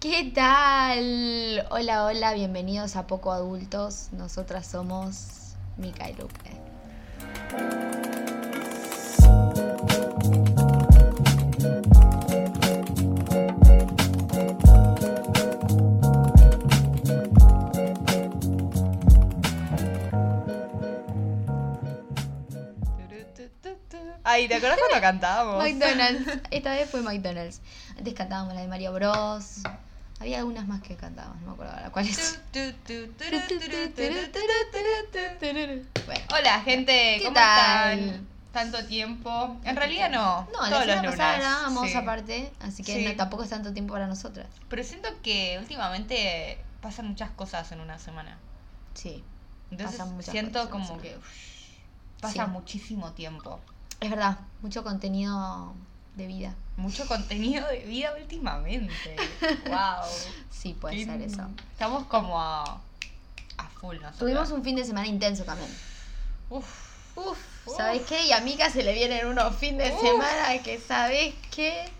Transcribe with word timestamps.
¿Qué 0.00 0.32
tal? 0.34 1.66
Hola, 1.70 2.06
hola, 2.06 2.32
bienvenidos 2.32 2.96
a 2.96 3.06
Poco 3.06 3.32
Adultos. 3.32 4.08
Nosotras 4.12 4.66
somos 4.66 5.56
Mica 5.76 6.08
y 6.08 6.14
Lupe. 6.14 6.58
Ay, 24.24 24.48
¿te 24.48 24.54
acuerdas 24.54 24.78
cuando 24.78 25.00
cantábamos? 25.02 25.62
McDonald's. 25.62 26.40
Esta 26.50 26.72
vez 26.72 26.88
fue 26.88 27.02
McDonald's. 27.02 27.60
Antes 27.98 28.14
cantábamos 28.14 28.54
la 28.54 28.62
de 28.62 28.68
Mario 28.68 28.94
Bros. 28.94 29.62
Había 30.20 30.38
algunas 30.40 30.68
más 30.68 30.82
que 30.82 30.96
cantábamos, 30.96 31.40
no 31.40 31.46
me 31.48 31.52
acuerdo 31.54 31.72
ahora 31.72 31.90
cuáles. 31.90 32.38
Bueno, 36.06 36.20
Hola, 36.38 36.60
gente, 36.62 37.16
¿Qué 37.18 37.24
¿cómo 37.24 37.34
tal? 37.34 37.98
están? 37.98 38.26
Tanto 38.52 38.84
tiempo. 38.86 39.56
En 39.64 39.76
realidad 39.76 40.10
no. 40.10 40.46
no, 40.52 40.60
la 40.62 40.70
todos 40.70 40.86
los 40.86 40.96
semana 40.96 41.02
lunes. 41.02 41.10
pasada 41.16 41.38
grabamos 41.38 41.88
sí. 41.90 41.96
aparte, 41.96 42.52
así 42.60 42.82
que 42.82 42.96
Sí. 42.96 43.04
no- 43.04 43.16
tampoco 43.16 43.44
es 43.44 43.50
tanto 43.50 43.72
tiempo 43.72 43.92
para 43.94 44.08
nosotras. 44.08 44.48
Pero 44.68 44.82
siento 44.82 45.08
que 45.22 45.56
últimamente 45.60 46.58
pasan 46.82 47.06
muchas 47.08 47.30
cosas 47.30 47.70
en 47.72 47.80
una 47.80 47.98
semana. 47.98 48.38
Sí, 48.94 49.22
Entonces 49.70 49.98
Pasan 49.98 50.14
muchas 50.16 50.32
siento 50.32 50.58
cosas 50.68 50.68
en 50.70 50.76
una 50.76 50.86
como 50.88 51.00
semana. 51.00 51.02
que 51.02 52.20
pasa 52.20 52.44
Sí. 52.46 52.50
muchísimo 52.50 53.12
tiempo. 53.12 53.60
es 54.00 54.08
verdad, 54.10 54.38
mucho 54.62 54.82
contenido 54.82 55.74
de 56.14 56.26
vida. 56.26 56.54
Mucho 56.76 57.06
contenido 57.06 57.66
de 57.68 57.80
vida 57.80 58.14
últimamente. 58.18 59.16
wow. 59.66 60.04
Sí, 60.50 60.74
puede 60.74 61.04
ser 61.04 61.20
eso. 61.22 61.46
Estamos 61.72 62.04
como 62.04 62.40
a, 62.40 62.62
a 63.56 63.68
full 63.80 63.96
nosotros. 63.96 64.18
Tuvimos 64.18 64.50
un 64.50 64.62
fin 64.64 64.76
de 64.76 64.84
semana 64.84 65.06
intenso 65.06 65.44
también. 65.44 65.70
Uf. 66.48 66.90
Uf, 67.16 67.38
¿sabes 67.76 68.02
qué? 68.02 68.26
Y 68.26 68.32
a 68.32 68.40
Mika 68.40 68.70
se 68.70 68.82
le 68.82 68.92
vienen 68.94 69.26
unos 69.26 69.54
fin 69.56 69.76
de 69.76 69.90
Uf. 69.90 70.00
semana 70.00 70.62
que, 70.62 70.78
¿sabes 70.78 71.34
qué? 71.54 71.90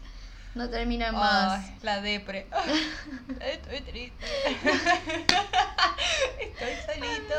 No 0.54 0.68
terminan 0.68 1.14
más. 1.14 1.62
Ay, 1.64 1.76
la 1.82 2.00
depre. 2.00 2.48
Estoy 3.40 3.80
triste. 3.82 4.26
Estoy 6.40 6.74
solito. 6.86 7.34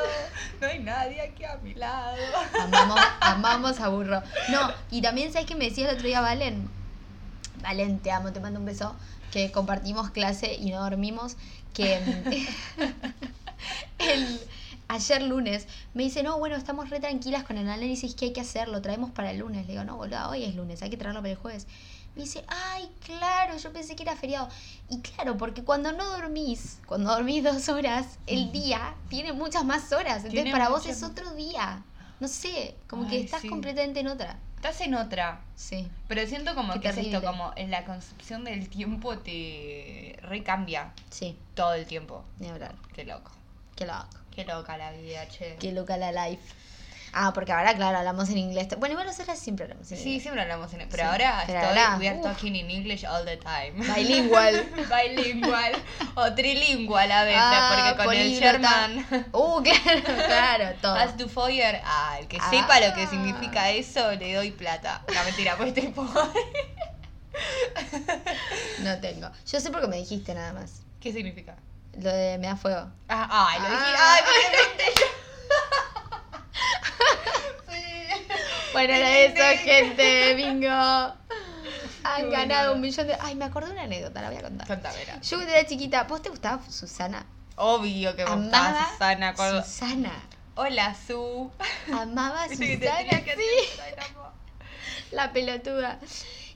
No 0.62 0.68
hay 0.68 0.80
nadie 0.80 1.22
aquí 1.22 1.44
a 1.44 1.58
mi 1.58 1.74
lado. 1.74 2.18
Amamos, 2.60 3.00
amamos 3.20 3.80
a 3.82 3.90
Burro. 3.90 4.24
No, 4.50 4.72
y 4.90 5.02
también, 5.02 5.34
¿sabes 5.34 5.48
qué 5.48 5.56
me 5.56 5.66
decía 5.66 5.90
el 5.90 5.96
otro 5.96 6.08
día 6.08 6.22
Valen? 6.22 6.70
Valen, 7.62 8.00
te 8.00 8.12
amo, 8.12 8.32
te 8.32 8.40
mando 8.40 8.60
un 8.60 8.66
beso. 8.66 8.96
Que 9.32 9.52
compartimos 9.52 10.12
clase 10.12 10.56
y 10.56 10.72
no 10.72 10.82
dormimos. 10.82 11.36
Que 11.74 12.00
mm, 12.00 12.84
el, 14.00 14.40
ayer 14.92 15.22
lunes 15.24 15.68
me 15.94 16.04
dice, 16.04 16.22
no, 16.24 16.38
bueno, 16.38 16.56
estamos 16.56 16.90
re 16.90 17.00
tranquilas 17.00 17.44
con 17.44 17.58
el 17.58 17.68
análisis 17.68 18.14
que 18.14 18.26
hay 18.26 18.34
que 18.34 18.42
hacer, 18.42 18.68
lo 18.68 18.82
traemos 18.82 19.12
para 19.12 19.32
el 19.32 19.38
lunes. 19.40 19.66
Le 19.66 19.72
digo, 19.74 19.84
no, 19.84 19.96
boludo, 19.98 20.30
hoy 20.30 20.44
es 20.44 20.56
lunes, 20.56 20.82
hay 20.82 20.90
que 20.90 20.98
traerlo 20.98 21.22
para 21.22 21.32
el 21.32 21.38
jueves. 21.38 21.66
Me 22.16 22.24
dice, 22.24 22.44
ay, 22.48 22.92
claro, 23.06 23.56
yo 23.58 23.72
pensé 23.72 23.96
que 23.96 24.04
era 24.04 24.18
feriado. 24.18 24.50
Y 24.90 25.00
claro, 25.00 25.38
porque 25.38 25.64
cuando 25.64 25.94
no 25.94 26.06
dormís, 26.10 26.80
cuando 26.86 27.10
dormís 27.10 27.42
dos 27.44 27.70
horas, 27.70 28.20
el 28.28 28.52
día 28.52 28.96
tiene 29.10 29.32
muchas 29.32 29.64
más 29.64 29.92
horas. 29.94 30.18
Entonces 30.18 30.32
Tiene 30.32 30.52
para 30.52 30.68
vos 30.70 30.86
es 30.86 31.04
otro 31.04 31.32
día. 31.36 31.84
No 32.20 32.28
sé, 32.28 32.76
como 32.88 33.08
que 33.08 33.22
estás 33.22 33.42
sí. 33.42 33.48
completamente 33.48 34.02
en 34.02 34.08
otra. 34.08 34.38
Estás 34.58 34.82
en 34.82 34.94
otra. 34.94 35.42
Sí. 35.56 35.88
Pero 36.10 36.28
siento 36.28 36.54
como 36.54 36.74
Qué 36.74 36.82
que 36.82 36.90
es 36.90 36.98
esto, 36.98 37.10
terrible. 37.22 37.28
como 37.28 37.52
en 37.56 37.72
la 37.72 37.86
concepción 37.86 38.44
del 38.44 38.68
tiempo 38.70 39.18
te 39.18 40.20
recambia 40.22 40.92
Sí, 41.10 41.38
todo 41.56 41.74
el 41.74 41.86
tiempo. 41.88 42.24
ni 42.40 42.50
hablar. 42.50 42.76
Qué 42.94 43.06
loco. 43.06 43.32
Qué 43.76 43.86
loco. 43.88 44.08
Qué 44.34 44.46
loca 44.46 44.78
la 44.78 44.92
vida, 44.92 45.28
che. 45.28 45.56
Qué 45.60 45.72
loca 45.72 45.98
la 45.98 46.12
life. 46.12 46.44
Ah, 47.14 47.34
porque 47.34 47.52
ahora, 47.52 47.76
claro, 47.76 47.98
hablamos 47.98 48.30
en 48.30 48.38
inglés. 48.38 48.70
Bueno, 48.80 48.94
igual 48.94 49.06
nosotros 49.06 49.38
siempre 49.38 49.66
hablamos 49.66 49.92
en 49.92 49.98
Sí, 49.98 50.04
inglés. 50.06 50.22
siempre 50.22 50.42
hablamos 50.44 50.72
en 50.74 50.80
Pero 50.88 50.96
Sí, 50.96 51.02
ahora 51.02 51.44
pero 51.46 51.60
estoy, 51.60 51.78
ahora, 51.78 51.98
we 52.00 52.08
are 52.08 52.20
talking 52.22 52.56
in 52.56 52.72
English 52.72 53.04
all 53.04 53.26
the 53.26 53.36
time. 53.36 53.72
Bilingual. 53.96 54.66
Bilingual. 55.18 55.74
o 56.16 56.34
trilingual 56.34 57.12
a 57.12 57.24
veces, 57.26 57.42
Ah, 57.44 57.94
porque 57.98 58.06
con 58.06 58.16
el. 58.16 58.40
Sherman. 58.40 59.06
Uh, 59.34 59.62
claro, 59.62 60.02
claro, 60.26 60.76
todo. 60.82 60.96
As 60.96 61.18
du 61.18 61.28
Feuer, 61.28 61.82
ah, 61.84 62.16
el 62.18 62.30
que 62.30 62.38
Ah. 62.40 62.50
sepa 62.50 62.80
lo 62.80 62.94
que 62.96 63.06
significa 63.08 63.70
eso, 63.72 64.14
le 64.14 64.34
doy 64.34 64.52
plata. 64.52 65.04
No, 65.14 65.22
mentira, 65.26 65.58
pues 65.58 65.68
estoy 65.76 65.92
pobre. 65.92 66.16
No 68.84 68.98
tengo. 69.00 69.30
Yo 69.52 69.60
sé 69.60 69.70
porque 69.70 69.88
me 69.88 69.98
dijiste 69.98 70.34
nada 70.34 70.54
más. 70.54 70.82
¿Qué 71.02 71.12
significa? 71.12 71.58
Lo 71.94 72.10
de 72.12 72.38
me 72.38 72.48
da 72.48 72.56
fuego. 72.56 72.92
Ah, 73.10 73.28
ay, 73.50 73.60
lo 73.60 73.70
dije. 73.70 73.82
Ah. 73.98 74.16
Ay, 74.16 74.22
me. 74.28 74.92
Sí. 74.96 75.02
Bueno, 78.74 78.94
era 78.94 79.20
eso, 79.20 79.64
gente. 79.64 80.34
Bingo. 80.36 80.70
Han 82.04 82.30
ganado 82.30 82.74
un 82.74 82.82
millón 82.82 83.08
de. 83.08 83.18
Ay, 83.20 83.36
me 83.36 83.46
acordé 83.46 83.68
de 83.68 83.74
una 83.74 83.84
anécdota, 83.84 84.22
la 84.22 84.30
voy 84.30 84.38
a 84.40 84.42
contar. 84.44 84.68
Contamela. 84.68 85.20
Yo 85.22 85.38
cuando 85.38 85.54
era 85.54 85.68
chiquita, 85.68 86.04
¿vos 86.06 86.22
te 86.22 86.30
gustaba 86.30 86.62
Susana? 86.70 87.26
Obvio 87.58 88.16
que 88.16 88.26
me 88.26 88.36
gustaba 88.36 88.90
Susana. 88.92 89.28
Acuerdo. 89.30 89.64
Susana. 89.64 90.14
Hola, 90.56 90.96
Su. 90.96 91.52
Amaba 91.94 92.44
a 92.44 92.48
Viste 92.50 92.66
que 92.66 92.78
te 92.78 92.88
Susana, 92.90 93.24
que 93.24 93.36
sí. 93.36 93.80
hacer. 93.82 94.06
La 95.12 95.34
pelotuda. 95.34 96.00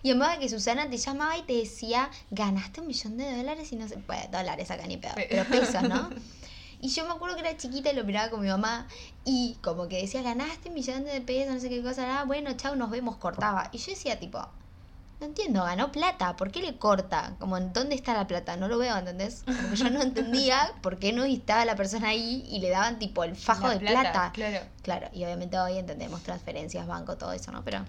Y 0.06 0.12
amaba 0.12 0.38
que 0.38 0.48
Susana 0.48 0.88
te 0.88 0.98
llamaba 0.98 1.36
y 1.36 1.42
te 1.42 1.54
decía, 1.54 2.12
ganaste 2.30 2.80
un 2.80 2.86
millón 2.86 3.18
de 3.18 3.36
dólares 3.38 3.72
y 3.72 3.76
no 3.76 3.88
sé, 3.88 3.96
bueno, 4.06 4.22
dólares 4.32 4.70
acá 4.70 4.86
ni 4.86 4.98
pedo, 4.98 5.16
Pe- 5.16 5.26
pero 5.32 5.50
pesos, 5.50 5.82
¿no? 5.82 6.12
Y 6.80 6.90
yo 6.90 7.08
me 7.08 7.14
acuerdo 7.14 7.36
que 7.36 7.42
era 7.42 7.58
chiquita 7.58 7.92
y 7.92 7.96
lo 7.96 8.04
miraba 8.04 8.30
con 8.30 8.42
mi 8.42 8.48
mamá 8.48 8.88
y 9.24 9.58
como 9.64 9.88
que 9.88 10.00
decía, 10.00 10.22
ganaste 10.22 10.70
un 10.70 10.76
millón 10.76 11.06
de 11.06 11.22
pesos, 11.22 11.56
no 11.56 11.60
sé 11.60 11.70
qué 11.70 11.82
cosa, 11.82 12.20
ah, 12.20 12.26
bueno, 12.26 12.56
chao, 12.56 12.76
nos 12.76 12.92
vemos, 12.92 13.18
cortaba. 13.18 13.70
Y 13.72 13.80
yo 13.80 13.94
decía, 13.94 14.20
tipo, 14.20 14.48
no 15.20 15.28
entiendo, 15.28 15.64
ganó 15.64 15.92
plata, 15.92 16.36
¿por 16.36 16.52
qué 16.52 16.62
le 16.62 16.78
corta? 16.78 17.36
Como, 17.40 17.60
¿dónde 17.60 17.96
está 17.96 18.14
la 18.14 18.28
plata? 18.28 18.58
No 18.58 18.68
lo 18.68 18.78
veo, 18.78 18.98
¿entendés? 18.98 19.44
Como 19.46 19.70
que 19.70 19.76
yo 19.78 19.90
no 19.90 20.02
entendía 20.02 20.72
por 20.82 21.00
qué 21.00 21.14
no 21.14 21.24
estaba 21.24 21.64
la 21.66 21.76
persona 21.76 22.10
ahí 22.10 22.46
y 22.50 22.60
le 22.60 22.70
daban, 22.70 23.00
tipo, 23.00 23.24
el 23.24 23.36
fajo 23.36 23.68
La 23.68 23.74
de 23.76 23.80
plata. 23.80 24.32
Claro. 24.34 24.60
Claro, 24.82 25.10
y 25.14 25.24
obviamente 25.24 25.58
hoy 25.58 25.78
entendemos 25.78 26.22
transferencias, 26.22 26.86
banco, 26.86 27.18
todo 27.18 27.32
eso, 27.32 27.52
¿no? 27.52 27.64
Pero, 27.64 27.86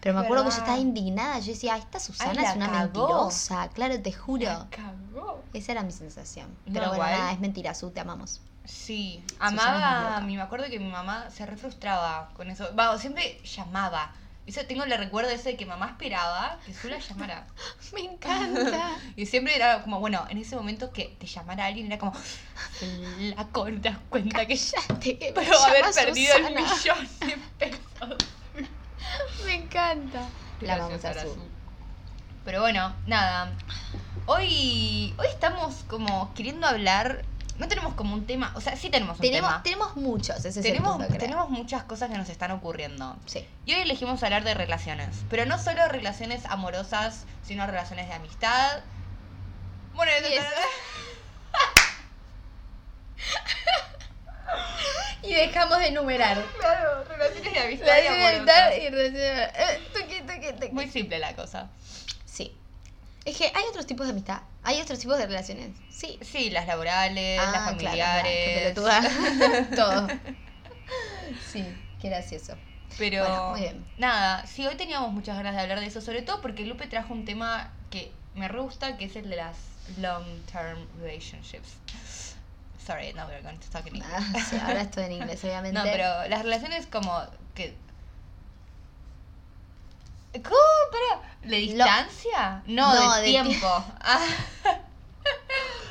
pero 0.00 0.14
me 0.18 0.24
acuerdo 0.24 0.44
que 0.44 0.50
yo 0.50 0.58
estaba 0.58 0.78
indignada. 0.78 1.38
Yo 1.38 1.52
decía, 1.52 1.74
"Ah, 1.74 1.78
esta 1.78 2.00
Susana 2.00 2.32
Ay, 2.38 2.46
es 2.46 2.56
una 2.56 2.66
cagó. 2.70 2.82
mentirosa. 2.82 3.68
Claro, 3.68 4.00
te 4.02 4.12
juro. 4.12 4.44
La 4.44 4.66
cagó. 4.68 5.42
Esa 5.52 5.72
era 5.72 5.82
mi 5.82 5.92
sensación. 5.92 6.48
No, 6.66 6.72
Pero 6.74 6.88
bueno, 6.88 7.04
nada, 7.04 7.32
es 7.32 7.40
mentira, 7.40 7.74
Su, 7.74 7.90
te 7.90 8.00
amamos. 8.00 8.40
Sí, 8.64 9.22
amaba, 9.38 10.20
mi, 10.22 10.36
me 10.36 10.42
acuerdo 10.42 10.66
que 10.70 10.78
mi 10.78 10.90
mamá 10.90 11.30
se 11.30 11.44
re 11.46 11.56
frustraba 11.56 12.30
con 12.34 12.50
eso. 12.50 12.74
Va, 12.74 12.98
siempre 12.98 13.40
llamaba. 13.44 14.12
Eso 14.46 14.60
tengo 14.66 14.84
el 14.84 14.90
recuerdo 14.98 15.30
ese 15.30 15.50
de 15.50 15.56
que 15.56 15.64
mamá 15.64 15.86
esperaba 15.86 16.58
que 16.66 16.74
Su 16.74 16.88
la 16.88 16.98
llamara. 16.98 17.46
Me 17.92 18.00
encanta. 18.00 18.96
Y 19.16 19.26
siempre 19.26 19.56
era 19.56 19.82
como, 19.82 20.00
bueno, 20.00 20.26
en 20.28 20.38
ese 20.38 20.54
momento 20.56 20.92
que 20.92 21.16
te 21.18 21.26
llamara 21.26 21.66
alguien 21.66 21.86
era 21.86 21.98
como, 21.98 22.12
la 23.36 23.46
te 23.46 23.88
das 23.88 23.98
cuenta 24.10 24.46
que 24.46 24.56
ya 24.56 24.78
me 24.88 25.14
pero 25.34 25.58
haber 25.58 25.84
perdido 25.94 26.36
el 26.36 26.54
millón 26.54 27.08
de 27.20 27.38
pesos. 27.58 28.16
Me 29.46 29.54
encanta. 29.54 30.28
La 30.60 30.78
vamos 30.78 31.04
a. 31.04 31.12
Pero 32.44 32.60
bueno, 32.60 32.94
nada. 33.06 33.52
Hoy, 34.26 35.14
hoy 35.18 35.26
estamos 35.28 35.84
como 35.88 36.32
queriendo 36.34 36.66
hablar. 36.66 37.24
No 37.58 37.68
tenemos 37.68 37.94
como 37.94 38.14
un 38.14 38.26
tema. 38.26 38.52
O 38.56 38.60
sea, 38.60 38.76
sí 38.76 38.90
tenemos 38.90 39.16
un 39.16 39.22
Tenemos, 39.22 39.48
tema. 39.50 39.62
tenemos 39.62 39.96
muchos, 39.96 40.36
ese 40.38 40.48
es 40.48 40.56
el 40.56 40.62
Tenemos, 40.64 40.96
creo. 41.06 41.18
tenemos 41.18 41.50
muchas 41.50 41.84
cosas 41.84 42.10
que 42.10 42.18
nos 42.18 42.28
están 42.28 42.50
ocurriendo. 42.50 43.16
Sí. 43.26 43.46
Y 43.64 43.74
hoy 43.74 43.82
elegimos 43.82 44.20
hablar 44.24 44.42
de 44.42 44.54
relaciones. 44.54 45.08
Pero 45.30 45.46
no 45.46 45.56
solo 45.58 45.86
relaciones 45.88 46.44
amorosas, 46.46 47.24
sino 47.46 47.64
relaciones 47.66 48.08
de 48.08 48.14
amistad. 48.14 48.80
Bueno, 49.94 50.10
Y 50.28 50.34
eso- 50.34 50.46
Y 55.22 55.32
dejamos 55.34 55.78
de 55.78 55.86
enumerar. 55.88 56.44
Claro, 56.60 57.04
relaciones 57.04 57.52
de 57.54 57.60
amistad 57.60 57.86
La 57.86 58.00
y 58.00 58.02
libertad 58.10 58.58
amorosas. 58.58 58.82
y 58.82 58.88
relación. 58.90 60.62
Eh. 60.62 60.68
Muy 60.72 60.88
simple 60.90 61.18
la 61.18 61.34
cosa. 61.34 61.68
Sí. 62.26 62.54
Es 63.24 63.36
que 63.38 63.44
hay 63.54 63.64
otros 63.70 63.86
tipos 63.86 64.06
de 64.06 64.12
amistad. 64.12 64.40
Hay 64.62 64.80
otros 64.80 64.98
tipos 64.98 65.16
de 65.18 65.26
relaciones. 65.26 65.70
Sí. 65.88 66.18
Sí, 66.22 66.50
las 66.50 66.66
laborales, 66.66 67.38
las 67.38 67.46
Ah, 67.48 67.50
claro, 67.52 67.76
claro, 67.78 67.78
familiares. 67.86 68.32
qué 68.32 68.60
pelotuda. 68.74 69.66
Todo. 69.76 70.08
Sí, 71.52 71.64
qué 72.00 72.08
gracioso. 72.08 72.54
Pero 72.98 73.24
Bueno, 73.26 73.50
muy 73.50 73.60
bien. 73.60 73.84
nada, 73.98 74.46
sí, 74.46 74.66
hoy 74.66 74.76
teníamos 74.76 75.10
muchas 75.12 75.36
ganas 75.36 75.54
de 75.54 75.60
hablar 75.62 75.80
de 75.80 75.86
eso, 75.86 76.00
sobre 76.00 76.22
todo 76.22 76.40
porque 76.40 76.64
Lupe 76.64 76.86
trajo 76.86 77.12
un 77.12 77.24
tema 77.24 77.72
que 77.90 78.12
me 78.34 78.46
re 78.46 78.60
gusta, 78.60 78.96
que 78.96 79.06
es 79.06 79.16
el 79.16 79.28
de 79.30 79.36
las 79.36 79.56
long 79.98 80.24
term 80.52 80.86
relationships. 81.00 81.72
Sorry, 82.86 83.12
no, 83.14 83.26
we're 83.26 83.40
going 83.42 83.56
to 83.58 83.68
talk 83.70 83.86
in 83.86 83.96
English. 83.96 84.12
Ah, 84.14 84.44
sí, 84.48 84.56
ahora 84.62 84.82
estoy 84.82 85.04
en 85.04 85.12
inglés, 85.12 85.40
obviamente. 85.44 85.76
No, 85.78 85.84
pero 85.84 86.28
las 86.28 86.42
relaciones 86.42 86.86
como 86.86 87.20
que... 87.54 87.74
¿Cómo? 90.42 90.56
Para, 90.90 91.48
¿De 91.48 91.56
distancia? 91.58 92.62
No, 92.66 92.92
No, 92.94 93.14
de, 93.16 93.22
de 93.22 93.28
tiempo. 93.28 93.84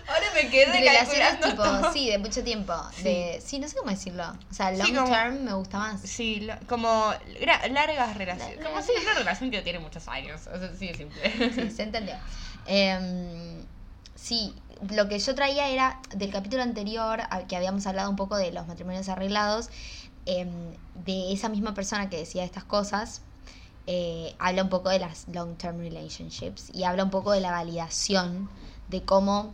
Ah, 0.06 0.19
me 0.36 0.50
quedé 0.50 0.66
Relaciones 0.66 1.40
tipo, 1.40 1.63
todo. 1.63 1.94
sí, 1.94 2.10
de 2.10 2.18
mucho 2.18 2.44
tiempo. 2.44 2.74
Sí. 2.95 3.04
De, 3.04 3.42
sí, 3.44 3.60
no 3.60 3.68
sé 3.68 3.75
cómo 3.78 3.90
decirlo. 3.90 4.25
O 4.51 4.54
sea, 4.54 4.72
long 4.72 4.86
Sí, 4.88 4.94
como- 4.94 5.07
term 5.07 5.44
me 5.44 5.54
gusta 5.54 5.78
más. 5.80 6.01
Sí, 6.01 6.42
lo- 6.42 6.56
como 6.68 7.12
gra- 7.40 7.68
largas 7.72 8.16
relaciones. 8.18 8.57
La- 8.60 8.69
Como 8.69 8.81
si 8.81 8.92
una 9.01 9.13
relación 9.13 9.50
que 9.51 9.62
tiene 9.62 9.80
muchos 9.80 10.07
años. 10.07 10.42
O 10.48 10.60
sea, 10.60 10.72
sí, 10.78 10.90
es 10.90 10.98
simple. 10.98 11.51
Sí, 11.54 11.72
se 11.72 11.84
entendió. 11.84 12.16
Em, 12.66 13.66
sí, 14.16 14.54
lo 14.92 15.07
que 15.07 15.18
yo 15.19 15.34
traía 15.36 15.69
era 15.69 16.00
del 16.16 16.31
capítulo 16.31 16.62
anterior, 16.63 17.22
que 17.48 17.56
habíamos 17.56 17.88
hablado 17.88 18.10
un 18.10 18.16
poco 18.16 18.36
de 18.38 18.51
los 18.51 18.68
matrimonios 18.68 19.07
arreglados, 19.10 19.69
em, 20.25 20.75
de 20.95 21.31
esa 21.34 21.50
misma 21.50 21.74
persona 21.74 22.10
que 22.10 22.18
decía 22.18 22.44
estas 22.44 22.63
cosas, 22.66 23.22
eh, 23.88 24.35
habla 24.39 24.63
un 24.63 24.69
poco 24.69 24.89
de 24.89 25.00
las 25.00 25.27
long-term 25.27 25.80
relationships 25.80 26.69
y 26.74 26.83
habla 26.83 27.03
un 27.03 27.09
poco 27.09 27.31
de 27.31 27.41
la 27.41 27.51
validación, 27.51 28.50
de 28.89 29.03
cómo 29.03 29.53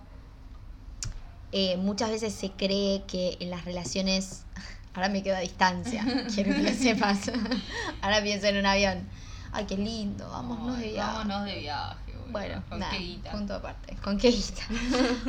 eh, 1.52 1.78
muchas 1.78 2.12
veces 2.12 2.34
se 2.34 2.52
cree 2.52 3.04
que 3.04 3.38
en 3.40 3.50
las 3.50 3.66
relaciones... 3.66 4.44
Ahora 4.96 5.08
me 5.10 5.22
quedo 5.22 5.36
a 5.38 5.40
distancia, 5.40 6.04
quiero 6.34 6.52
que 6.54 6.64
lo 6.64 6.74
sepas. 6.74 7.32
Ahora 8.02 8.22
pienso 8.24 8.48
en 8.48 8.58
un 8.58 8.66
avión. 8.66 9.08
Ay, 9.52 9.66
qué 9.66 9.78
lindo, 9.78 10.28
vámonos 10.30 10.78
de 10.78 10.86
Ay, 10.86 10.92
viaje. 10.92 11.12
Vámonos 11.14 11.46
de 11.46 11.60
viaje, 11.60 12.12
boludo. 12.12 12.32
Bueno, 12.32 12.64
¿Con 12.68 12.80
nada, 12.80 12.92
qué 12.92 12.98
guita? 12.98 13.32
punto 13.32 13.54
aparte. 13.56 13.96
¿Con 14.04 14.18
qué 14.18 14.32
guita? 14.32 14.64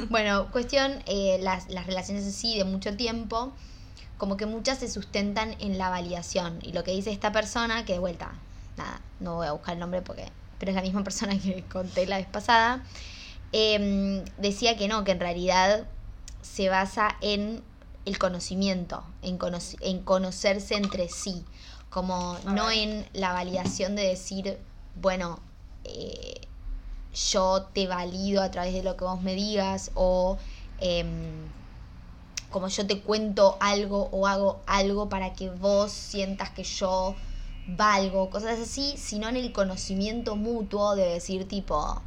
bueno, 0.09 0.51
cuestión, 0.51 1.03
eh, 1.07 1.39
las, 1.43 1.69
las 1.69 1.87
relaciones 1.87 2.27
así 2.27 2.57
de 2.57 2.65
mucho 2.65 2.97
tiempo, 2.97 3.53
como 4.17 4.37
que 4.37 4.47
muchas 4.47 4.79
se 4.79 4.91
sustentan 4.91 5.55
en 5.61 5.79
la 5.79 5.91
validación. 5.91 6.59
Y 6.63 6.73
lo 6.73 6.83
que 6.83 6.91
dice 6.93 7.13
esta 7.13 7.31
persona, 7.31 7.85
que 7.85 7.93
de 7.93 7.99
vuelta, 7.99 8.33
nada, 8.83 9.01
no 9.21 9.37
voy 9.37 9.47
a 9.47 9.53
buscar 9.53 9.75
el 9.75 9.81
nombre 9.81 10.03
porque, 10.03 10.27
pero 10.59 10.71
es 10.71 10.77
la 10.77 10.83
misma 10.83 11.05
persona 11.09 11.39
que 11.39 11.65
conté 11.65 12.07
la 12.07 12.17
vez 12.19 12.27
pasada, 12.27 12.83
em, 13.53 14.25
decía 14.39 14.77
que 14.77 14.89
no, 14.89 15.05
que 15.05 15.13
en 15.13 15.21
realidad 15.21 15.87
se 16.43 16.69
basa 16.69 17.17
en 17.21 17.63
el 18.05 18.19
conocimiento, 18.19 19.03
en, 19.23 19.39
conoc- 19.39 19.77
en 19.81 20.03
conocerse 20.03 20.75
entre 20.75 21.09
sí, 21.09 21.45
como 21.91 22.39
no 22.55 22.71
en 22.71 23.07
la 23.13 23.33
validación 23.33 23.97
de 23.97 24.03
decir, 24.07 24.59
bueno, 24.95 25.39
eh, 25.85 26.41
yo 27.33 27.63
te 27.75 27.87
valido 27.89 28.43
a 28.43 28.51
través 28.51 28.73
de 28.73 28.83
lo 28.83 28.97
que 28.97 29.05
vos 29.05 29.21
me 29.21 29.35
digas 29.35 29.91
o 29.95 30.39
em, 30.79 31.49
como 32.51 32.69
yo 32.69 32.87
te 32.87 33.01
cuento 33.03 33.57
algo 33.61 34.09
o 34.13 34.27
hago 34.27 34.63
algo 34.67 35.09
para 35.09 35.35
que 35.35 35.51
vos 35.51 35.93
sientas 35.93 36.51
que 36.51 36.63
yo 36.65 37.17
valgo, 37.77 38.31
cosas 38.31 38.59
así, 38.59 38.95
sino 38.97 39.29
en 39.29 39.37
el 39.37 39.53
conocimiento 39.53 40.37
mutuo 40.37 40.97
de 40.97 41.07
decir 41.07 41.47
tipo, 41.47 42.01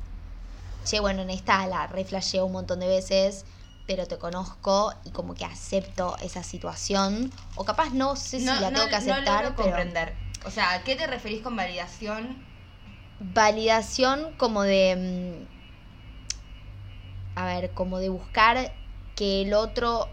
che, 0.86 1.00
bueno, 1.00 1.22
en 1.22 1.30
esta 1.30 1.68
la 1.68 1.88
reflasheo 1.88 2.46
un 2.46 2.54
montón 2.54 2.80
de 2.80 2.88
veces, 2.88 3.46
pero 3.86 4.08
te 4.08 4.18
conozco 4.18 4.94
y 5.04 5.12
como 5.12 5.34
que 5.34 5.46
acepto 5.46 6.16
esa 6.22 6.44
situación, 6.44 7.32
o 7.56 7.66
capaz 7.66 7.94
no 7.94 8.16
sé 8.16 8.40
si 8.40 8.46
la 8.46 8.72
tengo 8.72 8.88
que 8.88 8.96
aceptar, 8.96 9.44
logro 9.44 9.56
pero 9.56 9.70
comprender. 9.70 10.14
O 10.46 10.52
sea, 10.52 10.74
¿a 10.74 10.84
qué 10.84 10.96
te 10.96 11.08
referís 11.08 11.42
con 11.42 11.56
validación? 11.56 12.54
validación 13.20 14.34
como 14.38 14.64
de 14.64 15.46
mm, 17.36 17.40
a 17.40 17.46
ver 17.46 17.72
como 17.72 18.00
de 18.00 18.10
buscar 18.10 18.74
que 19.16 19.44
el 19.44 19.54
otro 19.54 20.10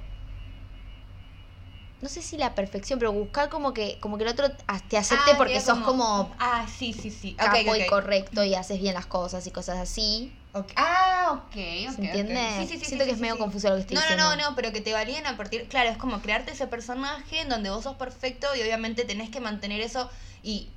no 2.03 2.09
sé 2.09 2.23
si 2.23 2.37
la 2.37 2.55
perfección 2.55 2.99
pero 2.99 3.13
buscar 3.13 3.49
como 3.49 3.73
que 3.75 3.99
como 4.01 4.17
que 4.17 4.25
el 4.25 4.31
otro 4.31 4.51
te 4.89 4.97
acepte 4.97 5.31
Ah, 5.33 5.35
porque 5.37 5.55
que 5.55 5.61
sos 5.61 5.79
como, 5.81 6.31
Ah, 6.39 6.67
sí, 6.79 6.93
sí, 6.93 7.11
sí. 7.11 7.35
Capo 7.35 7.75
ok, 7.75 7.79
y 7.79 7.85
ok. 7.85 7.91
correcto 7.91 8.45
y 8.45 8.55
haces 8.55 8.81
bien 8.81 8.95
las 8.95 9.07
cosas 9.07 9.47
y 9.47 9.51
cosas 9.51 9.79
así 9.79 10.33
Ok. 10.53 10.73
Ah, 10.77 11.29
ok, 11.33 11.45
ok. 11.45 11.95
¿se 11.95 12.03
entiende? 12.03 12.35
Sí, 12.57 12.67
sí, 12.67 12.79
sí, 12.79 12.87
siento 12.87 13.05
que 13.05 13.13
es 13.13 13.21
medio 13.21 13.39
confuso 13.39 13.69
lo 13.69 13.77
que 13.77 13.83
estoy 13.83 13.95
No, 13.97 14.01
no, 14.01 14.07
diciendo 14.09 14.37
no, 14.37 14.51
no, 14.51 14.57
pero 14.57 14.73
que 14.73 14.81
te 14.81 14.93
validen 14.93 15.27
a 15.27 15.37
partir. 15.37 15.69
Claro, 15.69 15.91
es 15.91 15.97
como 15.97 16.21
crearte 16.21 16.53
ese 16.53 16.67
personaje 16.67 17.41
en 17.41 17.49
donde 17.49 17.71
vos 17.71 17.85
sos 17.85 17.97
perfecto 17.97 18.49
y 18.57 18.63
obviamente 18.63 19.05
tenés 19.05 19.31
que 19.31 19.41
mantener 19.41 19.81
eso. 19.81 20.11
Y 20.43 20.69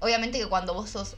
obviamente 0.00 0.38
que 0.38 0.46
cuando 0.46 0.74
vos 0.74 0.90
sos 0.90 1.16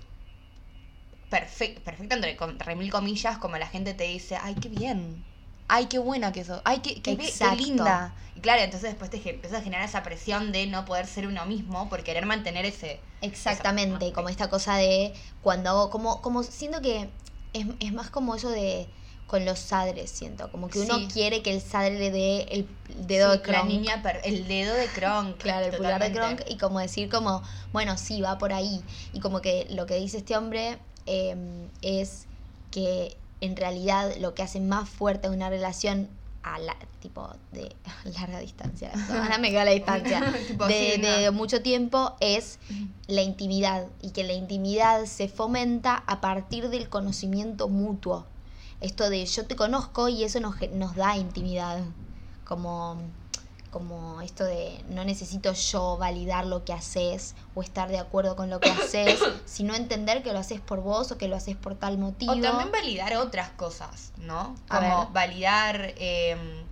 perfecto, 1.29 1.81
perfecto 1.83 2.15
entre, 2.15 2.37
entre 2.41 2.77
mil 2.77 2.91
comillas, 2.91 3.39
como 3.39 3.57
la 3.59 3.67
gente 3.67 3.95
te 3.95 4.05
dice, 4.05 4.37
ay, 4.41 4.55
qué 4.55 4.69
bien. 4.69 5.25
Ay, 5.69 5.87
qué 5.87 5.99
buena 5.99 6.33
que 6.33 6.45
sos. 6.45 6.61
Ay, 6.65 6.79
qué, 6.81 7.03
qué, 7.03 7.17
qué 7.17 7.57
linda. 7.57 8.15
Y 8.35 8.41
claro, 8.41 8.63
entonces 8.63 8.91
después 8.91 9.11
te 9.11 9.17
empieza 9.29 9.59
a 9.59 9.61
generar 9.63 9.85
esa 9.89 10.03
presión 10.03 10.53
de 10.53 10.67
no 10.67 10.85
poder 10.85 11.07
ser 11.07 11.27
uno 11.27 11.45
mismo 11.47 11.89
por 11.89 12.03
querer 12.05 12.25
mantener 12.27 12.65
ese. 12.65 13.01
Exactamente, 13.21 14.07
Esa- 14.07 14.15
como 14.15 14.29
esta 14.29 14.49
cosa 14.49 14.77
de 14.77 15.13
cuando 15.43 15.71
hago, 15.71 15.91
como, 15.91 16.23
como 16.23 16.43
siento 16.43 16.81
que 16.81 17.09
es, 17.53 17.67
es 17.81 17.93
más 17.93 18.11
como 18.11 18.35
eso 18.35 18.51
de 18.51 18.89
con 19.27 19.45
los 19.45 19.59
sadres, 19.59 20.13
siento, 20.13 20.53
como 20.53 20.69
que 20.69 20.79
uno 20.79 20.99
Sí. 20.99 21.09
quiere 21.13 21.43
que 21.43 21.51
el 21.53 21.61
sadre 21.61 21.99
le 21.99 22.13
dé 22.13 22.43
el 22.53 22.69
dedo 23.09 23.33
Sí, 23.33 23.39
de 23.41 23.53
la 23.53 23.59
Kronk. 23.59 23.67
niña 23.69 24.01
per- 24.03 24.21
el 24.23 24.47
dedo 24.47 24.73
de 24.77 24.87
Kronk. 24.87 25.39
Claro, 25.43 25.67
el 25.67 25.75
pulgar 25.75 26.01
de. 26.01 26.13
Kronk 26.13 26.43
y 26.47 26.59
como 26.59 26.79
decir 26.79 27.09
como, 27.09 27.43
bueno, 27.73 27.99
sí, 27.99 28.21
va 28.21 28.39
por 28.39 28.53
ahí. 28.53 28.85
Y 29.13 29.19
como 29.19 29.41
que 29.41 29.67
lo 29.71 29.85
que 29.87 29.97
dice 29.97 30.19
este 30.19 30.37
hombre 30.37 30.79
eh, 31.07 31.69
es 31.83 32.29
que 32.71 33.17
en 33.41 33.57
realidad 33.57 34.15
lo 34.19 34.35
que 34.35 34.43
hace 34.43 34.61
más 34.61 34.89
fuerte 34.89 35.29
una 35.29 35.51
relación 35.51 36.09
a 36.43 36.59
la, 36.59 36.77
tipo 37.01 37.29
de 37.53 37.75
larga 38.19 38.39
distancia, 38.39 38.93
ahora 39.11 39.39
me 39.39 39.51
queda 39.51 39.65
la 39.65 39.73
distancia, 39.73 40.21
de, 40.69 40.99
de 40.99 41.31
mucho 41.33 41.61
tiempo 41.63 42.15
es 42.21 42.59
la 43.09 43.23
intimidad 43.23 43.87
y 44.01 44.11
que 44.11 44.25
la 44.25 44.33
intimidad 44.33 45.05
se 45.07 45.29
fomenta 45.29 46.05
a 46.07 46.21
partir 46.21 46.69
del 46.71 46.89
conocimiento 46.89 47.69
mutuo. 47.69 48.27
Esto 48.81 49.09
de 49.09 49.25
yo 49.25 49.47
te 49.47 49.57
conozco 49.57 50.09
y 50.09 50.25
eso 50.25 50.39
nos, 50.41 50.57
nos 50.73 50.95
da 50.95 51.17
intimidad. 51.17 51.83
Como, 52.45 52.99
como 53.77 54.23
esto 54.23 54.43
de 54.43 54.83
no 54.89 55.05
necesito 55.05 55.53
yo 55.53 55.99
validar 55.99 56.47
lo 56.47 56.65
que 56.65 56.73
haces 56.73 57.35
o 57.55 57.61
estar 57.61 57.91
de 57.91 57.99
acuerdo 57.99 58.35
con 58.35 58.49
lo 58.49 58.59
que 58.59 58.71
haces, 58.71 59.21
sino 59.45 59.75
entender 59.75 60.23
que 60.23 60.33
lo 60.33 60.39
haces 60.39 60.63
por 60.63 60.81
vos 60.81 61.13
o 61.13 61.19
que 61.19 61.29
lo 61.29 61.37
haces 61.37 61.57
por 61.57 61.75
tal 61.75 61.99
motivo. 61.99 62.33
O 62.33 62.41
también 62.41 62.73
validar 62.73 63.15
otras 63.17 63.51
cosas, 63.51 64.15
¿no? 64.17 64.55
Como 64.71 65.11
validar 65.13 65.93
eh, 65.99 66.65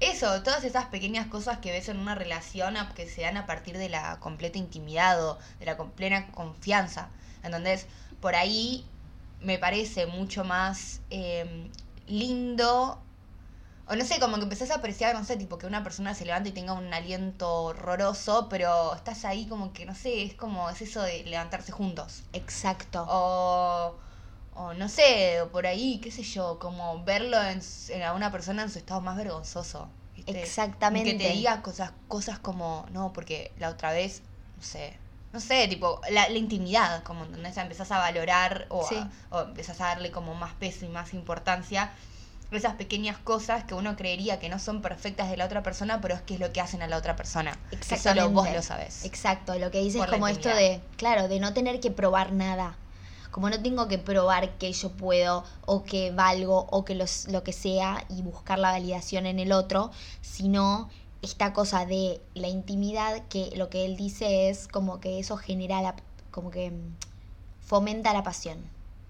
eso, 0.00 0.42
todas 0.42 0.62
esas 0.64 0.84
pequeñas 0.88 1.26
cosas 1.28 1.56
que 1.56 1.72
ves 1.72 1.88
en 1.88 2.00
una 2.00 2.14
relación 2.14 2.76
que 2.94 3.08
se 3.08 3.22
dan 3.22 3.38
a 3.38 3.46
partir 3.46 3.78
de 3.78 3.88
la 3.88 4.20
completa 4.20 4.58
intimidad 4.58 5.26
o 5.26 5.38
de 5.58 5.64
la 5.64 5.78
plena 5.78 6.30
confianza. 6.32 7.08
Entonces, 7.42 7.86
por 8.20 8.34
ahí 8.34 8.84
me 9.40 9.58
parece 9.58 10.04
mucho 10.04 10.44
más 10.44 11.00
eh, 11.08 11.70
lindo. 12.08 13.00
O 13.88 13.94
no 13.94 14.04
sé, 14.04 14.18
como 14.18 14.36
que 14.36 14.42
empezás 14.42 14.70
a 14.72 14.76
apreciar, 14.76 15.14
no 15.14 15.24
sé, 15.24 15.36
tipo 15.36 15.58
que 15.58 15.66
una 15.66 15.84
persona 15.84 16.14
se 16.14 16.24
levanta 16.24 16.48
y 16.48 16.52
tenga 16.52 16.72
un 16.72 16.92
aliento 16.92 17.48
horroroso, 17.64 18.48
pero 18.48 18.94
estás 18.94 19.24
ahí 19.24 19.46
como 19.46 19.72
que, 19.72 19.86
no 19.86 19.94
sé, 19.94 20.24
es 20.24 20.34
como, 20.34 20.68
es 20.70 20.82
eso 20.82 21.02
de 21.02 21.22
levantarse 21.24 21.70
juntos. 21.70 22.24
Exacto. 22.32 23.06
O, 23.08 23.94
o 24.54 24.74
no 24.74 24.88
sé, 24.88 25.40
o 25.40 25.50
por 25.50 25.66
ahí, 25.68 26.00
qué 26.02 26.10
sé 26.10 26.24
yo, 26.24 26.58
como 26.58 27.04
verlo 27.04 27.40
en, 27.40 27.60
en 27.90 28.02
a 28.02 28.12
una 28.14 28.32
persona 28.32 28.62
en 28.62 28.70
su 28.70 28.78
estado 28.78 29.00
más 29.00 29.16
vergonzoso. 29.16 29.88
¿viste? 30.16 30.42
Exactamente. 30.42 31.16
Que 31.16 31.24
te 31.24 31.32
diga 31.32 31.62
cosas, 31.62 31.92
cosas 32.08 32.38
como, 32.40 32.86
no, 32.90 33.12
porque 33.12 33.52
la 33.58 33.68
otra 33.68 33.92
vez, 33.92 34.22
no 34.56 34.62
sé, 34.64 34.96
no 35.32 35.38
sé, 35.40 35.68
tipo, 35.68 36.00
la, 36.10 36.28
la 36.28 36.38
intimidad, 36.38 37.04
como 37.04 37.24
¿entendés? 37.24 37.56
empezás 37.58 37.92
a 37.92 37.98
valorar 37.98 38.66
o, 38.70 38.84
a- 38.84 38.88
Sí. 38.88 38.96
o 39.30 39.40
empezás 39.42 39.80
a 39.80 39.86
darle 39.88 40.10
como 40.10 40.34
más 40.34 40.54
peso 40.54 40.84
y 40.86 40.88
más 40.88 41.14
importancia. 41.14 41.92
Esas 42.50 42.74
pequeñas 42.74 43.18
cosas 43.18 43.64
que 43.64 43.74
uno 43.74 43.96
creería 43.96 44.38
que 44.38 44.48
no 44.48 44.58
son 44.58 44.80
perfectas 44.80 45.30
de 45.30 45.36
la 45.36 45.46
otra 45.46 45.62
persona, 45.62 46.00
pero 46.00 46.14
es 46.14 46.22
que 46.22 46.34
es 46.34 46.40
lo 46.40 46.52
que 46.52 46.60
hacen 46.60 46.82
a 46.82 46.86
la 46.86 46.96
otra 46.96 47.16
persona. 47.16 47.58
Exactamente. 47.72 48.20
solo 48.20 48.30
vos 48.30 48.48
lo 48.52 48.62
sabés. 48.62 49.04
Exacto, 49.04 49.58
lo 49.58 49.70
que 49.70 49.80
dice 49.80 49.98
Por 49.98 50.08
es 50.08 50.12
como 50.12 50.28
esto 50.28 50.48
de, 50.48 50.80
claro, 50.96 51.28
de 51.28 51.40
no 51.40 51.52
tener 51.52 51.80
que 51.80 51.90
probar 51.90 52.32
nada. 52.32 52.76
Como 53.30 53.50
no 53.50 53.60
tengo 53.60 53.88
que 53.88 53.98
probar 53.98 54.52
que 54.58 54.72
yo 54.72 54.90
puedo 54.92 55.44
o 55.66 55.82
que 55.82 56.10
valgo 56.10 56.66
o 56.70 56.84
que 56.84 56.94
los, 56.94 57.28
lo 57.28 57.42
que 57.42 57.52
sea 57.52 58.04
y 58.08 58.22
buscar 58.22 58.58
la 58.58 58.70
validación 58.70 59.26
en 59.26 59.40
el 59.40 59.52
otro, 59.52 59.90
sino 60.22 60.88
esta 61.22 61.52
cosa 61.52 61.86
de 61.86 62.20
la 62.34 62.48
intimidad 62.48 63.22
que 63.28 63.52
lo 63.56 63.68
que 63.68 63.84
él 63.84 63.96
dice 63.96 64.48
es 64.48 64.68
como 64.68 65.00
que 65.00 65.18
eso 65.18 65.36
genera 65.36 65.82
la, 65.82 65.96
como 66.30 66.50
que 66.50 66.70
mm, 66.70 66.94
fomenta 67.60 68.12
la 68.12 68.22
pasión. 68.22 68.58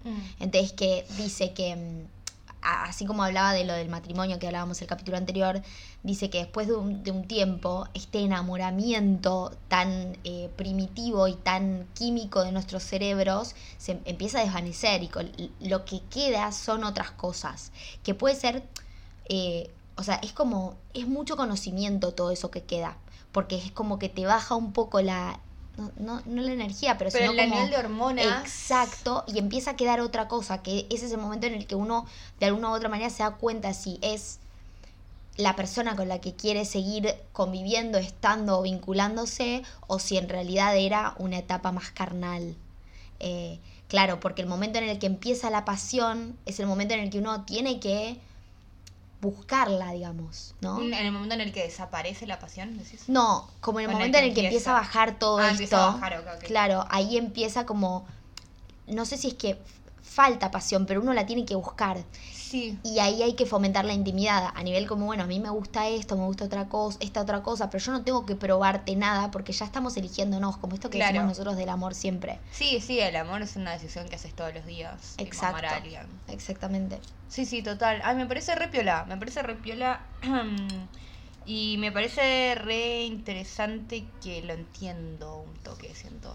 Mm. 0.03 0.43
Entonces 0.43 0.73
que 0.73 1.05
dice 1.17 1.53
que, 1.53 1.75
mm, 1.75 2.16
así 2.61 3.05
como 3.05 3.23
hablaba 3.23 3.53
de 3.53 3.63
lo 3.63 3.73
del 3.73 3.89
matrimonio 3.89 4.39
que 4.39 4.47
hablábamos 4.47 4.81
el 4.81 4.87
capítulo 4.87 5.17
anterior, 5.17 5.61
dice 6.03 6.29
que 6.29 6.39
después 6.39 6.67
de 6.67 6.75
un, 6.75 7.03
de 7.03 7.11
un 7.11 7.27
tiempo, 7.27 7.87
este 7.93 8.19
enamoramiento 8.19 9.51
tan 9.67 10.17
eh, 10.23 10.49
primitivo 10.55 11.27
y 11.27 11.35
tan 11.35 11.87
químico 11.93 12.43
de 12.43 12.51
nuestros 12.51 12.83
cerebros 12.83 13.55
se 13.77 13.99
empieza 14.05 14.39
a 14.39 14.43
desvanecer 14.43 15.03
y 15.03 15.51
lo 15.61 15.85
que 15.85 16.01
queda 16.09 16.51
son 16.51 16.83
otras 16.83 17.11
cosas, 17.11 17.71
que 18.03 18.13
puede 18.13 18.35
ser, 18.35 18.63
eh, 19.29 19.71
o 19.95 20.03
sea, 20.03 20.15
es 20.15 20.33
como, 20.33 20.75
es 20.93 21.07
mucho 21.07 21.37
conocimiento 21.37 22.13
todo 22.13 22.31
eso 22.31 22.51
que 22.51 22.63
queda, 22.63 22.97
porque 23.31 23.57
es 23.57 23.71
como 23.71 23.99
que 23.99 24.09
te 24.09 24.25
baja 24.25 24.55
un 24.55 24.73
poco 24.73 25.01
la, 25.01 25.39
no, 25.77 25.91
no, 25.97 26.21
no 26.25 26.41
la 26.41 26.51
energía, 26.51 26.97
pero, 26.97 27.11
Pero 27.11 27.31
sino 27.31 27.41
el 27.41 27.49
como... 27.49 27.55
nivel 27.55 27.71
de 27.71 27.77
hormonas. 27.77 28.41
Exacto, 28.43 29.23
y 29.27 29.37
empieza 29.37 29.71
a 29.71 29.75
quedar 29.75 30.01
otra 30.01 30.27
cosa, 30.27 30.61
que 30.63 30.87
ese 30.89 31.05
es 31.05 31.11
el 31.11 31.19
momento 31.19 31.47
en 31.47 31.53
el 31.53 31.67
que 31.67 31.75
uno 31.75 32.05
de 32.39 32.47
alguna 32.47 32.69
u 32.69 32.73
otra 32.73 32.89
manera 32.89 33.09
se 33.09 33.23
da 33.23 33.31
cuenta 33.31 33.73
si 33.73 33.99
es 34.01 34.39
la 35.37 35.55
persona 35.55 35.95
con 35.95 36.07
la 36.07 36.19
que 36.19 36.33
quiere 36.33 36.65
seguir 36.65 37.13
conviviendo, 37.31 37.99
estando 37.99 38.59
o 38.59 38.63
vinculándose, 38.63 39.63
o 39.85 39.99
si 39.99 40.17
en 40.17 40.29
realidad 40.29 40.75
era 40.75 41.13
una 41.19 41.37
etapa 41.37 41.71
más 41.71 41.91
carnal. 41.91 42.55
Eh, 43.19 43.59
claro, 43.87 44.19
porque 44.19 44.41
el 44.41 44.47
momento 44.47 44.79
en 44.79 44.89
el 44.89 44.97
que 44.97 45.05
empieza 45.05 45.51
la 45.51 45.63
pasión 45.63 46.35
es 46.47 46.59
el 46.59 46.65
momento 46.65 46.95
en 46.95 47.01
el 47.01 47.09
que 47.11 47.19
uno 47.19 47.45
tiene 47.45 47.79
que 47.79 48.17
buscarla, 49.21 49.91
digamos, 49.91 50.53
¿no? 50.61 50.81
En 50.81 50.93
el 50.93 51.11
momento 51.11 51.35
en 51.35 51.41
el 51.41 51.51
que 51.51 51.63
desaparece 51.63 52.27
la 52.27 52.39
pasión, 52.39 52.77
decís. 52.77 53.05
No, 53.07 53.49
como 53.61 53.79
en 53.79 53.87
el 53.87 53.91
momento 53.91 54.17
en 54.19 54.25
el 54.25 54.33
que 54.33 54.43
empieza 54.43 54.71
a 54.71 54.73
bajar 54.79 55.17
todo 55.17 55.39
Ah, 55.39 55.51
esto. 55.51 55.75
a 55.75 55.91
bajar. 55.93 56.39
Claro, 56.45 56.85
ahí 56.89 57.17
empieza 57.17 57.65
como. 57.65 58.05
No 58.85 59.05
sé 59.05 59.17
si 59.17 59.29
es 59.29 59.33
que 59.33 59.57
falta 60.07 60.49
pasión, 60.51 60.85
pero 60.85 61.01
uno 61.01 61.13
la 61.13 61.25
tiene 61.25 61.45
que 61.45 61.55
buscar. 61.55 61.97
Sí. 62.33 62.77
Y 62.83 62.99
ahí 62.99 63.21
hay 63.23 63.33
que 63.33 63.45
fomentar 63.45 63.83
la 63.85 63.93
intimidad. 63.93 64.51
A 64.55 64.63
nivel 64.63 64.87
como, 64.87 65.05
bueno, 65.05 65.23
a 65.23 65.27
mí 65.27 65.39
me 65.39 65.49
gusta 65.49 65.87
esto, 65.89 66.15
me 66.15 66.23
gusta 66.25 66.45
otra 66.45 66.69
cosa, 66.69 66.97
esta 67.01 67.21
otra 67.21 67.43
cosa, 67.43 67.69
pero 67.69 67.83
yo 67.83 67.91
no 67.91 68.03
tengo 68.03 68.25
que 68.25 68.35
probarte 68.35 68.95
nada 68.95 69.31
porque 69.31 69.51
ya 69.51 69.65
estamos 69.65 69.97
eligiéndonos, 69.97 70.57
como 70.57 70.73
esto 70.75 70.89
que 70.89 70.97
Claro. 70.97 71.11
decimos 71.13 71.29
nosotros 71.31 71.57
del 71.57 71.69
amor 71.69 71.93
siempre. 71.93 72.39
Sí, 72.51 72.79
sí, 72.79 72.99
el 72.99 73.15
amor 73.17 73.41
es 73.41 73.57
una 73.57 73.73
decisión 73.73 74.07
que 74.07 74.15
haces 74.15 74.33
todos 74.33 74.53
los 74.53 74.65
días. 74.65 75.15
Exacto. 75.17 75.57
amar 75.57 75.65
a 75.65 75.75
alguien. 75.75 76.07
Exactamente. 76.29 76.99
Sí, 77.27 77.45
sí, 77.45 77.61
total. 77.61 78.01
Ay, 78.05 78.15
me 78.15 78.25
parece 78.25 78.55
re 78.55 78.69
piola. 78.69 79.05
Me 79.07 79.17
parece 79.17 79.43
re 79.43 79.55
piola. 79.55 79.99
y 81.45 81.75
me 81.79 81.91
parece 81.91 82.55
re 82.55 83.03
interesante 83.03 84.05
que 84.23 84.41
lo 84.41 84.53
entiendo 84.53 85.37
un 85.39 85.53
toque, 85.57 85.93
siento. 85.93 86.33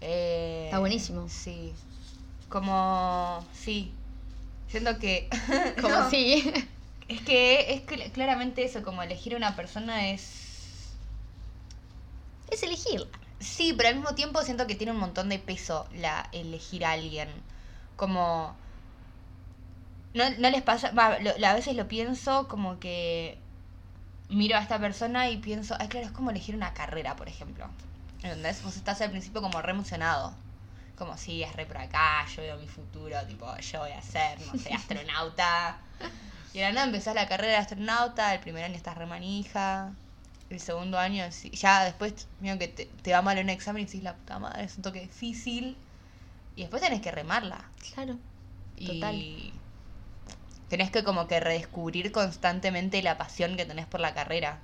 Eh, 0.00 0.62
Está 0.66 0.78
buenísimo. 0.78 1.28
Sí. 1.28 1.74
Como. 2.50 3.46
Sí. 3.54 3.92
Siento 4.68 4.98
que. 4.98 5.28
Como 5.80 5.94
No, 5.96 6.10
si. 6.10 6.52
Es 7.08 7.22
que 7.22 7.74
es 7.74 7.86
cl- 7.86 8.12
claramente 8.12 8.64
eso, 8.64 8.82
como 8.84 9.02
elegir 9.02 9.34
a 9.34 9.38
una 9.38 9.56
persona 9.56 10.10
es. 10.10 10.92
es 12.50 12.62
elegirla. 12.62 13.06
Sí, 13.38 13.72
pero 13.76 13.88
al 13.88 13.96
mismo 13.96 14.14
tiempo 14.14 14.42
siento 14.42 14.66
que 14.66 14.74
tiene 14.74 14.92
un 14.92 14.98
montón 15.00 15.28
de 15.28 15.38
peso 15.38 15.88
la 15.94 16.28
elegir 16.32 16.84
a 16.84 16.92
alguien. 16.92 17.28
Como. 17.96 18.56
No, 20.14 20.24
no 20.38 20.50
les 20.50 20.62
pasa. 20.62 20.92
lo- 20.92 21.46
a 21.46 21.54
veces 21.54 21.76
lo 21.76 21.88
pienso 21.88 22.48
como 22.48 22.78
que. 22.80 23.38
Miro 24.30 24.56
a 24.56 24.62
esta 24.62 24.78
persona 24.80 25.30
y 25.30 25.38
pienso. 25.38 25.76
Ay, 25.80 25.88
claro, 25.88 26.06
es 26.06 26.12
como 26.12 26.30
elegir 26.30 26.54
una 26.56 26.74
carrera, 26.74 27.16
por 27.16 27.28
ejemplo. 27.28 27.66
¿Entendés? 28.22 28.62
Vos 28.62 28.76
estás 28.76 29.00
al 29.02 29.10
principio 29.10 29.42
como 29.42 29.62
re 29.62 29.72
emocionado. 29.72 30.34
Como 31.00 31.16
si 31.16 31.42
es 31.42 31.56
re 31.56 31.64
por 31.64 31.78
acá, 31.78 32.26
yo 32.36 32.42
veo 32.42 32.58
mi 32.58 32.68
futuro, 32.68 33.16
tipo, 33.26 33.46
yo 33.56 33.78
voy 33.78 33.92
a 33.92 34.02
ser, 34.02 34.38
no 34.42 34.58
sé, 34.58 34.74
astronauta. 34.74 35.78
Y 36.52 36.58
de 36.58 36.64
la 36.64 36.72
nada 36.72 36.86
empezás 36.86 37.14
la 37.14 37.26
carrera 37.26 37.52
de 37.52 37.58
astronauta, 37.58 38.34
el 38.34 38.40
primer 38.40 38.64
año 38.64 38.74
estás 38.74 38.98
re 38.98 39.06
manija, 39.06 39.92
el 40.50 40.60
segundo 40.60 40.98
año 40.98 41.24
ya 41.52 41.84
después 41.84 42.26
mira 42.40 42.58
que 42.58 42.68
te, 42.68 42.84
te 42.86 43.12
va 43.12 43.22
mal 43.22 43.38
en 43.38 43.46
un 43.46 43.50
examen 43.50 43.84
y 43.84 43.86
decís 43.86 44.02
la 44.02 44.14
puta 44.14 44.38
madre, 44.38 44.64
es 44.64 44.76
un 44.76 44.82
toque 44.82 45.00
difícil. 45.00 45.76
Y 46.56 46.62
después 46.62 46.82
tenés 46.82 47.00
que 47.00 47.10
remarla. 47.10 47.64
Claro. 47.94 48.18
Y 48.76 49.00
Total. 49.00 49.52
tenés 50.68 50.90
que 50.90 51.02
como 51.02 51.28
que 51.28 51.40
redescubrir 51.40 52.12
constantemente 52.12 53.02
la 53.02 53.16
pasión 53.16 53.56
que 53.56 53.64
tenés 53.64 53.86
por 53.86 54.00
la 54.00 54.12
carrera. 54.12 54.58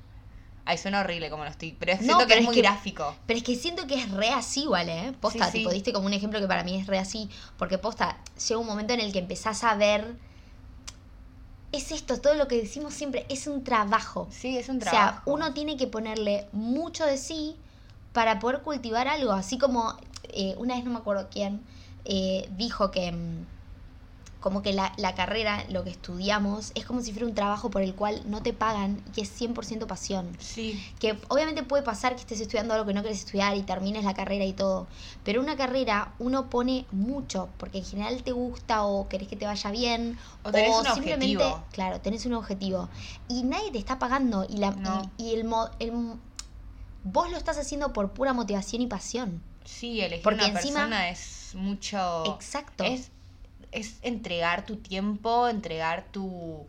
Ay, 0.67 0.79
suena 0.79 1.01
horrible 1.01 1.31
como 1.31 1.45
lo 1.45 1.51
estoy, 1.51 1.73
pero 1.79 1.93
No, 1.95 1.99
siento 2.03 2.19
que 2.19 2.25
pero 2.27 2.35
es 2.35 2.41
es 2.41 2.47
muy 2.47 2.55
que- 2.57 2.63
gráfico. 2.63 3.15
Pero 3.27 3.39
es 3.39 3.45
que 3.45 3.55
siento 3.57 3.87
que 3.87 3.95
es 3.95 4.11
re 4.11 4.31
así, 4.31 4.63
igual, 4.65 4.89
¿eh? 4.89 5.15
Posta, 5.21 5.45
Sí, 5.47 5.53
sí. 5.53 5.59
tipo, 5.59 5.71
diste 5.71 5.93
como 5.93 6.07
un 6.07 6.13
ejemplo 6.13 6.41
que 6.41 6.47
para 6.49 6.65
mí 6.65 6.77
es 6.77 6.87
re 6.89 6.99
así. 6.99 7.31
Porque 7.57 7.79
posta, 7.79 8.19
llega 8.49 8.61
un 8.61 8.67
momento 8.67 8.93
en 8.93 9.01
el 9.01 9.13
que 9.13 9.21
empezás 9.21 9.63
a 9.65 9.75
ver. 9.77 10.17
Es 11.73 11.93
esto, 11.93 12.21
todo 12.21 12.35
lo 12.35 12.49
que 12.49 12.57
decimos 12.57 12.95
siempre, 12.95 13.27
es 13.29 13.47
un 13.47 13.63
trabajo. 13.63 14.29
Sí, 14.31 14.57
es 14.57 14.69
un 14.69 14.79
O 14.79 14.81
sea, 14.81 14.91
trabajo. 14.91 15.31
uno 15.31 15.53
tiene 15.53 15.77
que 15.77 15.87
ponerle 15.87 16.47
mucho 16.53 17.05
de 17.05 17.19
sí 17.19 17.57
para 18.13 18.39
poder 18.39 18.63
cultivar 18.63 19.09
algo. 19.09 19.33
Así 19.33 19.59
como 19.59 19.95
eh, 20.31 20.55
una 20.59 20.75
vez 20.77 20.85
no 20.85 20.91
me 20.93 20.99
acuerdo 20.99 21.29
quién 21.31 21.63
eh, 22.05 22.49
dijo 22.57 22.91
que 22.91 23.13
mm, 23.13 23.47
como 24.47 24.63
que 24.63 24.73
la, 24.73 24.93
la 24.97 25.17
carrera, 25.17 25.65
lo 25.71 25.83
que 25.83 25.91
estudiamos, 25.91 26.71
es 26.77 26.87
como 26.87 27.01
si 27.03 27.11
fuera 27.11 27.27
un 27.27 27.35
trabajo 27.35 27.69
por 27.69 27.83
el 27.83 27.97
cual 27.97 28.23
no 28.27 28.45
te 28.45 28.53
pagan 28.53 29.03
y 29.09 29.11
que 29.11 29.23
es 29.23 29.41
100% 29.41 29.89
pasión. 29.89 30.37
Sí, 30.39 30.81
Que 31.01 31.19
obviamente 31.27 31.65
puede 31.65 31.83
pasar 31.83 32.15
que 32.15 32.21
estés 32.21 32.39
estudiando 32.41 32.73
algo 32.75 32.87
que 32.87 32.95
no 32.95 33.01
quieres 33.01 33.19
estudiar 33.19 33.57
y 33.57 33.63
termines 33.63 34.05
la 34.05 34.15
carrera 34.15 34.45
y 34.45 34.53
todo. 34.53 34.87
Pero 35.25 35.41
una 35.41 35.57
carrera 35.57 36.15
uno 36.21 36.49
pone 36.49 36.87
mucho 36.93 37.49
porque 37.57 37.79
en 37.79 37.85
general 37.85 38.23
te 38.23 38.31
gusta 38.31 38.85
o 38.85 39.09
querés 39.09 39.27
que 39.27 39.35
te 39.35 39.47
vaya 39.47 39.69
bien. 39.73 40.17
O 40.45 40.53
tenés 40.53 40.77
un 40.79 40.87
objetivo. 40.87 41.65
Claro, 41.73 42.01
tenés 42.01 42.25
un 42.25 42.35
objetivo. 42.35 42.89
Y 43.29 43.43
nadie 43.43 43.73
te 43.73 43.79
está 43.79 43.99
pagando. 43.99 44.47
Y, 44.49 44.59
la, 44.59 44.71
No. 44.71 45.11
y, 45.19 45.25
y 45.25 45.35
el, 45.35 45.43
mo- 45.43 45.71
el 45.81 45.91
Vos 47.03 47.31
lo 47.33 47.37
estás 47.37 47.59
haciendo 47.59 47.93
por 47.93 48.13
pura 48.13 48.33
motivación 48.33 48.81
y 48.83 48.87
pasión. 48.87 49.43
sí, 49.65 50.01
elegir 50.01 50.23
Porque 50.23 50.45
una 50.45 50.61
encima- 50.61 50.81
persona 50.83 51.11
es 51.11 51.51
mucho... 51.55 52.25
Exacto. 52.37 52.85
Es, 52.85 53.11
es 53.73 53.97
entregar 54.03 54.65
tu 54.67 54.77
tiempo, 54.77 55.49
entregar 55.49 56.05
tu... 56.13 56.67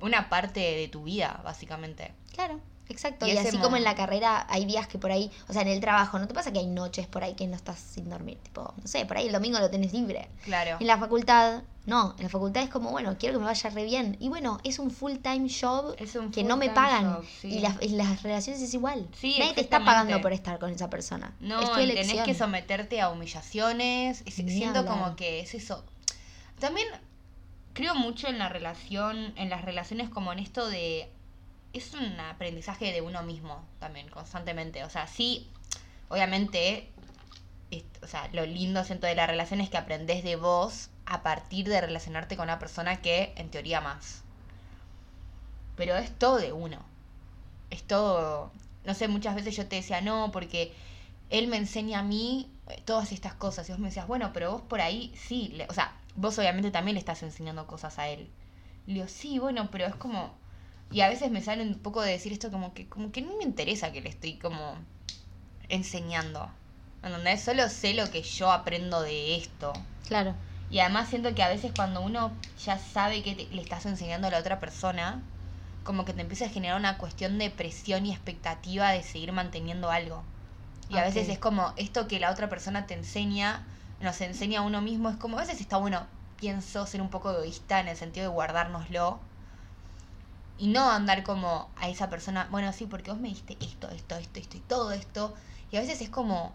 Una 0.00 0.28
parte 0.28 0.60
de 0.60 0.86
tu 0.88 1.02
vida, 1.04 1.40
básicamente. 1.44 2.12
Claro, 2.32 2.60
exacto. 2.88 3.26
Y 3.26 3.36
así 3.36 3.56
mo- 3.56 3.64
como 3.64 3.76
en 3.76 3.82
la 3.82 3.96
carrera 3.96 4.46
hay 4.48 4.64
días 4.64 4.86
que 4.86 4.96
por 4.96 5.10
ahí, 5.10 5.28
o 5.48 5.52
sea, 5.52 5.62
en 5.62 5.68
el 5.68 5.80
trabajo, 5.80 6.20
¿no 6.20 6.28
te 6.28 6.34
pasa 6.34 6.52
que 6.52 6.60
hay 6.60 6.68
noches 6.68 7.08
por 7.08 7.24
ahí 7.24 7.34
que 7.34 7.48
no 7.48 7.56
estás 7.56 7.80
sin 7.80 8.08
dormir? 8.08 8.38
Tipo, 8.44 8.72
no 8.80 8.86
sé, 8.86 9.04
por 9.06 9.16
ahí 9.16 9.26
el 9.26 9.32
domingo 9.32 9.58
lo 9.58 9.68
tenés 9.70 9.92
libre. 9.92 10.28
Claro. 10.44 10.76
En 10.78 10.86
la 10.86 10.98
facultad, 10.98 11.62
no, 11.86 12.14
en 12.16 12.22
la 12.22 12.28
facultad 12.28 12.62
es 12.62 12.70
como, 12.70 12.92
bueno, 12.92 13.16
quiero 13.18 13.32
que 13.34 13.38
me 13.40 13.46
vaya 13.46 13.70
re 13.70 13.82
bien. 13.82 14.16
Y 14.20 14.28
bueno, 14.28 14.60
es 14.62 14.78
un 14.78 14.92
full 14.92 15.16
time 15.16 15.48
job 15.50 15.96
Es 15.98 16.14
un 16.14 16.30
que 16.30 16.44
no 16.44 16.56
me 16.56 16.66
full-time 16.66 16.74
pagan. 16.86 17.14
job, 17.16 17.24
sí. 17.40 17.48
Y, 17.48 17.58
las, 17.58 17.82
y 17.82 17.88
las 17.88 18.22
relaciones 18.22 18.62
es 18.62 18.72
igual. 18.72 19.08
Sí, 19.18 19.34
Nadie 19.40 19.54
te 19.54 19.62
está 19.62 19.84
pagando 19.84 20.20
por 20.20 20.32
estar 20.32 20.60
con 20.60 20.70
esa 20.70 20.88
persona. 20.88 21.34
No, 21.40 21.60
es 21.60 21.70
tu 21.70 21.74
tenés 21.92 22.22
que 22.22 22.34
someterte 22.34 23.00
a 23.00 23.08
humillaciones. 23.08 24.22
Siento 24.28 24.78
hablar. 24.78 24.94
como 24.94 25.16
que 25.16 25.40
es 25.40 25.54
eso. 25.54 25.82
También 26.58 26.88
creo 27.72 27.94
mucho 27.94 28.28
en 28.28 28.38
la 28.38 28.48
relación, 28.48 29.32
en 29.36 29.50
las 29.50 29.64
relaciones 29.64 30.08
como 30.08 30.32
en 30.32 30.40
esto 30.40 30.68
de... 30.68 31.10
Es 31.72 31.94
un 31.94 32.18
aprendizaje 32.18 32.92
de 32.92 33.02
uno 33.02 33.22
mismo 33.22 33.64
también, 33.78 34.08
constantemente. 34.08 34.84
O 34.84 34.90
sea, 34.90 35.06
sí, 35.06 35.48
obviamente, 36.08 36.90
o 38.02 38.06
sea, 38.06 38.28
lo 38.32 38.46
lindo 38.46 38.82
siento 38.84 39.06
de 39.06 39.14
la 39.14 39.26
relación 39.26 39.60
es 39.60 39.68
que 39.68 39.76
aprendés 39.76 40.24
de 40.24 40.36
vos 40.36 40.90
a 41.06 41.22
partir 41.22 41.68
de 41.68 41.80
relacionarte 41.80 42.36
con 42.36 42.44
una 42.44 42.58
persona 42.58 43.00
que 43.00 43.32
en 43.36 43.50
teoría 43.50 43.80
más. 43.80 44.22
Pero 45.76 45.96
es 45.96 46.10
todo 46.18 46.38
de 46.38 46.52
uno. 46.52 46.78
Es 47.70 47.82
todo, 47.84 48.50
no 48.84 48.94
sé, 48.94 49.08
muchas 49.08 49.34
veces 49.34 49.54
yo 49.56 49.66
te 49.66 49.76
decía, 49.76 50.00
no, 50.00 50.30
porque 50.32 50.74
él 51.30 51.46
me 51.48 51.58
enseña 51.58 52.00
a 52.00 52.02
mí 52.02 52.50
eh, 52.68 52.82
todas 52.84 53.12
estas 53.12 53.34
cosas. 53.34 53.68
Y 53.68 53.72
vos 53.72 53.78
me 53.78 53.88
decías, 53.88 54.06
bueno, 54.06 54.32
pero 54.32 54.52
vos 54.52 54.62
por 54.62 54.80
ahí 54.80 55.12
sí, 55.16 55.56
o 55.68 55.74
sea, 55.74 55.97
vos 56.16 56.38
obviamente 56.38 56.70
también 56.70 56.94
le 56.94 57.00
estás 57.00 57.22
enseñando 57.22 57.66
cosas 57.66 57.98
a 57.98 58.08
él. 58.08 58.28
Le 58.86 58.94
digo, 58.94 59.08
sí, 59.08 59.38
bueno, 59.38 59.68
pero 59.70 59.86
es 59.86 59.94
como... 59.94 60.32
Y 60.90 61.02
a 61.02 61.08
veces 61.08 61.30
me 61.30 61.42
sale 61.42 61.62
un 61.62 61.74
poco 61.78 62.00
de 62.00 62.12
decir 62.12 62.32
esto 62.32 62.50
como 62.50 62.72
que, 62.72 62.88
como 62.88 63.12
que 63.12 63.20
no 63.20 63.36
me 63.36 63.44
interesa 63.44 63.92
que 63.92 64.00
le 64.00 64.08
estoy 64.08 64.34
como 64.34 64.76
enseñando. 65.68 66.48
En 67.02 67.12
donde 67.12 67.36
solo 67.36 67.68
sé 67.68 67.94
lo 67.94 68.10
que 68.10 68.22
yo 68.22 68.50
aprendo 68.50 69.02
de 69.02 69.36
esto. 69.36 69.72
Claro. 70.06 70.34
Y 70.70 70.80
además 70.80 71.08
siento 71.08 71.34
que 71.34 71.42
a 71.42 71.48
veces 71.48 71.72
cuando 71.74 72.00
uno 72.00 72.32
ya 72.64 72.78
sabe 72.78 73.22
que 73.22 73.34
te- 73.34 73.54
le 73.54 73.62
estás 73.62 73.86
enseñando 73.86 74.26
a 74.26 74.30
la 74.30 74.38
otra 74.38 74.60
persona, 74.60 75.22
como 75.84 76.04
que 76.04 76.12
te 76.12 76.20
empieza 76.22 76.46
a 76.46 76.50
generar 76.50 76.78
una 76.78 76.98
cuestión 76.98 77.38
de 77.38 77.50
presión 77.50 78.04
y 78.06 78.12
expectativa 78.12 78.90
de 78.90 79.02
seguir 79.02 79.32
manteniendo 79.32 79.90
algo. 79.90 80.22
Y 80.90 80.96
a 80.96 81.04
veces 81.04 81.28
es 81.28 81.38
como 81.38 81.72
esto 81.76 82.08
que 82.08 82.18
la 82.18 82.30
otra 82.30 82.48
persona 82.48 82.86
te 82.86 82.94
enseña, 82.94 83.62
nos 84.00 84.20
enseña 84.20 84.60
a 84.60 84.62
uno 84.62 84.80
mismo, 84.82 85.08
es 85.10 85.16
como 85.16 85.38
a 85.38 85.40
veces 85.42 85.60
está 85.60 85.76
bueno, 85.78 86.06
pienso, 86.36 86.86
ser 86.86 87.02
un 87.02 87.10
poco 87.10 87.30
egoísta 87.32 87.80
en 87.80 87.88
el 87.88 87.96
sentido 87.96 88.28
de 88.28 88.34
guardárnoslo. 88.34 89.20
Y 90.58 90.66
no 90.68 90.90
andar 90.90 91.22
como 91.22 91.70
a 91.76 91.88
esa 91.88 92.10
persona, 92.10 92.48
bueno, 92.50 92.72
sí, 92.72 92.86
porque 92.86 93.10
vos 93.10 93.20
me 93.20 93.28
diste 93.28 93.56
esto, 93.60 93.88
esto, 93.90 94.16
esto, 94.16 94.40
esto 94.40 94.56
y 94.56 94.60
todo 94.60 94.92
esto. 94.92 95.34
Y 95.70 95.76
a 95.76 95.80
veces 95.80 96.00
es 96.02 96.10
como, 96.10 96.52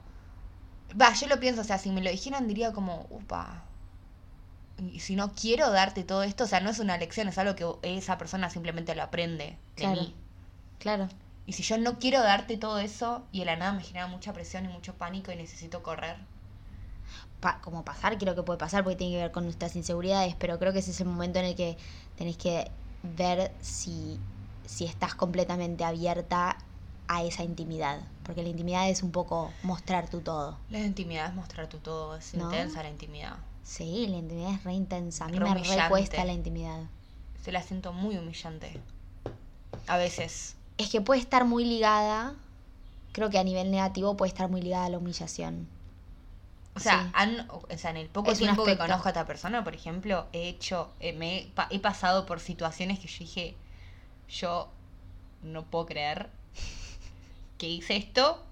va, 0.99 1.13
yo 1.13 1.27
lo 1.27 1.39
pienso, 1.39 1.61
o 1.61 1.63
sea, 1.65 1.77
si 1.77 1.91
me 1.91 2.01
lo 2.03 2.09
dijeran 2.11 2.47
diría 2.47 2.73
como, 2.73 3.07
upa, 3.09 3.63
y 4.77 4.99
si 4.99 5.15
no 5.15 5.33
quiero 5.33 5.71
darte 5.71 6.03
todo 6.03 6.23
esto, 6.23 6.43
o 6.43 6.47
sea, 6.47 6.59
no 6.59 6.69
es 6.69 6.79
una 6.79 6.97
lección, 6.97 7.27
es 7.27 7.37
algo 7.37 7.55
que 7.55 7.65
esa 7.97 8.17
persona 8.17 8.49
simplemente 8.49 8.95
lo 8.95 9.03
aprende 9.03 9.57
de 9.77 9.87
Claro. 9.87 10.01
mí. 10.01 10.15
Claro. 10.79 11.09
Y 11.45 11.53
si 11.53 11.63
yo 11.63 11.77
no 11.77 11.99
quiero 11.99 12.21
darte 12.21 12.57
todo 12.57 12.79
eso 12.79 13.23
y 13.31 13.39
de 13.39 13.45
la 13.45 13.55
nada 13.55 13.71
me 13.73 13.83
genera 13.83 14.07
mucha 14.07 14.33
presión 14.33 14.65
y 14.65 14.67
mucho 14.67 14.95
pánico 14.95 15.31
y 15.31 15.35
necesito 15.37 15.81
correr. 15.83 16.17
Pa- 17.43 17.59
como 17.59 17.83
pasar, 17.83 18.17
creo 18.17 18.35
que 18.35 18.43
puede 18.43 18.57
pasar 18.57 18.85
porque 18.85 18.95
tiene 18.95 19.15
que 19.15 19.21
ver 19.21 19.33
con 19.33 19.43
nuestras 19.43 19.75
inseguridades, 19.75 20.33
pero 20.39 20.57
creo 20.59 20.71
que 20.71 20.79
ese 20.79 20.91
es 20.91 21.01
el 21.01 21.07
momento 21.07 21.39
en 21.39 21.45
el 21.45 21.55
que 21.55 21.77
tenés 22.15 22.37
que 22.37 22.71
ver 23.17 23.51
si, 23.59 24.17
si 24.65 24.85
estás 24.85 25.13
completamente 25.13 25.83
abierta 25.83 26.57
a 27.09 27.23
esa 27.25 27.43
intimidad. 27.43 27.99
Porque 28.23 28.43
la 28.43 28.47
intimidad 28.47 28.89
es 28.89 29.03
un 29.03 29.11
poco 29.11 29.51
mostrar 29.61 30.09
tu 30.09 30.21
todo. 30.21 30.57
La 30.69 30.79
intimidad 30.79 31.27
es 31.27 31.35
mostrar 31.35 31.67
tu 31.67 31.79
todo, 31.79 32.15
es 32.15 32.33
¿No? 32.33 32.45
intensa 32.45 32.81
la 32.81 32.89
intimidad. 32.89 33.35
Sí, 33.65 34.07
la 34.07 34.19
intimidad 34.19 34.53
es 34.53 34.63
re 34.63 34.71
intensa. 34.71 35.25
A 35.25 35.27
mí 35.27 35.37
Re 35.37 35.43
me 35.53 35.53
recuesta 35.53 36.23
la 36.23 36.31
intimidad. 36.31 36.83
Se 37.43 37.51
la 37.51 37.61
siento 37.61 37.91
muy 37.91 38.17
humillante. 38.17 38.79
A 39.87 39.97
veces. 39.97 40.55
Es 40.77 40.89
que 40.89 41.01
puede 41.01 41.19
estar 41.19 41.43
muy 41.43 41.65
ligada, 41.65 42.35
creo 43.11 43.29
que 43.29 43.37
a 43.37 43.43
nivel 43.43 43.69
negativo 43.69 44.15
puede 44.15 44.29
estar 44.29 44.49
muy 44.49 44.61
ligada 44.61 44.85
a 44.85 44.89
la 44.89 44.97
humillación. 44.97 45.67
O 46.75 46.79
sea, 46.79 47.03
Sí. 47.03 47.09
han- 47.13 47.47
o 47.49 47.63
sea, 47.77 47.91
en 47.91 47.97
el 47.97 48.09
poco 48.09 48.31
Es 48.31 48.39
tiempo 48.39 48.63
que 48.65 48.77
conozco 48.77 49.07
a 49.07 49.11
esta 49.11 49.25
persona, 49.27 49.63
por 49.63 49.75
ejemplo, 49.75 50.27
he 50.33 50.47
hecho, 50.49 50.91
eh, 50.99 51.13
me 51.13 51.37
he, 51.39 51.45
pa- 51.47 51.67
he 51.69 51.79
pasado 51.79 52.25
por 52.25 52.39
situaciones 52.39 52.99
que 52.99 53.07
yo 53.07 53.19
dije, 53.19 53.55
yo 54.27 54.69
no 55.43 55.63
puedo 55.65 55.85
creer 55.85 56.29
que 57.57 57.67
hice 57.69 57.95
esto. 57.97 58.43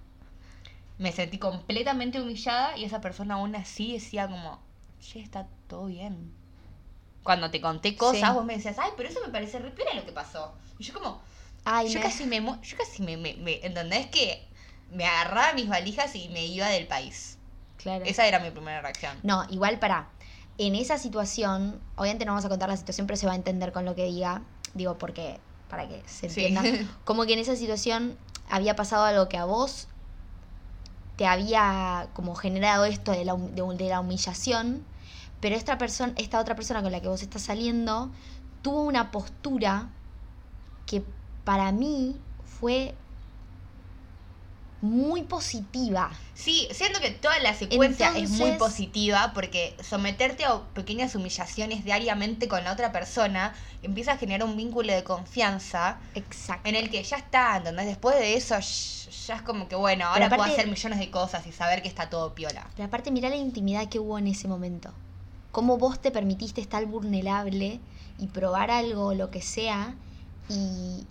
Me 1.00 1.12
sentí 1.12 1.40
completamente 1.40 2.22
humillada 2.22 2.78
y 2.78 2.84
esa 2.86 3.02
persona 3.02 3.36
aún 3.36 3.56
así 3.56 3.94
decía 3.94 4.28
como, 4.28 4.60
che, 5.02 5.20
está 5.22 5.48
todo 5.68 5.86
bien. 5.88 6.32
Cuando 7.24 7.50
te 7.50 7.60
conté 7.60 7.96
cosas, 7.96 8.30
Sí. 8.30 8.36
vos 8.36 8.46
me 8.46 8.56
decías, 8.56 8.78
ay, 8.78 8.92
pero 8.98 9.10
eso 9.10 9.20
me 9.26 9.32
parece 9.32 9.58
re 9.60 9.74
lo 9.96 10.06
que 10.06 10.12
pasó. 10.12 10.54
Y 10.78 10.84
yo 10.84 10.94
como, 10.94 11.22
Ay, 11.66 11.88
yo 11.90 12.00
me- 12.00 12.06
casi 12.06 12.26
me, 12.26 12.40
yo 12.40 12.78
casi 12.78 13.02
me, 13.02 13.18
me, 13.18 13.34
me- 13.36 13.66
¿entendés? 13.66 14.08
Que 14.08 14.48
me 14.92 15.06
agarraba 15.06 15.54
mis 15.54 15.68
valijas 15.68 16.16
y 16.16 16.30
me 16.30 16.46
iba 16.46 16.68
del 16.68 16.86
país. 16.88 17.38
Claro. 17.84 18.06
Esa 18.06 18.28
era 18.28 18.40
mi 18.40 18.52
primera 18.52 18.82
reacción. 18.82 19.18
No, 19.24 19.46
igual 19.50 19.80
para. 19.80 20.08
En 20.58 20.76
esa 20.76 20.98
situación, 20.98 21.80
obviamente 21.96 22.26
no 22.26 22.32
vamos 22.34 22.46
a 22.46 22.50
contar 22.50 22.70
la 22.70 22.78
situación, 22.78 23.08
pero 23.08 23.18
se 23.18 23.26
va 23.26 23.34
a 23.34 23.36
entender 23.36 23.72
con 23.72 23.86
lo 23.86 23.96
que 23.96 24.06
diga. 24.06 24.42
Digo, 24.74 24.98
porque, 24.98 25.40
para 25.70 25.88
que 25.88 26.02
se 26.06 26.30
Sí. 26.30 26.46
entienda. 26.46 26.64
Como 27.06 27.26
que 27.26 27.34
en 27.34 27.40
esa 27.40 27.56
situación 27.56 28.18
había 28.50 28.76
pasado 28.76 29.06
algo 29.06 29.28
que 29.30 29.38
a 29.38 29.46
vos 29.46 29.88
te 31.16 31.26
había 31.28 32.08
como 32.14 32.36
generado 32.36 32.86
esto 32.86 33.12
de 33.12 33.26
la, 33.26 33.36
de 33.36 33.90
la 33.90 34.00
humillación, 34.00 34.84
pero 35.40 35.56
esta 35.56 35.78
persona, 35.78 36.14
esta 36.18 36.40
otra 36.40 36.56
persona 36.56 36.82
con 36.82 36.92
la 36.92 37.00
que 37.00 37.08
vos 37.08 37.22
estás 37.22 37.44
saliendo, 37.44 38.12
tuvo 38.62 38.84
una 38.84 39.12
postura 39.12 39.90
que 40.86 41.04
para 41.44 41.72
mí 41.72 42.20
fue 42.60 42.96
muy 44.82 45.24
positiva. 45.24 46.12
Sí, 46.34 46.68
siento 46.72 47.00
que 47.00 47.12
toda 47.12 47.40
la 47.40 47.54
secuencia 47.54 48.18
es 48.18 48.32
muy 48.32 48.54
positiva 48.54 49.32
porque 49.34 49.76
someterte 49.82 50.44
a 50.44 50.60
pequeñas 50.74 51.14
humillaciones 51.14 51.86
diariamente 51.86 52.48
con 52.48 52.64
la 52.64 52.74
otra 52.74 52.92
persona 52.92 53.54
empieza 53.84 54.14
a 54.14 54.18
generar 54.18 54.48
un 54.48 54.58
vínculo 54.58 54.92
de 54.92 55.04
confianza 55.04 56.00
Exacto. 56.16 56.68
en 56.68 56.76
el 56.76 56.90
que 56.90 57.04
ya 57.04 57.18
está, 57.18 57.58
¿entendés? 57.58 57.86
Después 57.86 58.16
de 58.18 58.34
eso 58.36 58.56
ya 59.28 59.36
es 59.36 59.42
como 59.44 59.68
que 59.68 59.76
bueno, 59.76 60.08
ahora 60.08 60.30
puedo 60.30 60.44
hacer 60.44 60.68
millones 60.68 60.98
de 60.98 61.12
cosas 61.12 61.46
y 61.46 61.52
saber 61.52 61.84
que 61.84 61.88
está 61.88 62.10
todo 62.10 62.34
piola. 62.34 62.68
Pero 62.76 62.88
aparte, 62.88 63.12
mirá 63.12 63.30
la 63.30 63.36
intimidad 63.36 63.88
que 63.88 64.00
hubo 64.00 64.18
en 64.18 64.28
ese 64.28 64.48
momento. 64.48 64.92
Cómo 65.52 65.78
vos 65.78 66.00
te 66.02 66.10
permitiste 66.10 66.60
estar 66.60 66.84
vulnerable 66.86 67.80
y 68.18 68.28
probar 68.28 68.72
algo, 68.72 69.14
lo 69.14 69.30
que 69.30 69.42
sea, 69.42 69.96
y, 70.50 71.06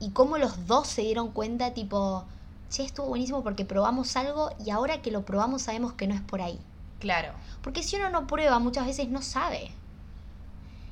y 0.00 0.10
cómo 0.10 0.38
los 0.38 0.66
dos 0.66 0.88
se 0.88 1.02
dieron 1.02 1.32
cuenta, 1.32 1.74
tipo, 1.74 2.24
che, 2.70 2.84
estuvo 2.84 3.06
buenísimo 3.06 3.42
porque 3.42 3.64
probamos 3.64 4.16
algo 4.16 4.50
y 4.64 4.70
ahora 4.70 5.02
que 5.02 5.10
lo 5.10 5.24
probamos 5.24 5.62
sabemos 5.62 5.92
que 5.94 6.06
no 6.06 6.14
es 6.14 6.20
por 6.20 6.42
ahí. 6.42 6.58
Claro. 6.98 7.32
Porque 7.62 7.82
si 7.82 7.96
uno 7.96 8.10
no 8.10 8.26
prueba, 8.26 8.58
muchas 8.58 8.86
veces 8.86 9.08
no 9.08 9.22
sabe. 9.22 9.70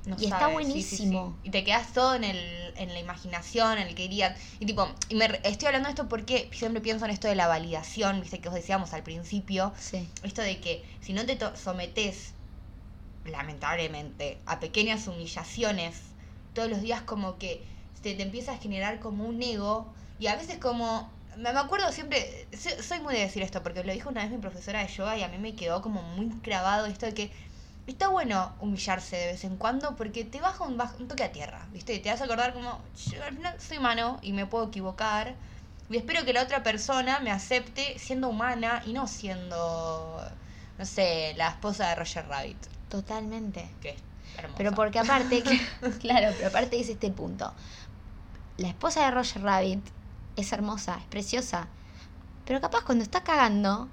No 0.06 0.16
Y 0.18 0.26
está 0.26 0.48
buenísimo. 0.48 1.36
Y 1.42 1.50
te 1.50 1.64
quedas 1.64 1.92
todo 1.92 2.14
en, 2.14 2.22
el, 2.22 2.38
en 2.76 2.90
la 2.90 3.00
imaginación, 3.00 3.78
en 3.78 3.88
el 3.88 3.94
que 3.96 4.04
irían. 4.04 4.34
Y 4.60 4.66
tipo, 4.66 4.88
y 5.08 5.16
me 5.16 5.26
estoy 5.42 5.66
hablando 5.66 5.88
de 5.88 5.90
esto 5.90 6.08
porque 6.08 6.48
siempre 6.52 6.80
pienso 6.80 7.04
en 7.06 7.10
esto 7.10 7.26
de 7.26 7.34
la 7.34 7.48
validación, 7.48 8.20
viste 8.20 8.38
que 8.38 8.48
os 8.48 8.54
decíamos 8.54 8.92
al 8.92 9.02
principio. 9.02 9.72
Sí. 9.76 10.08
Esto 10.22 10.42
de 10.42 10.60
que 10.60 10.84
si 11.00 11.12
no 11.12 11.26
te 11.26 11.36
sometes, 11.56 12.34
lamentablemente, 13.24 14.38
a 14.46 14.60
pequeñas 14.60 15.08
humillaciones, 15.08 15.96
todos 16.54 16.70
los 16.70 16.82
días 16.82 17.02
como 17.02 17.36
que 17.38 17.64
se 18.00 18.14
te 18.14 18.22
empieza 18.22 18.52
a 18.52 18.58
generar 18.58 19.00
como 19.00 19.24
un 19.24 19.42
ego 19.42 19.92
y 20.20 20.28
a 20.28 20.36
veces 20.36 20.58
como... 20.58 21.10
Me 21.36 21.52
me 21.52 21.58
acuerdo 21.60 21.92
siempre, 21.92 22.48
so- 22.58 22.82
soy 22.82 23.00
muy 23.00 23.14
de 23.14 23.20
decir 23.20 23.42
esto 23.42 23.62
porque 23.62 23.84
lo 23.84 23.92
dijo 23.92 24.08
una 24.08 24.22
vez 24.22 24.30
mi 24.30 24.38
profesora 24.38 24.80
de 24.80 24.88
yoga 24.88 25.16
y 25.18 25.22
a 25.22 25.28
mí 25.28 25.38
me 25.38 25.54
quedó 25.54 25.82
como 25.82 26.02
muy 26.02 26.30
grabado 26.42 26.86
esto 26.86 27.06
de 27.06 27.14
que 27.14 27.30
está 27.86 28.08
bueno 28.08 28.52
humillarse 28.60 29.16
de 29.16 29.26
vez 29.28 29.44
en 29.44 29.56
cuando 29.56 29.96
porque 29.96 30.24
te 30.24 30.40
baja 30.40 30.64
un, 30.64 30.80
un 30.98 31.08
toque 31.08 31.24
a 31.24 31.32
tierra, 31.32 31.66
¿viste? 31.72 31.94
Y 31.94 32.00
te 32.00 32.10
vas 32.10 32.20
a 32.20 32.24
acordar 32.24 32.54
como, 32.54 32.80
yo 33.10 33.22
al 33.22 33.34
final 33.36 33.54
soy 33.60 33.78
humano 33.78 34.18
y 34.22 34.32
me 34.32 34.46
puedo 34.46 34.68
equivocar. 34.68 35.34
Y 35.88 35.96
espero 35.98 36.24
que 36.24 36.32
la 36.32 36.42
otra 36.42 36.62
persona 36.62 37.20
me 37.20 37.30
acepte 37.30 37.98
siendo 37.98 38.28
humana 38.28 38.82
y 38.86 38.92
no 38.92 39.06
siendo, 39.06 40.20
no 40.78 40.84
sé, 40.86 41.34
la 41.36 41.48
esposa 41.50 41.88
de 41.90 41.94
Roger 41.96 42.26
Rabbit, 42.26 42.56
Totalmente. 42.88 43.68
que 43.80 43.90
es 43.90 43.96
hermosa. 44.38 44.54
Pero 44.58 44.72
porque 44.72 44.98
aparte, 44.98 45.42
claro, 46.00 46.32
pero 46.36 46.48
aparte 46.48 46.80
es 46.80 46.88
este 46.88 47.10
punto. 47.10 47.54
La 48.56 48.68
esposa 48.68 49.04
de 49.04 49.10
Roger 49.12 49.42
Rabbit 49.42 49.86
es 50.36 50.52
hermosa, 50.52 50.98
es 51.00 51.06
preciosa. 51.06 51.68
Pero 52.44 52.60
capaz 52.60 52.82
cuando 52.84 53.02
está 53.02 53.22
cagando, 53.24 53.88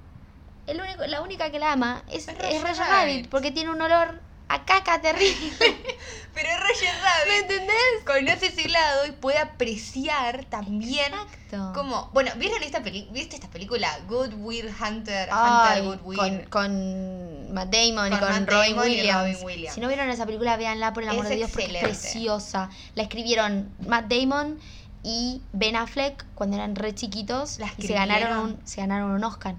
el 0.67 0.79
único, 0.79 1.05
la 1.07 1.21
única 1.21 1.51
que 1.51 1.59
la 1.59 1.71
ama 1.73 2.03
es, 2.09 2.27
Es 2.27 2.35
es 2.39 2.61
Roger 2.61 2.77
Rabbit. 2.77 2.89
Rabbit, 2.89 3.29
porque 3.29 3.51
tiene 3.51 3.71
un 3.71 3.81
olor 3.81 4.21
a 4.49 4.65
caca 4.65 5.01
terrible. 5.01 5.51
Pero 6.33 6.49
Roger 6.59 6.93
Rabbit 7.01 7.41
entendés? 7.51 7.75
conoce 8.05 8.47
ese 8.47 8.69
lado 8.69 9.05
y 9.07 9.11
puede 9.11 9.37
apreciar 9.39 10.45
también 10.45 11.11
Exacto. 11.13 11.71
como... 11.73 12.09
Bueno, 12.13 12.31
¿vieron 12.37 12.61
esta 12.61 12.81
peli 12.83 13.07
¿viste 13.11 13.35
esta 13.35 13.49
película? 13.49 13.89
Good 14.07 14.33
Will 14.37 14.69
Hunter, 14.79 15.29
Ay, 15.31 15.81
Hunter 15.81 15.99
Good 15.99 16.05
Will. 16.05 16.17
con, 16.19 16.43
con 16.49 17.53
Matt 17.53 17.69
Damon 17.73 18.13
y 18.13 18.17
Con 18.17 18.29
Matt 18.29 18.49
Robin 18.49 18.75
Damon 18.75 18.87
y 18.87 18.95
Williams. 18.95 19.19
Robin 19.19 19.37
Williams. 19.45 19.75
Si 19.75 19.81
no 19.81 19.87
vieron 19.87 20.09
esa 20.09 20.25
película, 20.25 20.57
véanla 20.57 20.93
por 20.93 21.03
el 21.03 21.09
amor 21.09 21.25
Es 21.25 21.29
de 21.29 21.35
Dios 21.37 21.51
porque 21.51 21.75
es 21.75 21.83
preciosa. 21.83 22.69
La 22.95 23.03
escribieron 23.03 23.71
Matt 23.87 24.05
Damon 24.11 24.59
y 25.03 25.41
Ben 25.53 25.75
Affleck 25.75 26.25
cuando 26.35 26.55
eran 26.55 26.75
re 26.75 26.95
chiquitos 26.95 27.59
¿La 27.59 27.71
y 27.77 27.83
se 27.83 27.93
ganaron 27.93 28.37
un, 28.37 28.57
se 28.65 28.81
ganaron 28.81 29.11
un 29.11 29.23
Oscar. 29.23 29.55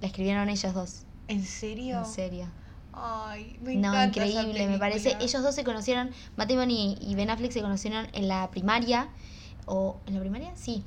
La 0.00 0.06
escribieron 0.08 0.48
ellos 0.48 0.74
dos, 0.74 1.02
¿En 1.28 1.44
serio? 1.44 1.98
en 1.98 2.04
serio. 2.04 2.46
Ay, 2.92 3.56
me 3.62 3.74
No, 3.74 3.88
encanta 3.88 4.24
esa 4.24 4.42
increíble, 4.42 4.66
me 4.66 4.78
parece. 4.78 5.16
Ellos 5.20 5.42
dos 5.42 5.54
se 5.54 5.64
conocieron, 5.64 6.10
Matt 6.36 6.50
Damon 6.50 6.70
y, 6.70 6.98
y 7.00 7.14
Ben 7.14 7.30
Affleck 7.30 7.52
se 7.52 7.60
conocieron 7.62 8.08
en 8.12 8.28
la 8.28 8.50
primaria. 8.50 9.08
¿O 9.66 9.96
en 10.06 10.14
la 10.14 10.20
primaria? 10.20 10.50
Sí. 10.56 10.84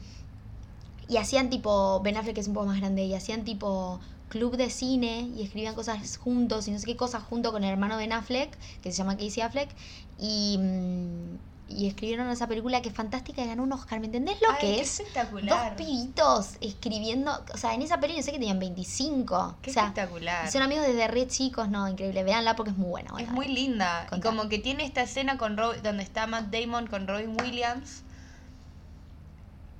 Y 1.07 1.17
hacían 1.17 1.49
tipo, 1.49 2.01
Ben 2.01 2.17
Affleck 2.17 2.37
es 2.37 2.47
un 2.47 2.53
poco 2.53 2.67
más 2.67 2.79
grande, 2.79 3.03
y 3.03 3.13
hacían 3.13 3.43
tipo 3.43 3.99
club 4.29 4.57
de 4.57 4.69
cine 4.69 5.29
y 5.35 5.43
escribían 5.43 5.75
cosas 5.75 6.17
juntos 6.17 6.67
y 6.67 6.71
no 6.71 6.79
sé 6.79 6.85
qué 6.87 6.95
cosas 6.97 7.23
junto 7.23 7.51
con 7.51 7.63
el 7.63 7.69
hermano 7.71 7.97
Ben 7.97 8.13
Affleck, 8.13 8.57
que 8.81 8.91
se 8.91 8.97
llama 8.97 9.15
Casey 9.17 9.41
Affleck, 9.43 9.69
y, 10.17 10.57
mm, 10.59 11.37
y 11.77 11.87
escribieron 11.87 12.29
esa 12.29 12.47
película 12.47 12.81
que 12.81 12.89
es 12.89 12.95
fantástica 12.95 13.43
y 13.43 13.47
ganó 13.47 13.63
un 13.63 13.71
Oscar. 13.73 13.99
¿Me 13.99 14.05
entendés 14.07 14.41
lo 14.41 14.49
Ay, 14.51 14.57
que 14.61 14.67
qué 14.75 14.81
es? 14.81 14.97
Dos 14.97 15.07
espectacular. 15.07 15.75
pibitos 15.75 16.49
escribiendo, 16.61 17.31
o 17.53 17.57
sea, 17.57 17.73
en 17.73 17.81
esa 17.81 17.99
peli 17.99 18.15
no 18.17 18.23
sé 18.23 18.31
que 18.31 18.39
tenían 18.39 18.59
25. 18.59 19.57
Qué 19.61 19.71
o 19.71 19.73
sea, 19.73 19.83
espectacular. 19.87 20.51
son 20.51 20.61
amigos 20.61 20.85
desde 20.87 21.07
re 21.07 21.27
chicos, 21.27 21.69
no, 21.69 21.87
increíble. 21.87 22.23
Véanla 22.23 22.55
porque 22.55 22.71
es 22.71 22.77
muy 22.77 22.89
buena. 22.89 23.11
Es 23.19 23.29
muy 23.29 23.47
linda. 23.47 24.07
Y 24.15 24.19
como 24.19 24.49
que 24.49 24.59
tiene 24.59 24.85
esta 24.85 25.01
escena 25.03 25.37
con 25.37 25.57
Rob- 25.57 25.81
donde 25.81 26.03
está 26.03 26.27
Matt 26.27 26.45
Damon 26.53 26.87
con 26.87 27.07
Robin 27.07 27.35
Williams. 27.41 28.03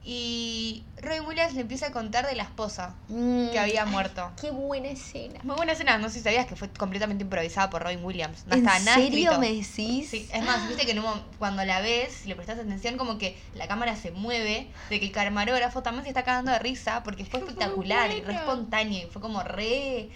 Y 0.06 0.84
Robin 1.02 1.22
Williams 1.26 1.54
le 1.54 1.62
empieza 1.62 1.88
a 1.88 1.92
contar 1.92 2.28
de 2.28 2.36
la 2.36 2.44
esposa 2.44 2.94
Mm, 3.08 3.52
que 3.52 3.60
había 3.60 3.84
ay, 3.84 3.90
muerto. 3.90 4.32
Qué 4.42 4.52
buena 4.52 4.90
escena. 4.90 5.40
Muy 5.44 5.56
buena 5.56 5.72
escena, 5.72 5.98
no 5.98 6.10
sé 6.10 6.16
si 6.16 6.22
sabías 6.24 6.46
que 6.46 6.58
fue 6.58 6.70
completamente 6.70 7.24
improvisada 7.24 7.70
por 7.70 7.84
Robin 7.84 8.04
Williams. 8.04 8.44
No 8.46 8.54
¿En 8.56 8.60
estaba 8.68 8.80
nada 8.80 8.96
serio 8.98 9.32
escrito. 9.32 9.40
me 9.40 9.48
decís? 9.54 10.10
Sí, 10.10 10.28
es 10.34 10.44
más, 10.44 10.68
viste 10.68 10.86
que 10.86 10.92
en 10.92 11.00
un 11.00 11.06
cuando 11.40 11.64
la 11.64 11.80
ves, 11.80 12.26
le 12.26 12.36
prestas 12.36 12.60
atención, 12.60 12.98
como 12.98 13.18
que 13.18 13.38
la 13.56 13.68
cámara 13.70 13.96
se 13.96 14.12
mueve, 14.12 14.68
de 14.90 15.00
que 15.00 15.06
el 15.06 15.12
camarógrafo 15.14 15.82
también 15.84 16.04
se 16.04 16.10
está 16.10 16.24
cagando 16.24 16.52
de 16.52 16.60
risa, 16.60 17.02
porque 17.04 17.24
fue 17.24 17.40
espectacular 17.40 18.12
y 18.12 18.20
re 18.22 18.34
espontáneo, 18.34 19.08
y 19.08 19.10
fue 19.10 19.22
como 19.22 19.42
re... 19.42 20.10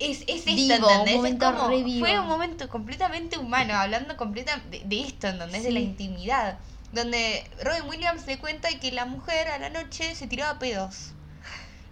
Es, 0.00 0.22
es 0.22 0.44
esto, 0.48 0.50
Vivo, 0.52 0.74
un 0.88 0.92
¿entendés? 0.92 1.08
Es 1.14 1.16
momento 1.18 1.46
como- 1.54 1.68
re 1.68 1.82
vivo. 1.84 2.04
Fue 2.06 2.18
un 2.18 2.26
momento 2.26 2.68
completamente 2.68 3.38
humano, 3.38 3.74
hablando 3.74 4.16
completa 4.16 4.60
de, 4.68 4.80
de 4.84 5.00
esto, 5.02 5.28
¿entendés? 5.28 5.62
De 5.62 5.70
la 5.70 5.78
Sí. 5.78 5.86
intimidad. 5.86 6.58
Donde 6.94 7.50
Robin 7.62 7.88
Williams 7.88 8.26
le 8.26 8.38
cuenta 8.38 8.68
que 8.80 8.92
la 8.92 9.04
mujer 9.04 9.48
a 9.48 9.58
la 9.58 9.70
noche 9.70 10.14
se 10.14 10.26
tiraba 10.26 10.58
pedos. 10.58 11.12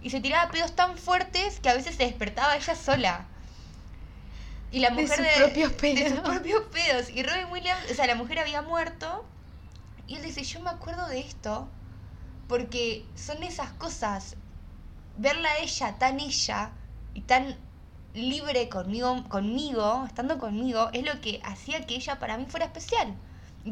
Y 0.01 0.09
se 0.09 0.21
tiraba 0.21 0.51
pedos 0.51 0.75
tan 0.75 0.97
fuertes 0.97 1.59
que 1.59 1.69
a 1.69 1.73
veces 1.75 1.95
se 1.95 2.05
despertaba 2.05 2.55
ella 2.55 2.75
sola. 2.75 3.27
Y 4.71 4.79
la 4.79 4.89
De 4.89 5.03
mujer 5.03 5.17
sus 5.17 5.25
de, 5.25 5.31
propios 5.35 5.71
de 5.71 5.77
pedos. 5.77 6.09
sus 6.09 6.19
propios 6.21 6.63
pedos. 6.71 7.09
Y 7.09 7.23
Robin 7.23 7.47
Williams, 7.51 7.91
o 7.91 7.93
sea, 7.93 8.07
la 8.07 8.15
mujer 8.15 8.39
había 8.39 8.61
muerto. 8.61 9.25
Y 10.07 10.15
él 10.15 10.23
dice, 10.23 10.43
yo 10.43 10.59
me 10.61 10.69
acuerdo 10.69 11.07
de 11.07 11.19
esto. 11.19 11.69
Porque 12.47 13.05
son 13.15 13.43
esas 13.43 13.71
cosas. 13.73 14.35
Verla 15.17 15.49
a 15.51 15.57
ella 15.59 15.97
tan 15.99 16.19
ella 16.19 16.71
y 17.13 17.21
tan 17.21 17.57
libre 18.13 18.69
conmigo, 18.69 19.23
conmigo, 19.29 20.05
estando 20.05 20.37
conmigo, 20.39 20.89
es 20.93 21.03
lo 21.03 21.19
que 21.21 21.41
hacía 21.43 21.85
que 21.85 21.95
ella 21.95 22.19
para 22.19 22.37
mí 22.37 22.45
fuera 22.47 22.65
especial. 22.65 23.15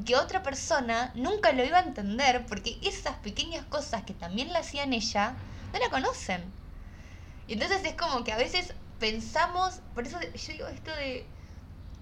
Que 0.06 0.16
otra 0.16 0.42
persona 0.42 1.12
nunca 1.16 1.52
lo 1.52 1.66
iba 1.66 1.80
a 1.80 1.84
entender 1.84 2.46
porque 2.48 2.78
esas 2.82 3.16
pequeñas 3.18 3.66
cosas 3.66 4.04
que 4.04 4.14
también 4.14 4.54
la 4.54 4.60
hacían 4.60 4.94
ella, 4.94 5.36
no 5.74 5.80
la 5.80 5.90
conocen. 5.90 6.44
Y 7.48 7.54
entonces 7.54 7.84
es 7.84 7.96
como 7.96 8.24
que 8.24 8.32
a 8.32 8.38
veces 8.38 8.74
pensamos, 9.00 9.82
por 9.94 10.08
eso 10.08 10.18
yo 10.22 10.54
digo 10.54 10.68
esto 10.68 10.92
de 10.96 11.26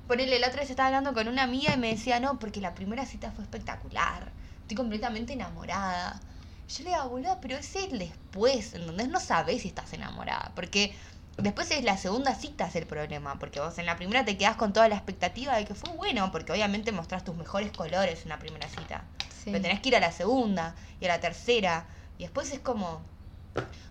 Ponele, 0.07 0.39
la 0.39 0.47
otra 0.47 0.61
vez 0.61 0.69
estaba 0.71 0.87
hablando 0.87 1.13
con 1.13 1.27
una 1.27 1.43
amiga 1.43 1.73
y 1.73 1.77
me 1.77 1.89
decía, 1.89 2.19
no, 2.19 2.39
porque 2.39 2.61
la 2.61 2.73
primera 2.73 3.05
cita 3.05 3.31
fue 3.31 3.43
espectacular. 3.43 4.31
Estoy 4.61 4.75
completamente 4.75 5.33
enamorada. 5.33 6.19
Yo 6.67 6.83
le 6.83 6.89
digo, 6.89 7.09
boludo, 7.09 7.37
pero 7.41 7.57
es 7.57 7.75
el 7.75 7.99
después, 7.99 8.73
en 8.73 8.87
donde 8.87 9.07
no 9.07 9.19
sabes 9.19 9.61
si 9.61 9.67
estás 9.67 9.93
enamorada. 9.93 10.51
Porque 10.55 10.95
después 11.41 11.71
es 11.71 11.83
la 11.83 11.97
segunda 11.97 12.35
cita 12.35 12.67
es 12.67 12.75
el 12.75 12.85
problema. 12.85 13.39
Porque 13.39 13.59
vos 13.59 13.77
en 13.77 13.85
la 13.85 13.95
primera 13.95 14.25
te 14.25 14.37
quedás 14.37 14.55
con 14.55 14.73
toda 14.73 14.87
la 14.87 14.95
expectativa 14.95 15.55
de 15.55 15.65
que 15.65 15.75
fue 15.75 15.91
bueno, 15.93 16.31
porque 16.31 16.51
obviamente 16.51 16.91
mostrás 16.91 17.23
tus 17.23 17.35
mejores 17.35 17.71
colores 17.71 18.23
en 18.23 18.29
la 18.29 18.39
primera 18.39 18.67
cita. 18.67 19.03
Pero 19.45 19.61
tenés 19.61 19.79
que 19.79 19.89
ir 19.89 19.95
a 19.95 19.99
la 19.99 20.11
segunda 20.11 20.75
y 20.99 21.05
a 21.05 21.07
la 21.07 21.19
tercera. 21.19 21.85
Y 22.17 22.23
después 22.23 22.51
es 22.51 22.59
como. 22.59 23.01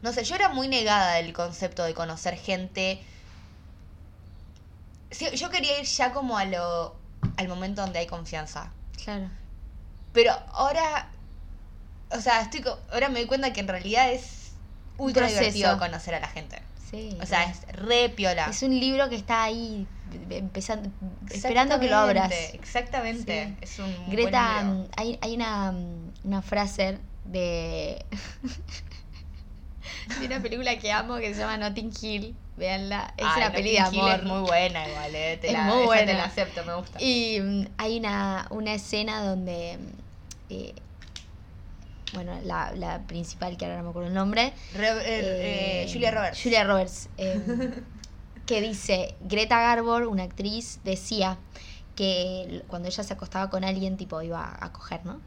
No 0.02 0.12
sé, 0.12 0.24
yo 0.24 0.34
era 0.34 0.48
muy 0.50 0.68
negada 0.68 1.14
del 1.14 1.32
concepto 1.32 1.84
de 1.84 1.94
conocer 1.94 2.36
gente 2.36 3.02
yo 5.10 5.50
quería 5.50 5.80
ir 5.80 5.86
ya 5.86 6.12
como 6.12 6.36
a 6.36 6.44
lo, 6.44 6.96
al 7.36 7.48
momento 7.48 7.82
donde 7.82 7.98
hay 7.98 8.06
confianza. 8.06 8.70
Claro. 9.02 9.28
Pero 10.12 10.32
ahora, 10.52 11.08
o 12.10 12.20
sea, 12.20 12.42
estoy, 12.42 12.64
ahora 12.92 13.08
me 13.08 13.20
doy 13.20 13.28
cuenta 13.28 13.52
que 13.52 13.60
en 13.60 13.68
realidad 13.68 14.10
es 14.10 14.52
ultra 14.96 15.26
divertido 15.26 15.78
conocer 15.78 16.14
a 16.14 16.20
la 16.20 16.28
gente. 16.28 16.60
Sí. 16.90 17.16
O 17.20 17.26
sea, 17.26 17.44
es 17.44 17.62
re 17.72 18.08
piola. 18.08 18.46
Es 18.46 18.62
un 18.62 18.78
libro 18.78 19.08
que 19.08 19.16
está 19.16 19.44
ahí 19.44 19.86
empezando, 20.30 20.90
esperando 21.30 21.78
que 21.78 21.88
lo 21.88 21.96
abras. 21.96 22.32
Exactamente. 22.54 23.56
Es 23.60 23.78
un 23.78 23.94
Greta, 24.10 24.86
hay, 24.96 25.18
hay 25.20 25.34
una, 25.34 25.74
una 26.24 26.42
frase 26.42 26.98
de, 27.24 28.04
de 30.20 30.26
una 30.26 30.40
película 30.40 30.78
que 30.78 30.90
amo 30.92 31.16
que 31.16 31.34
se 31.34 31.40
llama 31.40 31.58
Notting 31.58 31.92
Hill 32.00 32.34
Veanla, 32.58 33.14
es 33.16 33.26
una 33.36 33.52
peli 33.52 33.72
de 33.72 33.78
amor. 33.78 34.10
Es 34.16 34.22
muy 34.24 34.40
buena 34.40 34.88
igual, 34.88 35.14
eh. 35.14 35.38
Te 35.40 35.46
es 35.46 35.52
la, 35.52 35.62
muy 35.62 35.84
buena. 35.84 36.06
Te 36.06 36.14
la 36.14 36.24
acepto, 36.24 36.64
me 36.64 36.74
gusta. 36.74 37.00
Y 37.00 37.40
mm, 37.40 37.66
hay 37.78 37.98
una, 37.98 38.46
una 38.50 38.74
escena 38.74 39.22
donde 39.22 39.78
eh, 40.50 40.74
bueno, 42.12 42.38
la, 42.44 42.72
la, 42.74 43.00
principal, 43.06 43.56
que 43.56 43.64
ahora 43.64 43.78
no 43.78 43.84
me 43.84 43.90
acuerdo 43.90 44.08
el 44.08 44.14
nombre. 44.14 44.52
Eh, 44.74 45.84
eh, 45.84 45.90
Julia 45.92 46.10
Roberts. 46.10 46.40
Julia 46.42 46.64
Roberts. 46.64 47.08
Que 48.46 48.62
dice, 48.62 49.14
Greta 49.20 49.60
Garbo, 49.60 49.98
una 50.08 50.22
actriz, 50.22 50.80
decía 50.82 51.36
que 51.94 52.62
cuando 52.66 52.88
ella 52.88 53.02
se 53.02 53.12
acostaba 53.12 53.50
con 53.50 53.62
alguien, 53.62 53.98
tipo, 53.98 54.22
iba 54.22 54.56
a 54.58 54.72
coger, 54.72 55.04
¿no? 55.04 55.20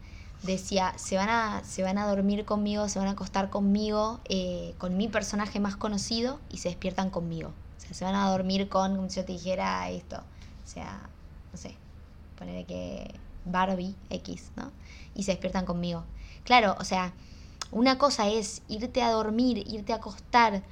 decía, 0.43 0.93
se 0.97 1.17
van 1.17 1.29
a, 1.29 1.63
se 1.63 1.83
van 1.83 1.97
a 1.97 2.07
dormir 2.07 2.45
conmigo, 2.45 2.89
se 2.89 2.99
van 2.99 3.07
a 3.07 3.11
acostar 3.11 3.49
conmigo, 3.49 4.19
eh, 4.25 4.73
con 4.77 4.97
mi 4.97 5.07
personaje 5.07 5.59
más 5.59 5.75
conocido 5.75 6.39
y 6.49 6.57
se 6.57 6.69
despiertan 6.69 7.09
conmigo. 7.09 7.49
O 7.77 7.81
sea, 7.81 7.93
se 7.93 8.05
van 8.05 8.15
a 8.15 8.29
dormir 8.29 8.69
con, 8.69 8.95
como 8.95 9.09
si 9.09 9.17
yo 9.17 9.25
te 9.25 9.33
dijera 9.33 9.89
esto. 9.89 10.17
O 10.17 10.67
sea, 10.67 11.09
no 11.51 11.57
sé, 11.57 11.75
poner 12.37 12.65
que 12.65 13.13
Barbie 13.45 13.95
X, 14.09 14.51
¿no? 14.55 14.71
Y 15.15 15.23
se 15.23 15.31
despiertan 15.31 15.65
conmigo. 15.65 16.03
Claro, 16.43 16.75
o 16.79 16.83
sea, 16.83 17.13
una 17.71 17.97
cosa 17.97 18.27
es 18.27 18.61
irte 18.67 19.01
a 19.01 19.11
dormir, 19.11 19.65
irte 19.67 19.93
a 19.93 19.97
acostar 19.97 20.63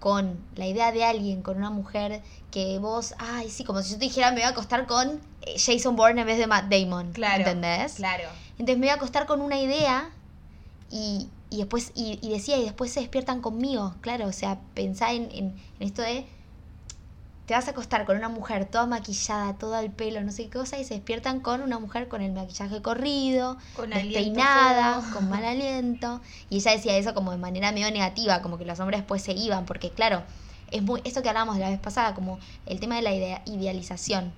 con 0.00 0.44
la 0.56 0.66
idea 0.66 0.90
de 0.90 1.04
alguien, 1.04 1.42
con 1.42 1.56
una 1.56 1.70
mujer 1.70 2.22
que 2.50 2.78
vos, 2.80 3.14
ay, 3.18 3.48
sí, 3.48 3.62
como 3.62 3.82
si 3.82 3.92
yo 3.92 3.98
te 3.98 4.06
dijera 4.06 4.30
me 4.30 4.38
voy 4.38 4.42
a 4.42 4.48
acostar 4.48 4.86
con 4.86 5.20
eh, 5.42 5.54
Jason 5.58 5.94
Bourne 5.94 6.20
en 6.22 6.26
vez 6.26 6.38
de 6.38 6.46
Matt 6.46 6.64
Damon. 6.68 7.12
Claro. 7.12 7.38
¿Entendés? 7.38 7.94
Claro. 7.94 8.24
Entonces 8.52 8.78
me 8.78 8.86
voy 8.86 8.90
a 8.90 8.94
acostar 8.94 9.26
con 9.26 9.40
una 9.40 9.60
idea 9.60 10.10
y, 10.90 11.28
y 11.50 11.58
después, 11.58 11.92
y, 11.94 12.16
decía, 12.28 12.58
y 12.58 12.64
después 12.64 12.92
se 12.92 13.00
despiertan 13.00 13.40
conmigo. 13.40 13.94
Claro, 14.00 14.26
o 14.26 14.32
sea, 14.32 14.58
pensá 14.74 15.12
en, 15.12 15.30
en, 15.32 15.54
esto 15.80 16.02
de 16.02 16.26
te 17.52 17.56
vas 17.56 17.68
a 17.68 17.72
acostar 17.72 18.06
con 18.06 18.16
una 18.16 18.30
mujer 18.30 18.64
toda 18.64 18.86
maquillada, 18.86 19.52
todo 19.58 19.78
el 19.78 19.90
pelo, 19.90 20.22
no 20.22 20.32
sé 20.32 20.44
qué 20.44 20.58
cosa, 20.58 20.78
y 20.78 20.84
se 20.84 20.94
despiertan 20.94 21.40
con 21.40 21.60
una 21.60 21.78
mujer 21.78 22.08
con 22.08 22.22
el 22.22 22.32
maquillaje 22.32 22.80
corrido, 22.80 23.58
con 23.76 23.90
despeinada, 23.90 25.02
con 25.12 25.28
mal 25.28 25.44
aliento. 25.44 26.22
Y 26.48 26.56
ella 26.56 26.70
decía 26.70 26.96
eso 26.96 27.12
como 27.12 27.30
de 27.30 27.36
manera 27.36 27.70
medio 27.70 27.90
negativa, 27.90 28.40
como 28.40 28.56
que 28.56 28.64
los 28.64 28.80
hombres 28.80 29.00
después 29.00 29.20
se 29.20 29.32
iban, 29.32 29.66
porque 29.66 29.90
claro, 29.90 30.22
es 30.70 30.82
muy, 30.82 31.02
esto 31.04 31.20
que 31.22 31.28
hablábamos 31.28 31.58
la 31.58 31.68
vez 31.68 31.78
pasada, 31.78 32.14
como 32.14 32.38
el 32.64 32.80
tema 32.80 32.96
de 32.96 33.02
la 33.02 33.12
idea, 33.12 33.42
idealización, 33.44 34.32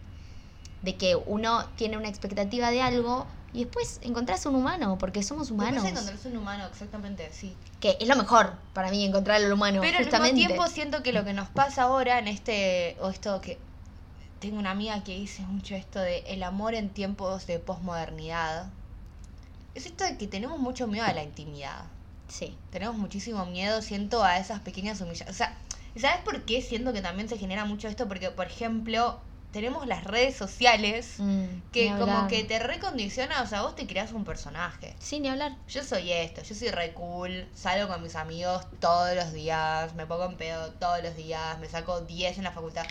de 0.83 0.97
que 0.97 1.15
uno 1.15 1.67
tiene 1.77 1.97
una 1.97 2.09
expectativa 2.09 2.73
de 2.73 2.83
algo, 2.83 3.29
y 3.55 3.65
después 3.65 4.01
encontrás 4.03 4.45
un 4.47 4.57
humano, 4.57 4.99
porque 4.99 5.23
somos 5.23 5.53
humanos. 5.53 5.85
Después 5.85 5.93
encontrás 5.93 6.27
un 6.27 6.37
humano, 6.37 6.67
exactamente, 6.67 7.31
sí. 7.33 7.57
Que 7.79 7.97
es 8.01 8.09
lo 8.09 8.17
mejor 8.17 8.55
para 8.73 8.91
mí 8.91 9.05
encontrar 9.05 9.41
al 9.41 9.51
humano. 9.51 9.81
Pero 9.81 9.99
justamente. 9.99 10.17
al 10.29 10.35
mismo 10.35 10.49
tiempo 10.49 10.67
siento 10.67 11.05
que 11.05 11.13
lo 11.13 11.25
que 11.25 11.33
nos 11.33 11.49
pasa 11.51 11.85
ahora 11.85 12.19
en 12.19 12.27
este, 12.27 12.97
o 13.01 13.11
esto 13.11 13.41
que 13.41 13.59
tengo 14.41 14.59
una 14.59 14.73
amiga 14.73 15.05
que 15.05 15.17
dice 15.17 15.43
mucho 15.43 15.77
esto 15.77 16.01
de 16.01 16.19
el 16.27 16.43
amor 16.43 16.75
en 16.75 16.91
tiempos 16.91 17.47
de 17.47 17.61
posmodernidad. 17.61 18.71
Es 19.77 19.87
esto 19.87 20.03
de 20.03 20.19
que 20.19 20.27
tenemos 20.27 20.59
mucho 20.59 20.89
miedo 20.89 21.07
a 21.07 21.13
la 21.13 21.23
intimidad. 21.23 21.85
Sí. 22.27 22.57
Tenemos 22.73 22.97
muchísimo 22.97 23.47
miedo, 23.47 23.83
siento, 23.83 24.25
a 24.25 24.39
esas 24.39 24.61
pequeñas 24.61 25.01
humillaciones. 25.01 25.33
O 25.33 25.39
sea, 25.39 25.57
¿sabes 25.97 26.23
por 26.25 26.43
qué 26.43 26.61
siento 26.61 26.93
que 26.93 27.03
también 27.03 27.29
se 27.29 27.39
genera 27.39 27.65
mucho 27.65 27.87
esto? 27.87 28.09
Porque, 28.09 28.31
por 28.31 28.47
ejemplo, 28.47 29.21
tenemos 29.55 29.87
las 29.87 30.03
redes 30.03 30.35
sociales 30.35 31.15
mm, 31.19 31.45
que 31.71 31.95
como 31.97 32.27
que 32.27 32.43
te 32.43 32.59
recondiciona, 32.59 33.41
o 33.41 33.47
sea, 33.47 33.63
vos 33.63 33.77
te 33.77 33.87
creas 33.87 34.11
un 34.11 34.25
personaje. 34.25 34.97
Sí, 34.99 35.21
ni 35.21 35.29
hablar. 35.29 35.53
Yo 35.69 35.85
soy 35.85 36.11
esto, 36.11 36.43
yo 36.43 36.57
soy 36.57 36.71
re 36.71 36.93
cool, 36.93 37.49
salgo 37.55 37.87
con 37.87 38.03
mis 38.03 38.17
amigos 38.17 38.67
todos 38.81 39.15
los 39.15 39.33
días, 39.33 39.95
me 39.95 40.07
pongo 40.07 40.25
en 40.25 40.37
pedo 40.37 40.73
todos 40.73 41.01
los 41.05 41.15
días, 41.15 41.57
me 41.61 41.69
saco 41.69 42.01
10 42.01 42.39
en 42.39 42.45
la 42.45 42.51
facultad. 42.51 42.85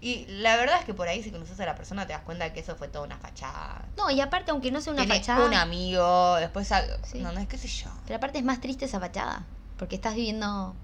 Y 0.00 0.26
la 0.26 0.56
verdad 0.56 0.80
es 0.80 0.84
que 0.84 0.94
por 0.94 1.06
ahí 1.06 1.22
si 1.22 1.30
conoces 1.30 1.60
a 1.60 1.66
la 1.66 1.76
persona 1.76 2.08
te 2.08 2.12
das 2.12 2.22
cuenta 2.22 2.52
que 2.52 2.58
eso 2.58 2.74
fue 2.74 2.88
toda 2.88 3.04
una 3.04 3.16
fachada. 3.16 3.84
No, 3.96 4.10
y 4.10 4.20
aparte 4.20 4.50
aunque 4.50 4.72
no 4.72 4.80
sea 4.80 4.92
una 4.92 5.06
fachada... 5.06 5.46
un 5.46 5.54
amigo, 5.54 6.34
después... 6.40 6.68
No, 7.14 7.30
no 7.30 7.38
es 7.38 7.46
qué 7.46 7.56
sé 7.56 7.68
yo. 7.68 7.88
Pero 8.06 8.16
aparte 8.16 8.38
es 8.38 8.44
más 8.44 8.60
triste 8.60 8.86
esa 8.86 8.98
fachada, 8.98 9.46
porque 9.78 9.94
estás 9.94 10.16
viviendo 10.16 10.74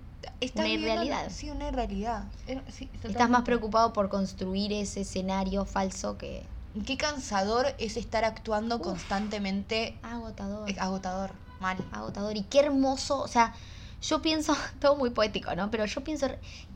una 0.54 0.68
irrealidad. 0.68 1.30
Sí, 1.30 1.50
una 1.50 1.68
irrealidad. 1.68 2.24
Eh, 2.46 2.60
Estás 3.02 3.30
más 3.30 3.42
preocupado 3.42 3.92
por 3.92 4.08
construir 4.08 4.72
ese 4.72 5.02
escenario 5.02 5.64
falso 5.64 6.18
que... 6.18 6.44
Qué 6.84 6.96
cansador 6.96 7.74
es 7.78 7.96
estar 7.96 8.24
actuando 8.24 8.80
constantemente. 8.80 9.98
Agotador. 10.02 10.68
agotador, 10.78 11.30
mal. 11.58 11.78
Agotador. 11.90 12.36
Y 12.36 12.42
qué 12.42 12.60
hermoso, 12.60 13.18
o 13.18 13.28
sea, 13.28 13.54
yo 14.02 14.20
pienso, 14.20 14.54
todo 14.80 14.96
muy 14.96 15.10
poético, 15.10 15.54
¿no? 15.54 15.70
Pero 15.70 15.86
yo 15.86 16.04
pienso, 16.04 16.28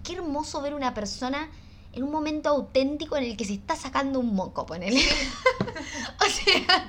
qué 0.03 0.15
hermoso 0.15 0.63
ver 0.63 0.75
una 0.75 0.95
persona 0.95 1.51
en 1.93 2.05
un 2.05 2.13
momento 2.13 2.49
auténtico 2.49 3.17
en 3.17 3.25
el 3.25 3.37
que 3.37 3.45
se 3.45 3.55
está 3.55 3.77
sacando 3.77 4.21
un 4.21 4.35
moco, 4.35 4.65
ponele. 4.65 5.01
o 6.21 6.25
sea, 6.25 6.89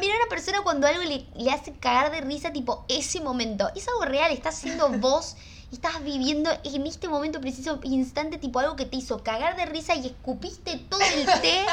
mira 0.00 0.16
una 0.16 0.28
persona 0.28 0.60
cuando 0.62 0.86
algo 0.86 1.02
le, 1.02 1.26
le, 1.36 1.50
hace 1.50 1.72
cagar 1.74 2.10
de 2.10 2.20
risa, 2.20 2.52
tipo, 2.52 2.84
ese 2.88 3.20
momento. 3.20 3.70
Es 3.76 3.86
algo 3.88 4.04
real, 4.04 4.32
estás 4.32 4.56
siendo 4.56 4.88
vos 4.98 5.36
estás 5.72 6.02
viviendo 6.02 6.50
en 6.64 6.86
este 6.86 7.08
momento 7.08 7.40
preciso, 7.40 7.80
instante, 7.82 8.38
tipo 8.38 8.58
algo 8.58 8.76
que 8.76 8.86
te 8.86 8.96
hizo 8.96 9.22
cagar 9.22 9.56
de 9.56 9.66
risa 9.66 9.94
y 9.94 10.06
escupiste 10.06 10.78
todo 10.88 11.00
el 11.00 11.26
té 11.40 11.66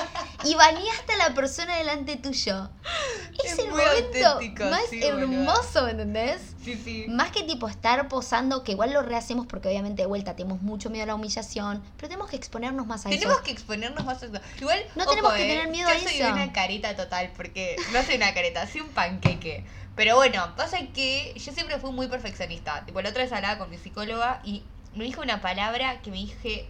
y 0.44 0.56
bañaste 0.56 1.14
a 1.14 1.30
la 1.30 1.34
persona 1.34 1.78
delante 1.78 2.18
tuyo. 2.18 2.70
Es, 3.44 3.60
el 3.60 3.70
momento 3.70 4.40
más 4.70 4.92
hermoso, 4.92 5.84
¿me 5.84 5.92
entendés? 5.92 6.56
Sí, 6.64 6.80
sí. 6.82 7.06
Más 7.10 7.32
que 7.32 7.44
tipo 7.44 7.68
estar 7.68 8.08
posando, 8.08 8.64
que 8.64 8.72
igual 8.72 8.94
lo 8.94 9.02
rehacemos 9.02 9.46
porque 9.46 9.68
obviamente 9.68 10.04
de 10.04 10.08
vuelta 10.08 10.36
tenemos 10.36 10.62
mucho 10.62 10.90
miedo 10.90 11.04
a 11.04 11.08
la 11.08 11.16
humillación, 11.16 11.84
pero 11.98 12.08
tenemos 12.08 12.30
que 12.30 12.38
exponernos 12.38 12.88
más 12.88 13.06
a 13.06 13.10
eso. 13.10 13.20
Tenemos 13.20 13.42
que 13.42 13.52
exponernos 13.52 14.06
más 14.06 14.24
a 14.24 14.28
eso. 14.28 14.36
Igual, 14.60 14.80
no 14.96 15.06
tenemos 15.06 15.34
que 15.34 15.40
tener 15.40 15.68
eh, 15.68 15.70
miedo 15.70 15.90
a 15.90 15.94
eso. 15.94 16.06
Yo 16.06 16.10
soy 16.12 16.32
una 16.32 16.96
total, 16.96 17.32
porque 17.36 17.76
no 17.92 18.02
soy 18.04 18.16
una 18.16 18.34
careta, 18.34 18.66
soy 18.68 18.82
un 18.82 18.90
panqueque. 18.90 19.66
Pero 19.96 20.18
bueno, 20.18 20.54
pasa 20.58 20.78
que 20.94 21.34
yo 21.38 21.54
siempre 21.54 21.80
fui 21.80 21.92
muy 21.92 22.08
perfeccionista. 22.08 22.86
Tipo, 22.86 23.02
la 23.02 23.10
otra 23.10 23.24
vez 23.24 23.32
hablaba 23.32 23.58
con 23.58 23.70
mi 23.70 23.78
psicóloga 23.78 24.42
y 24.44 24.64
me 24.94 25.06
dijo 25.06 25.22
una 25.22 25.42
palabra 25.42 26.02
que 26.02 26.12
me 26.12 26.18
dije, 26.18 26.68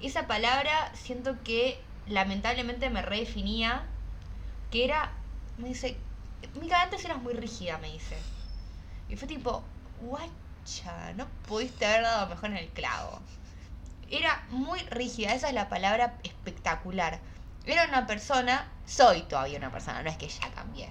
esa 0.00 0.26
palabra 0.26 0.90
siento 0.94 1.42
que 1.44 1.78
lamentablemente 2.06 2.88
me 2.88 3.02
redefinía, 3.02 3.84
que 4.70 4.84
era, 4.84 5.12
me 5.58 5.68
dice, 5.68 5.98
Mica, 6.60 6.82
antes 6.82 7.04
eras 7.04 7.22
muy 7.22 7.34
rígida, 7.34 7.76
me 7.76 7.92
dice. 7.92 8.16
Y 9.10 9.16
fue 9.16 9.28
tipo, 9.28 9.62
guacha, 10.00 11.12
no 11.14 11.26
pudiste 11.46 11.84
haber 11.84 12.02
dado 12.02 12.28
mejor 12.28 12.50
en 12.50 12.56
el 12.56 12.68
clavo. 12.70 13.20
Era 14.10 14.44
muy 14.48 14.80
rígida, 14.80 15.34
esa 15.34 15.48
es 15.48 15.54
la 15.54 15.68
palabra 15.68 16.18
espectacular. 16.22 17.20
Era 17.66 17.84
una 17.84 18.06
persona, 18.06 18.66
soy 18.86 19.22
todavía 19.22 19.58
una 19.58 19.70
persona, 19.70 20.02
no 20.02 20.08
es 20.08 20.16
que 20.16 20.28
ya 20.28 20.50
cambié 20.54 20.88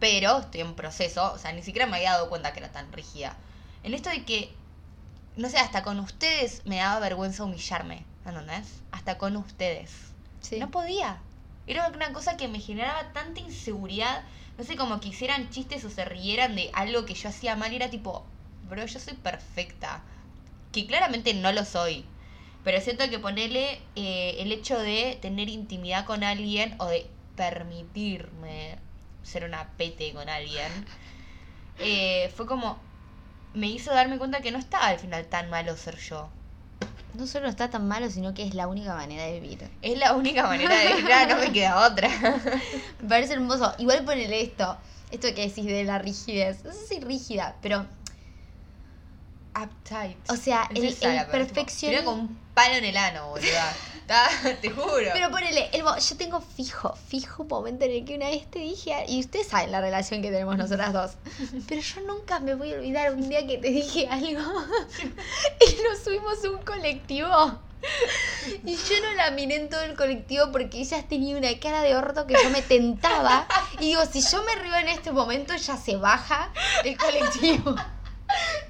pero 0.00 0.38
estoy 0.38 0.62
en 0.62 0.74
proceso, 0.74 1.32
o 1.32 1.38
sea, 1.38 1.52
ni 1.52 1.62
siquiera 1.62 1.86
me 1.86 1.98
había 1.98 2.12
dado 2.12 2.30
cuenta 2.30 2.52
que 2.52 2.60
era 2.60 2.72
tan 2.72 2.90
rígida. 2.90 3.36
En 3.82 3.94
esto 3.94 4.10
de 4.10 4.24
que, 4.24 4.52
no 5.36 5.48
sé, 5.48 5.58
hasta 5.58 5.82
con 5.82 6.00
ustedes 6.00 6.62
me 6.64 6.76
daba 6.76 6.98
vergüenza 7.00 7.44
humillarme, 7.44 8.04
¿entendés? 8.24 8.80
Hasta 8.90 9.18
con 9.18 9.36
ustedes. 9.36 9.92
Sí. 10.40 10.58
No 10.58 10.70
podía. 10.70 11.18
Era 11.66 11.88
una 11.88 12.12
cosa 12.12 12.36
que 12.36 12.48
me 12.48 12.60
generaba 12.60 13.12
tanta 13.12 13.40
inseguridad. 13.40 14.24
No 14.58 14.64
sé, 14.64 14.76
como 14.76 15.00
que 15.00 15.08
hicieran 15.08 15.50
chistes 15.50 15.84
o 15.84 15.90
se 15.90 16.04
rieran 16.04 16.56
de 16.56 16.70
algo 16.72 17.04
que 17.04 17.14
yo 17.14 17.28
hacía 17.28 17.54
mal. 17.54 17.72
Y 17.72 17.76
era 17.76 17.90
tipo, 17.90 18.24
bro, 18.68 18.84
yo 18.86 18.98
soy 18.98 19.14
perfecta. 19.14 20.02
Que 20.72 20.86
claramente 20.86 21.34
no 21.34 21.52
lo 21.52 21.64
soy. 21.64 22.06
Pero 22.64 22.80
siento 22.80 23.08
que 23.08 23.18
ponerle 23.18 23.80
eh, 23.96 24.36
el 24.38 24.50
hecho 24.52 24.78
de 24.78 25.18
tener 25.20 25.48
intimidad 25.48 26.06
con 26.06 26.24
alguien 26.24 26.74
o 26.78 26.86
de 26.86 27.08
permitirme 27.36 28.78
ser 29.22 29.44
una 29.44 29.68
pete 29.76 30.12
con 30.12 30.28
alguien, 30.28 30.70
eh, 31.78 32.32
fue 32.36 32.46
como, 32.46 32.78
me 33.54 33.68
hizo 33.68 33.92
darme 33.92 34.18
cuenta 34.18 34.40
que 34.40 34.50
no 34.50 34.58
estaba 34.58 34.88
al 34.88 34.98
final 34.98 35.26
tan 35.26 35.50
malo 35.50 35.76
ser 35.76 35.96
yo. 35.98 36.28
No 37.14 37.26
solo 37.26 37.48
está 37.48 37.70
tan 37.70 37.88
malo, 37.88 38.08
sino 38.08 38.34
que 38.34 38.44
es 38.44 38.54
la 38.54 38.68
única 38.68 38.94
manera 38.94 39.24
de 39.24 39.40
vivir. 39.40 39.68
Es 39.82 39.98
la 39.98 40.14
única 40.14 40.44
manera 40.46 40.74
de 40.76 40.94
vivir, 40.94 41.12
ah, 41.12 41.26
no 41.26 41.36
me 41.36 41.52
queda 41.52 41.86
otra. 41.86 42.08
Me 43.02 43.08
parece 43.08 43.32
hermoso. 43.32 43.74
Igual 43.78 44.04
ponele 44.04 44.40
esto, 44.42 44.78
esto 45.10 45.28
que 45.34 45.48
decís 45.48 45.66
de 45.66 45.84
la 45.84 45.98
rigidez. 45.98 46.64
No 46.64 46.72
sé 46.72 46.86
si 46.86 47.00
rígida, 47.00 47.56
pero 47.60 47.86
Uptight. 49.60 50.30
O 50.30 50.36
sea, 50.36 50.68
Es 50.72 51.02
el, 51.02 51.10
el 51.10 51.26
perfeccionismo. 51.26 52.02
Era 52.02 52.04
con 52.04 52.20
un 52.20 52.38
palo 52.54 52.74
en 52.76 52.84
el 52.84 52.96
ano, 52.96 53.30
boluda. 53.30 53.74
Te 54.60 54.70
juro. 54.70 55.10
Pero 55.12 55.30
ponele, 55.30 55.70
el 55.72 55.82
yo 55.82 56.16
tengo 56.16 56.40
fijo, 56.40 56.94
fijo 57.08 57.44
momento 57.44 57.84
en 57.84 57.92
el 57.92 58.04
que 58.04 58.16
una 58.16 58.28
vez 58.28 58.50
te 58.50 58.58
dije, 58.58 58.92
y 59.08 59.20
ustedes 59.20 59.48
saben 59.48 59.70
la 59.70 59.80
relación 59.80 60.22
que 60.22 60.30
tenemos 60.30 60.56
nosotras 60.56 60.92
dos, 60.92 61.12
pero 61.68 61.80
yo 61.80 62.00
nunca 62.02 62.40
me 62.40 62.54
voy 62.54 62.72
a 62.72 62.76
olvidar 62.76 63.12
un 63.14 63.28
día 63.28 63.46
que 63.46 63.58
te 63.58 63.70
dije 63.70 64.08
algo 64.08 64.28
y 65.60 65.82
nos 65.82 65.98
subimos 66.02 66.44
a 66.44 66.50
un 66.50 66.62
colectivo. 66.62 67.60
Y 68.64 68.76
yo 68.76 69.00
no 69.02 69.14
la 69.14 69.30
miré 69.30 69.56
en 69.56 69.70
todo 69.70 69.80
el 69.80 69.96
colectivo 69.96 70.52
porque 70.52 70.80
ella 70.80 71.02
tenía 71.08 71.36
una 71.36 71.58
cara 71.58 71.80
de 71.80 71.96
orto 71.96 72.26
que 72.26 72.34
yo 72.34 72.50
me 72.50 72.60
tentaba. 72.60 73.46
Y 73.78 73.86
digo, 73.86 74.02
si 74.04 74.20
yo 74.20 74.42
me 74.42 74.54
río 74.56 74.76
en 74.76 74.88
este 74.88 75.12
momento, 75.12 75.56
ya 75.56 75.78
se 75.78 75.96
baja 75.96 76.52
el 76.84 76.98
colectivo. 76.98 77.74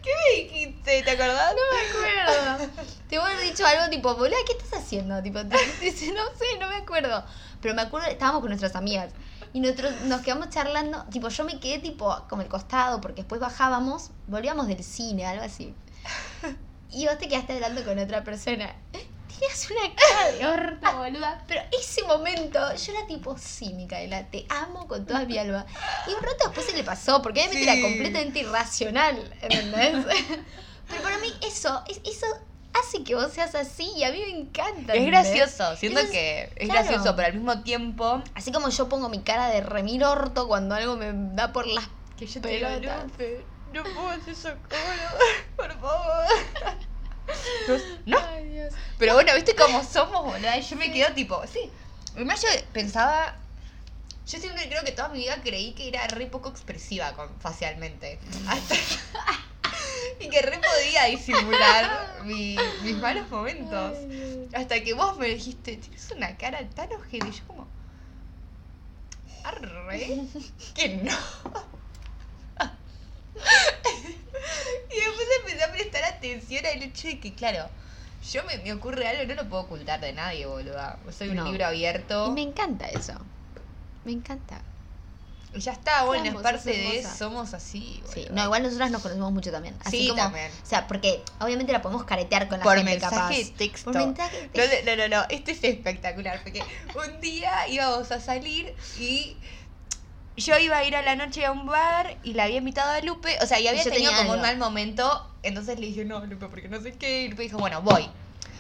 ¿Qué 0.03 0.11
me 0.11 0.43
dijiste? 0.43 0.60
¿Te 0.85 1.11
acordás? 1.11 1.55
No 1.55 1.61
me 1.77 2.31
acuerdo. 2.59 2.73
Te 3.09 3.19
voy 3.19 3.31
a 3.31 3.35
haber 3.35 3.47
dicho 3.49 3.67
algo 3.67 3.91
tipo, 3.91 4.15
boluda, 4.15 4.37
¿qué 4.47 4.53
estás 4.57 4.81
haciendo? 4.83 5.23
Tipo, 5.23 5.41
te- 5.47 5.57
dice, 5.81 6.13
no 6.13 6.23
sé, 6.39 6.59
no 6.59 6.69
me 6.69 6.77
acuerdo. 6.77 7.25
Pero 7.61 7.75
me 7.75 7.83
acuerdo, 7.83 8.09
estábamos 8.09 8.41
con 8.41 8.49
nuestras 8.51 8.75
amigas. 8.77 9.13
Y 9.53 9.61
nosotros 9.61 9.93
nos 10.03 10.21
quedamos 10.23 10.49
charlando, 10.51 11.05
tipo, 11.11 11.29
yo 11.29 11.45
me 11.45 11.59
quedé 11.61 11.81
tipo 11.81 12.25
como 12.29 12.43
el 12.43 12.49
costado, 12.49 13.01
porque 13.01 13.23
después 13.23 13.41
bajábamos, 13.41 14.11
volvíamos 14.27 14.69
del 14.69 14.83
cine, 14.85 15.27
algo 15.27 15.45
así. 15.45 15.75
Y 16.91 17.07
vos 17.07 17.19
te 17.19 17.29
quedaste 17.29 17.55
hablando 17.55 17.85
con 17.85 17.99
otra 17.99 18.25
persona. 18.25 18.75
Tenías 18.93 19.69
una 19.71 19.95
cara 19.95 20.33
de 20.33 20.47
orto, 20.47 20.97
boluda. 20.99 21.45
Pero 21.47 21.63
ese 21.79 22.03
momento, 22.05 22.59
yo 22.75 22.93
era 22.93 23.07
tipo, 23.07 23.37
sí, 23.39 23.73
Micaela, 23.75 24.25
te 24.31 24.47
amo 24.49 24.87
con 24.87 25.05
toda 25.07 25.25
mi 25.25 25.37
alma. 25.39 25.67
Y 26.07 26.11
un 26.15 26.23
rato 26.23 26.45
después 26.47 26.67
se 26.67 26.77
le 26.77 26.85
pasó, 26.85 27.21
porque 27.23 27.41
obviamente 27.41 27.65
Sí. 27.65 27.69
era 27.71 27.81
completamente 27.83 28.39
irracional, 28.41 29.35
¿entendés? 29.43 30.05
Pero 30.91 31.03
para 31.03 31.19
mí 31.19 31.29
eso, 31.47 31.83
es- 31.89 32.01
eso 32.05 32.27
hace 32.73 33.03
que 33.05 33.15
vos 33.15 33.33
seas 33.33 33.55
así 33.55 33.91
y 33.97 34.05
a 34.05 34.11
mí 34.13 34.19
me 34.19 34.41
encanta. 34.41 34.95
Es 34.95 35.07
gracioso, 35.07 35.77
siento 35.77 36.01
que 36.11 36.53
es 36.57 36.69
claro. 36.69 36.87
gracioso, 36.87 37.17
pero 37.17 37.29
al 37.29 37.35
mismo 37.35 37.63
tiempo 37.63 38.23
Así 38.35 38.53
como 38.53 38.69
yo 38.69 38.89
pongo 38.89 39.09
mi 39.09 39.21
cara 39.23 39.49
de 39.49 39.61
remil 39.61 40.03
orto 40.05 40.47
cuando 40.49 40.75
algo 40.75 40.97
me 40.97 41.11
da 41.35 41.53
por 41.53 41.67
las 41.67 41.85
que 42.19 42.27
yo 42.27 42.41
te 42.41 42.49
pelotas. 42.49 43.05
no, 43.05 43.11
Fe, 43.11 43.45
no 43.73 43.83
puedo 43.83 44.09
hacer 44.11 44.35
socorro, 44.37 44.59
por 45.57 45.73
favor. 45.81 46.27
No, 47.67 47.77
no, 48.07 48.19
Ay, 48.29 48.49
Dios. 48.49 48.75
pero 48.99 49.15
bueno, 49.15 49.33
viste 49.35 49.55
cómo 49.55 49.83
somos, 49.85 50.25
boludo. 50.25 50.61
Yo 50.69 50.77
me 50.77 50.93
quedo 50.93 51.13
tipo, 51.15 51.41
sí. 51.47 51.71
Además 52.15 52.43
yo 52.43 52.49
pensaba, 52.73 53.37
yo 54.27 54.39
siempre 54.41 54.69
creo 54.69 54.83
que 54.85 54.91
toda 54.93 55.09
mi 55.11 55.21
vida 55.21 55.37
creí 55.43 55.73
que 55.73 55.89
era 55.89 56.07
re 56.09 56.27
poco 56.27 56.49
expresiva 56.51 57.13
con, 57.13 57.29
facialmente. 57.41 58.19
Hasta, 58.49 58.75
y 60.21 60.29
que 60.29 60.43
re 60.43 60.59
podía 60.59 61.05
disimular 61.05 62.23
mi- 62.25 62.57
mis 62.83 62.97
malos 62.97 63.29
momentos. 63.31 63.97
Hasta 64.55 64.83
que 64.83 64.95
vos 64.95 65.17
me 65.19 65.27
dijiste, 65.29 65.77
tienes 65.77 66.11
una 66.17 66.37
cara 66.37 66.69
tan 66.71 66.89
ojete. 66.93 67.29
Y 67.29 67.33
yo 67.33 67.47
como, 67.47 67.69
arre, 69.45 70.27
que 70.75 70.89
no. 70.97 71.13
y 74.91 74.95
después 74.97 75.29
empecé 75.45 75.65
a 75.65 75.73
prestar 75.73 76.05
atención 76.05 76.67
al 76.67 76.83
hecho 76.83 77.09
de 77.09 77.21
que, 77.21 77.35
claro, 77.35 77.69
yo 78.33 78.43
me, 78.45 78.59
me 78.59 78.73
ocurre 78.73 79.07
algo, 79.09 79.25
no 79.35 79.43
lo 79.43 79.49
puedo 79.49 79.63
ocultar 79.63 80.01
de 80.01 80.13
nadie, 80.13 80.47
boluda. 80.47 80.99
Soy 81.17 81.29
un 81.31 81.37
No. 81.37 81.45
libro 81.47 81.67
abierto. 81.67 82.27
Y 82.29 82.31
me 82.33 82.43
encanta 82.43 82.87
eso. 82.89 83.15
Me 84.05 84.13
encanta. 84.13 84.63
Ya 85.55 85.73
está, 85.73 86.05
bueno, 86.05 86.25
es 86.27 86.35
parte 86.37 86.71
de 86.71 86.99
hermosa. 87.01 87.17
somos 87.17 87.55
así, 87.55 88.01
Sí, 88.15 88.27
no, 88.31 88.45
igual 88.45 88.63
nosotras 88.63 88.91
nos 88.93 89.03
conocemos 89.03 89.33
mucho 89.33 89.51
también. 89.51 89.75
Así 89.85 89.99
Sí, 90.03 90.09
como, 90.09 90.23
también. 90.23 90.49
O 90.63 90.67
sea, 90.67 90.87
porque 90.87 91.23
obviamente 91.41 91.73
la 91.73 91.83
podemos 91.83 92.05
caretear 92.05 92.47
con 92.49 92.59
la 92.59 92.65
Por 92.65 92.77
gente 92.77 92.93
mensaje 92.93 93.17
capaz. 93.17 93.29
de 93.31 93.45
texto. 93.59 93.91
Por 93.93 94.01
mensaje 94.07 94.37
de 94.37 94.47
No, 94.47 94.53
texto. 94.53 94.87
no, 94.87 94.97
no, 94.97 95.09
no, 95.23 95.27
este 95.29 95.51
es 95.53 95.65
espectacular, 95.65 96.41
porque 96.45 96.63
un 96.95 97.21
día 97.21 97.67
íbamos 97.69 98.13
a 98.13 98.21
salir 98.21 98.75
y 98.99 99.37
yo 100.37 100.57
iba 100.59 100.79
a 100.79 100.85
ir 100.85 100.95
a 100.95 101.03
la 101.03 101.17
noche 101.17 101.45
a 101.45 101.51
un 101.51 101.67
bar 101.67 102.17
y 102.23 102.35
la 102.35 102.45
había 102.45 102.59
invitado 102.59 102.93
a 102.93 103.01
Lupe, 103.01 103.37
o 103.43 103.47
sea, 103.47 103.59
y 103.59 103.67
había 103.67 103.83
yo 103.83 103.91
tenido 103.91 104.15
como 104.15 104.33
un 104.35 104.41
mal 104.41 104.57
momento, 104.57 105.29
entonces 105.43 105.81
le 105.81 105.87
dije, 105.87 106.05
no, 106.05 106.25
Lupe, 106.27 106.47
porque 106.47 106.69
no 106.69 106.81
sé 106.81 106.93
qué, 106.93 107.23
y 107.23 107.29
Lupe 107.29 107.43
dijo, 107.43 107.59
bueno, 107.59 107.83
voy. 107.83 108.09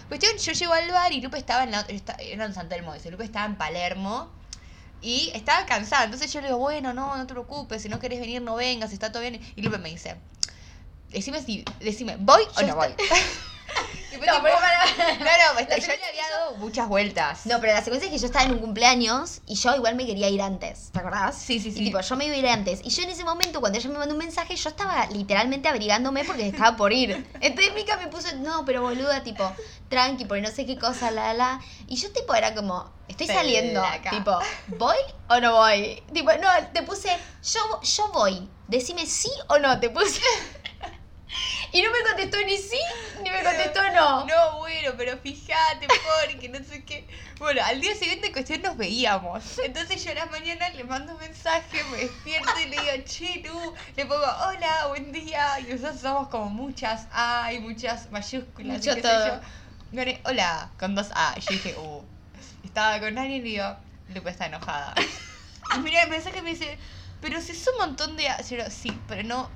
Cuestión, 0.08 0.36
yo 0.38 0.52
llego 0.52 0.72
al 0.72 0.90
bar 0.90 1.12
y 1.12 1.20
Lupe 1.20 1.38
estaba 1.38 1.62
en 1.62 1.70
la 1.70 1.86
era 2.18 2.44
en 2.44 2.52
San 2.52 2.68
Telmo, 2.68 2.92
dice, 2.94 3.12
Lupe 3.12 3.22
estaba 3.22 3.46
en 3.46 3.54
Palermo 3.56 4.28
y 5.02 5.30
estaba 5.34 5.66
cansada, 5.66 6.04
entonces 6.04 6.32
yo 6.32 6.40
le 6.40 6.48
digo, 6.48 6.58
bueno, 6.58 6.92
no, 6.92 7.16
no 7.16 7.26
te 7.26 7.32
preocupes, 7.32 7.82
si 7.82 7.88
no 7.88 7.98
querés 7.98 8.20
venir, 8.20 8.42
no 8.42 8.56
vengas, 8.56 8.92
está 8.92 9.10
todo 9.12 9.22
bien, 9.22 9.40
y 9.56 9.62
Lupe 9.62 9.78
me 9.78 9.88
dice, 9.88 10.16
decime 11.10 11.42
si, 11.42 11.64
decime, 11.80 12.16
¿voy 12.18 12.42
o 12.56 12.60
Yo 12.60 12.66
no 12.66 12.76
voy? 12.76 12.88
No, 14.26 14.32
tipo, 14.32 14.42
pero 14.44 14.56
para- 14.56 14.84
no, 15.18 15.60
no, 15.60 15.76
yo 15.76 15.86
le 15.86 16.04
había 16.04 16.28
dado 16.30 16.56
muchas 16.56 16.88
vueltas. 16.88 17.46
No, 17.46 17.60
pero 17.60 17.72
la 17.72 17.82
secuencia 17.82 18.06
es 18.08 18.12
que 18.12 18.18
yo 18.18 18.26
estaba 18.26 18.44
en 18.44 18.52
un 18.52 18.58
cumpleaños 18.58 19.40
y 19.46 19.54
yo 19.56 19.74
igual 19.74 19.94
me 19.94 20.06
quería 20.06 20.28
ir 20.28 20.42
antes, 20.42 20.90
¿te 20.92 20.98
acordás? 20.98 21.36
Sí, 21.36 21.60
sí, 21.60 21.72
sí. 21.72 21.80
Y 21.80 21.84
tipo, 21.86 22.00
yo 22.00 22.16
me 22.16 22.26
iba 22.26 22.34
a 22.34 22.38
ir 22.38 22.48
antes. 22.48 22.80
Y 22.84 22.90
yo 22.90 23.02
en 23.02 23.10
ese 23.10 23.24
momento, 23.24 23.60
cuando 23.60 23.78
ella 23.78 23.88
me 23.90 23.98
mandó 23.98 24.14
un 24.14 24.18
mensaje, 24.18 24.54
yo 24.56 24.68
estaba 24.70 25.06
literalmente 25.06 25.68
abrigándome 25.68 26.24
porque 26.24 26.48
estaba 26.48 26.76
por 26.76 26.92
ir. 26.92 27.26
Entonces 27.40 27.74
Mica 27.74 27.96
me 27.96 28.08
puso, 28.08 28.28
no, 28.36 28.64
pero 28.64 28.82
boluda, 28.82 29.22
tipo, 29.22 29.52
tranqui, 29.88 30.24
porque 30.24 30.42
no 30.42 30.50
sé 30.50 30.66
qué 30.66 30.78
cosa, 30.78 31.10
la, 31.10 31.34
la. 31.34 31.60
Y 31.86 31.96
yo 31.96 32.10
tipo 32.12 32.34
era 32.34 32.54
como, 32.54 32.90
estoy 33.08 33.26
saliendo, 33.36 33.82
tipo, 34.10 34.38
¿voy 34.68 34.96
o 35.28 35.40
no 35.40 35.54
voy? 35.54 36.02
Tipo, 36.12 36.30
no, 36.34 36.48
te 36.72 36.82
puse, 36.82 37.08
yo, 37.42 37.60
yo 37.82 38.12
voy, 38.12 38.48
decime 38.68 39.06
sí 39.06 39.30
o 39.48 39.58
no, 39.58 39.78
te 39.80 39.90
puse. 39.90 40.20
Y 41.72 41.82
no 41.82 41.90
me 41.92 41.98
contestó 42.02 42.36
ni 42.44 42.56
sí, 42.56 42.78
ni 43.22 43.30
me 43.30 43.42
contestó 43.42 43.80
no. 43.94 44.26
No, 44.26 44.58
bueno, 44.58 44.92
pero 44.96 45.16
fíjate, 45.18 45.86
porque 45.86 46.48
no 46.48 46.58
sé 46.64 46.84
qué. 46.84 47.06
Bueno, 47.38 47.62
al 47.64 47.80
día 47.80 47.94
siguiente 47.94 48.32
cuestión 48.32 48.62
nos 48.62 48.76
veíamos. 48.76 49.58
Entonces 49.64 50.02
yo 50.04 50.10
a 50.10 50.14
la 50.14 50.26
mañana 50.26 50.68
le 50.70 50.84
mando 50.84 51.12
un 51.12 51.20
mensaje, 51.20 51.82
me 51.92 51.98
despierto 51.98 52.50
y 52.64 52.68
le 52.68 52.76
digo, 52.76 53.04
che, 53.04 53.42
tú, 53.46 53.74
le 53.96 54.06
pongo, 54.06 54.24
hola, 54.24 54.86
buen 54.88 55.12
día. 55.12 55.60
Y 55.60 55.72
nosotros 55.72 56.00
somos 56.00 56.28
como 56.28 56.46
muchas 56.46 57.06
A 57.12 57.52
y 57.52 57.60
muchas 57.60 58.10
mayúsculas. 58.10 58.78
Mucho 58.78 58.92
y 58.92 58.94
qué 58.96 59.02
todo. 59.02 59.24
sé 59.24 59.30
yo. 59.30 59.40
Me 59.92 60.02
pone, 60.02 60.20
hola, 60.24 60.70
con 60.78 60.94
dos 60.94 61.10
A. 61.14 61.34
Y 61.36 61.40
yo 61.40 61.50
dije, 61.50 61.76
uh. 61.76 62.04
Estaba 62.64 63.00
con 63.00 63.18
alguien 63.18 63.40
y 63.40 63.50
digo, 63.50 63.76
Lupe 64.14 64.30
está 64.30 64.46
enojada. 64.46 64.94
Y 65.76 65.78
mira 65.80 66.02
el 66.02 66.10
mensaje 66.10 66.38
y 66.38 66.42
me 66.42 66.50
dice, 66.50 66.78
pero 67.20 67.40
si 67.40 67.52
es 67.52 67.68
un 67.68 67.78
montón 67.78 68.16
de 68.16 68.28
A. 68.28 68.40
Y 68.40 68.42
yo 68.42 68.56
digo, 68.56 68.70
sí, 68.70 68.96
pero 69.08 69.22
no, 69.22 69.50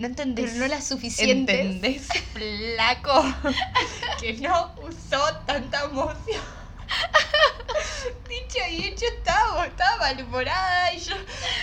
no 0.00 0.06
entendés. 0.06 0.46
Pero 0.50 0.60
no 0.60 0.68
las 0.68 0.86
suficientes. 0.86 1.60
¿Entendés, 1.60 2.08
flaco? 2.32 3.22
que 4.20 4.32
no 4.34 4.74
usó 4.82 5.22
tanta 5.46 5.84
emoción. 5.84 6.40
Dicho 8.28 8.58
y 8.70 8.84
hecho 8.86 9.04
estaba, 9.18 9.66
estaba 9.66 9.96
malhumorada 9.98 10.92
y 10.94 10.98
yo 10.98 11.14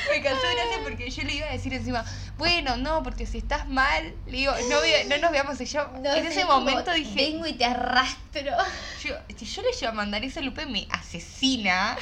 me 0.10 0.22
cansé 0.22 0.48
de 0.48 0.54
gracia 0.54 0.80
porque 0.84 1.10
yo 1.10 1.24
le 1.24 1.34
iba 1.34 1.48
a 1.48 1.52
decir 1.52 1.74
encima, 1.74 2.06
bueno, 2.38 2.78
no, 2.78 3.04
porque 3.04 3.26
si 3.26 3.40
estás 3.40 3.68
mal, 3.68 4.14
le 4.28 4.38
digo, 4.38 4.54
no, 4.70 4.80
no 5.10 5.18
nos 5.18 5.32
veamos 5.32 5.60
y 5.60 5.66
yo 5.66 5.88
No 6.02 6.14
en 6.14 6.26
ese 6.28 6.46
momento 6.46 6.94
dije, 6.94 7.16
Vengo 7.16 7.48
y 7.48 7.54
te 7.54 7.66
arrastro. 7.66 8.56
yo, 9.04 9.16
si 9.36 9.46
yo 9.46 9.62
le 9.64 9.72
llevo 9.72 9.92
a 9.92 9.96
mandar 9.96 10.24
ese 10.24 10.42
Lupe 10.42 10.66
me 10.68 10.88
asesina 10.92 11.98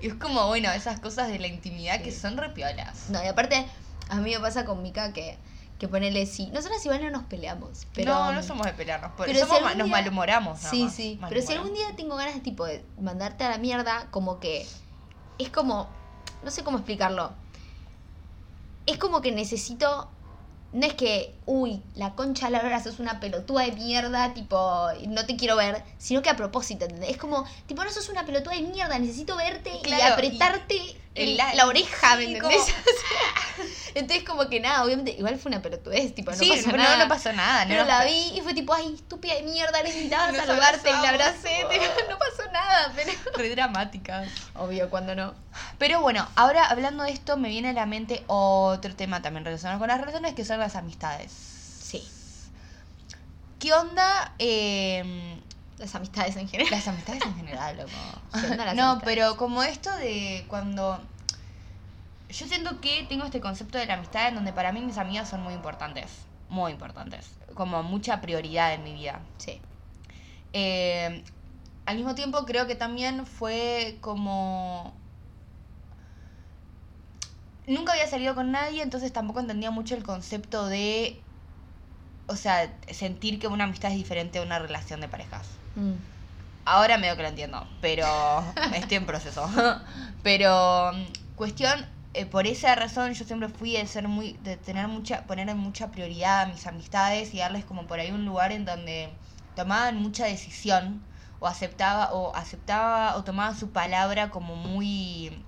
y 0.00 0.08
es 0.08 0.14
como, 0.14 0.46
bueno, 0.46 0.72
esas 0.72 0.98
cosas 0.98 1.28
de 1.28 1.38
la 1.38 1.46
intimidad 1.46 2.00
que 2.00 2.10
son 2.10 2.38
repiolas. 2.38 3.10
No, 3.10 3.22
y 3.22 3.26
aparte, 3.26 3.66
a 4.08 4.16
mí 4.16 4.32
me 4.32 4.40
pasa 4.40 4.64
con 4.64 4.82
Mika 4.82 5.12
que, 5.12 5.36
que 5.78 5.88
ponele 5.88 6.24
sí. 6.26 6.46
Nosotras 6.52 6.84
igual 6.84 7.02
no 7.02 7.10
nos 7.10 7.24
peleamos. 7.24 7.86
Pero, 7.94 8.14
no, 8.14 8.32
no 8.32 8.42
somos 8.42 8.66
de 8.66 8.72
pelearnos, 8.74 9.12
pero 9.16 9.32
si 9.32 9.38
somos 9.40 9.60
ma- 9.60 9.68
algún 9.68 9.78
nos 9.78 9.86
día- 9.88 9.96
malhumoramos. 9.96 10.58
nada 10.58 10.70
Sí, 10.70 10.84
más, 10.84 10.94
sí. 10.94 11.20
Pero 11.28 11.42
si 11.42 11.52
algún 11.52 11.74
día 11.74 11.86
tengo 11.96 12.16
ganas 12.16 12.34
de 12.34 12.40
tipo 12.40 12.64
de 12.64 12.84
mandarte 13.00 13.44
a 13.44 13.50
la 13.50 13.58
mierda, 13.58 14.08
como 14.10 14.38
que. 14.40 14.66
Es 15.38 15.48
como. 15.50 15.88
No 16.42 16.50
sé 16.50 16.62
cómo 16.62 16.78
explicarlo. 16.78 17.32
Es 18.86 18.98
como 18.98 19.20
que 19.22 19.32
necesito 19.32 20.10
no 20.72 20.84
es 20.86 20.94
que, 20.94 21.34
uy, 21.46 21.82
la 21.94 22.14
concha 22.14 22.48
la 22.50 22.58
hora 22.60 22.82
sos 22.82 22.98
una 22.98 23.20
pelotuda 23.20 23.62
de 23.64 23.72
mierda, 23.72 24.32
tipo, 24.34 24.88
no 25.08 25.26
te 25.26 25.36
quiero 25.36 25.56
ver, 25.56 25.82
sino 25.98 26.22
que 26.22 26.30
a 26.30 26.36
propósito, 26.36 26.84
¿entendés? 26.84 27.10
Es 27.10 27.16
como, 27.16 27.44
tipo, 27.66 27.84
no 27.84 27.90
sos 27.90 28.08
una 28.08 28.24
pelotuda 28.24 28.54
de 28.54 28.62
mierda, 28.62 28.98
necesito 28.98 29.36
verte 29.36 29.70
y 29.84 29.92
apretarte 30.00 30.74
y 30.76 30.96
el- 31.14 31.36
la- 31.36 31.54
la, 31.54 31.66
oreja, 31.66 32.16
¿me 32.16 32.24
entendés? 32.24 32.40
como- 32.62 32.74
Entonces, 33.94 34.24
como 34.26 34.48
que 34.48 34.58
nada, 34.58 34.82
obviamente, 34.84 35.12
igual 35.12 35.38
fue 35.38 35.50
una 35.50 35.62
pelotudez, 35.62 36.12
tipo, 36.14 36.32
no 36.32 36.36
sí, 36.36 36.48
pasó 36.48 36.70
no, 36.72 36.76
nada. 36.78 36.96
no 36.96 37.08
pasó 37.08 37.32
nada. 37.32 37.64
No 37.64 37.68
Pero 37.68 37.80
nos- 37.82 37.88
la 37.88 38.04
vi 38.04 38.32
y 38.36 38.40
fue 38.40 38.52
tipo, 38.54 38.74
ay, 38.74 38.92
estúpida 38.94 39.34
de 39.34 39.42
mierda, 39.42 39.80
necesitaba 39.82 40.32
saludarte 40.32 40.88
y 40.90 40.92
la 40.92 41.08
abracé, 41.10 41.64
tipo, 41.70 41.84
no 42.10 42.18
pasó 42.18 42.50
nada, 42.52 42.92
pero... 42.96 43.12
Re 43.36 43.50
dramáticas. 43.50 44.28
Obvio, 44.56 44.90
cuando 44.90 45.14
no. 45.14 45.34
Pero 45.78 46.00
bueno, 46.00 46.26
ahora 46.34 46.64
hablando 46.66 47.04
de 47.04 47.12
esto, 47.12 47.36
me 47.36 47.48
viene 47.48 47.68
a 47.68 47.72
la 47.72 47.86
mente 47.86 48.24
otro 48.26 48.96
tema 48.96 49.22
también 49.22 49.44
relacionado 49.44 49.78
con 49.78 49.86
las 49.88 50.00
relaciones, 50.00 50.34
que 50.34 50.44
son 50.44 50.58
las 50.58 50.74
amistades. 50.74 51.32
¿Qué 53.58 53.72
onda? 53.72 54.34
eh, 54.38 55.40
las 55.78 55.94
amistades 55.94 56.36
en 56.36 56.48
general. 56.48 56.70
las 56.70 56.88
amistades 56.88 57.22
en 57.24 57.36
general, 57.36 57.76
loco. 57.76 57.90
¿Qué 58.40 58.46
onda 58.50 58.64
las 58.64 58.76
no, 58.76 58.90
amistades? 58.92 59.14
pero 59.14 59.36
como 59.36 59.62
esto 59.62 59.94
de 59.96 60.44
cuando... 60.48 61.00
Yo 62.28 62.46
siento 62.46 62.80
que 62.80 63.04
tengo 63.08 63.24
este 63.24 63.40
concepto 63.40 63.78
de 63.78 63.86
la 63.86 63.94
amistad 63.94 64.28
en 64.28 64.34
donde 64.34 64.52
para 64.52 64.72
mí 64.72 64.80
mis 64.80 64.98
amigas 64.98 65.28
son 65.28 65.42
muy 65.42 65.54
importantes. 65.54 66.10
Muy 66.48 66.72
importantes. 66.72 67.30
Como 67.54 67.82
mucha 67.82 68.20
prioridad 68.20 68.74
en 68.74 68.82
mi 68.82 68.92
vida. 68.94 69.20
Sí. 69.38 69.60
Eh, 70.52 71.22
al 71.86 71.96
mismo 71.96 72.14
tiempo 72.14 72.44
creo 72.44 72.66
que 72.66 72.74
también 72.74 73.26
fue 73.26 73.98
como... 74.00 74.94
Nunca 77.66 77.92
había 77.92 78.06
salido 78.06 78.34
con 78.34 78.52
nadie, 78.52 78.82
entonces 78.82 79.12
tampoco 79.12 79.40
entendía 79.40 79.70
mucho 79.70 79.94
el 79.94 80.02
concepto 80.02 80.66
de... 80.66 81.20
O 82.26 82.36
sea, 82.36 82.72
sentir 82.90 83.38
que 83.38 83.48
una 83.48 83.64
amistad 83.64 83.90
es 83.90 83.98
diferente 83.98 84.38
a 84.38 84.42
una 84.42 84.58
relación 84.58 85.00
de 85.00 85.08
parejas. 85.08 85.48
Mm. 85.74 85.94
Ahora 86.64 86.96
medio 86.96 87.16
que 87.16 87.22
lo 87.22 87.28
entiendo, 87.28 87.66
pero 87.80 88.06
estoy 88.74 88.96
en 88.96 89.06
proceso. 89.06 89.48
Pero 90.22 90.92
mm, 90.92 91.34
cuestión, 91.34 91.86
eh, 92.14 92.24
por 92.24 92.46
esa 92.46 92.74
razón 92.74 93.12
yo 93.12 93.24
siempre 93.24 93.48
fui 93.48 93.72
de 93.72 93.86
ser 93.86 94.08
muy, 94.08 94.38
de 94.42 94.56
tener 94.56 94.88
mucha, 94.88 95.26
poner 95.26 95.48
en 95.48 95.58
mucha 95.58 95.90
prioridad 95.90 96.42
a 96.42 96.46
mis 96.46 96.66
amistades 96.66 97.34
y 97.34 97.38
darles 97.38 97.64
como 97.64 97.86
por 97.86 98.00
ahí 98.00 98.10
un 98.10 98.24
lugar 98.24 98.52
en 98.52 98.64
donde 98.64 99.18
tomaban 99.54 99.96
mucha 99.96 100.24
decisión 100.24 101.06
o 101.38 101.46
aceptaba 101.46 102.12
o 102.12 102.34
aceptaba 102.34 103.16
o 103.16 103.24
tomaba 103.24 103.54
su 103.54 103.70
palabra 103.72 104.30
como 104.30 104.56
muy 104.56 105.46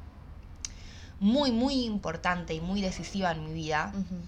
muy 1.18 1.50
muy 1.50 1.84
importante 1.84 2.52
y 2.52 2.60
muy 2.60 2.82
decisiva 2.82 3.30
en 3.32 3.44
mi 3.44 3.54
vida. 3.54 3.92
Ujú. 3.94 4.20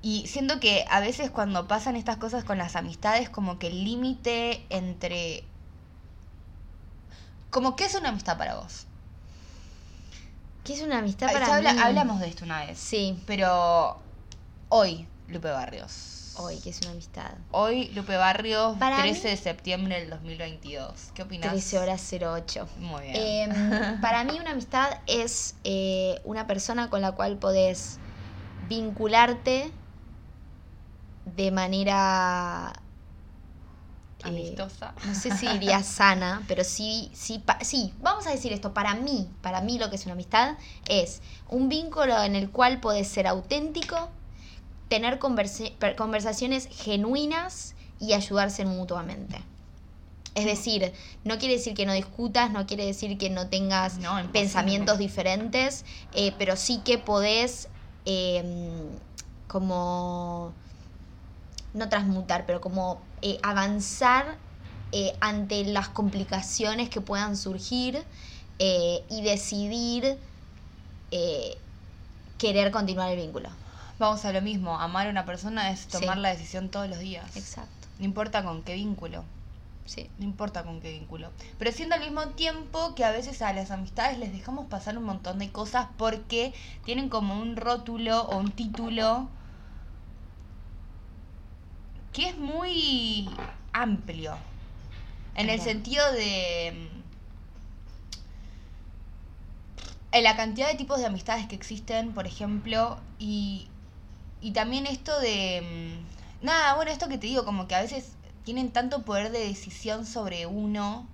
Y 0.00 0.26
siento 0.28 0.60
que 0.60 0.84
a 0.90 1.00
veces 1.00 1.30
cuando 1.30 1.66
pasan 1.66 1.96
estas 1.96 2.16
cosas 2.18 2.44
con 2.44 2.56
las 2.58 2.76
amistades, 2.76 3.28
como 3.30 3.58
que 3.58 3.66
el 3.68 3.84
límite 3.84 4.64
entre... 4.70 5.44
Como, 7.50 7.76
¿qué 7.76 7.86
es 7.86 7.94
una 7.94 8.10
amistad 8.10 8.38
para 8.38 8.56
vos? 8.56 8.84
¿Qué 10.64 10.74
es 10.74 10.82
una 10.82 10.98
amistad 10.98 11.32
para 11.32 11.54
habla- 11.56 11.72
mí? 11.72 11.80
hablamos 11.82 12.20
de 12.20 12.28
esto 12.28 12.44
una 12.44 12.64
vez. 12.66 12.78
Sí, 12.78 13.20
Pero 13.26 13.98
hoy, 14.68 15.08
Lupe 15.28 15.50
Barrios. 15.50 16.34
hoy, 16.36 16.58
que 16.60 16.70
es 16.70 16.80
una 16.82 16.90
amistad. 16.90 17.32
Hoy, 17.50 17.88
Lupe 17.88 18.16
Barrios, 18.16 18.76
Para 18.78 18.98
13 18.98 19.24
mí- 19.24 19.30
de 19.30 19.36
septiembre 19.36 19.98
del 20.00 20.10
2022. 20.10 21.10
¿Qué 21.14 21.22
opinas? 21.22 21.50
13 21.50 21.78
horas 21.78 22.12
08. 22.12 22.68
Muy 22.78 23.02
bien. 23.02 23.50
Em, 23.52 24.00
para 24.00 24.22
mí 24.24 24.38
una 24.38 24.50
amistad 24.52 24.90
es 25.06 25.54
eh, 25.64 26.20
una 26.24 26.46
persona 26.46 26.88
con 26.90 27.00
la 27.00 27.12
cual 27.12 27.38
podés 27.38 27.98
vincularte 28.68 29.72
de 31.36 31.50
manera... 31.50 32.72
eh, 34.24 34.62
Amistosa. 34.62 34.94
no 35.02 35.14
sé 35.14 35.30
si 35.30 35.48
diría 35.52 35.82
sana, 35.82 36.44
pero 36.48 36.64
sí, 36.64 37.12
sí, 37.14 37.38
pa- 37.38 37.58
sí, 37.62 37.94
vamos 38.00 38.26
a 38.26 38.30
decir 38.32 38.52
esto, 38.52 38.74
para 38.74 38.94
mí, 38.94 39.30
para 39.42 39.60
mí 39.60 39.78
lo 39.78 39.90
que 39.90 39.96
es 39.96 40.04
una 40.06 40.14
amistad 40.14 40.56
es 40.88 41.22
un 41.48 41.68
vínculo 41.68 42.20
en 42.22 42.34
el 42.34 42.50
cual 42.50 42.80
podés 42.80 43.06
ser 43.08 43.26
auténtico, 43.28 44.10
tener 44.88 45.18
conversaciones 45.20 46.68
genuinas 46.72 47.74
y 48.00 48.14
ayudarse 48.14 48.64
mutuamente. 48.64 49.44
Es 50.34 50.44
decir, 50.46 50.92
no 51.24 51.38
quiere 51.38 51.54
decir 51.56 51.74
que 51.74 51.86
no 51.86 51.92
discutas, 51.92 52.50
no 52.52 52.66
quiere 52.66 52.86
decir 52.86 53.18
que 53.18 53.30
no 53.30 53.48
tengas 53.48 53.98
No, 53.98 54.20
pensamientos 54.32 54.98
diferentes, 54.98 55.84
eh, 56.12 56.32
pero 56.38 56.56
sí 56.56 56.82
que 56.84 56.98
podés 56.98 57.68
eh, 58.04 58.42
como 59.46 60.54
no 61.74 61.88
transmutar, 61.88 62.46
pero 62.46 62.60
como 62.60 63.00
eh, 63.22 63.38
avanzar 63.42 64.36
eh, 64.92 65.14
ante 65.20 65.64
las 65.64 65.88
complicaciones 65.88 66.88
que 66.88 67.00
puedan 67.00 67.36
surgir 67.36 68.02
eh, 68.58 69.04
y 69.10 69.22
decidir 69.22 70.18
eh, 71.10 71.58
querer 72.38 72.70
continuar 72.70 73.10
el 73.10 73.16
vínculo. 73.18 73.50
Vamos 73.98 74.24
a 74.24 74.32
lo 74.32 74.40
mismo. 74.40 74.78
Amar 74.78 75.08
a 75.08 75.10
una 75.10 75.24
persona 75.24 75.70
es 75.70 75.88
tomar 75.88 76.16
Sí. 76.16 76.22
la 76.22 76.28
decisión 76.30 76.68
todos 76.68 76.88
los 76.88 76.98
días. 77.00 77.36
Exacto. 77.36 77.88
No 77.98 78.04
importa 78.04 78.42
con 78.44 78.62
qué 78.62 78.74
vínculo. 78.74 79.24
Sí. 79.86 80.08
No 80.18 80.24
importa 80.24 80.64
con 80.64 80.80
qué 80.80 80.92
vínculo. 80.92 81.30
Pero 81.58 81.72
siento 81.72 81.94
al 81.94 82.02
mismo 82.02 82.26
tiempo 82.28 82.94
que 82.94 83.04
a 83.04 83.10
veces 83.10 83.42
a 83.42 83.52
las 83.52 83.70
amistades 83.70 84.18
les 84.18 84.32
dejamos 84.32 84.66
pasar 84.66 84.96
un 84.98 85.04
montón 85.04 85.38
de 85.38 85.50
cosas 85.50 85.86
porque 85.96 86.52
tienen 86.84 87.08
como 87.08 87.40
un 87.40 87.56
rótulo 87.56 88.22
o 88.22 88.36
un 88.38 88.50
título 88.52 89.28
que 92.12 92.28
es 92.28 92.38
muy 92.38 93.28
amplio. 93.72 94.36
En 95.34 95.50
el 95.50 95.60
sentido 95.60 96.10
de... 96.12 96.72
mm, 96.74 96.98
En 100.12 100.24
la 100.24 100.36
cantidad 100.36 100.68
de 100.68 100.74
tipos 100.74 100.98
de 101.00 101.06
amistades 101.06 101.46
que 101.46 101.54
existen, 101.54 102.12
por 102.14 102.26
ejemplo, 102.26 102.98
y, 103.18 103.68
y 104.40 104.52
también 104.52 104.86
esto 104.86 105.18
de... 105.20 105.62
mm, 106.42 106.44
Nada, 106.46 106.74
bueno, 106.76 106.90
esto 106.92 107.08
que 107.08 107.18
te 107.18 107.26
digo, 107.26 107.44
como 107.44 107.66
que 107.68 107.74
a 107.74 107.82
veces 107.82 108.12
tienen 108.44 108.70
tanto 108.72 109.04
poder 109.04 109.30
de 109.32 109.40
decisión 109.40 110.06
sobre 110.06 110.46
uno, 110.46 111.08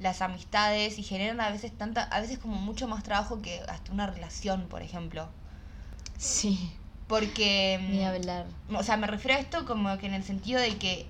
las 0.00 0.22
amistades, 0.22 0.98
y 0.98 1.02
generan 1.02 1.40
a 1.40 1.50
veces 1.50 1.76
tanta, 1.76 2.02
a 2.04 2.20
veces 2.20 2.38
como 2.38 2.56
mucho 2.56 2.88
más 2.88 3.02
trabajo 3.04 3.42
que 3.42 3.60
hasta 3.68 3.92
una 3.92 4.06
relación, 4.06 4.68
por 4.68 4.82
ejemplo. 4.82 5.28
Sí. 6.18 6.72
Porque... 7.08 7.80
Ni 7.90 8.00
mm, 8.00 8.06
hablar. 8.06 8.46
o 8.74 8.82
sea, 8.82 8.96
me 8.96 9.06
refiero 9.06 9.36
a 9.36 9.40
esto 9.40 9.64
como 9.64 9.96
que 9.98 10.06
en 10.06 10.14
el 10.14 10.22
sentido 10.24 10.60
de 10.60 10.76
que 10.76 11.06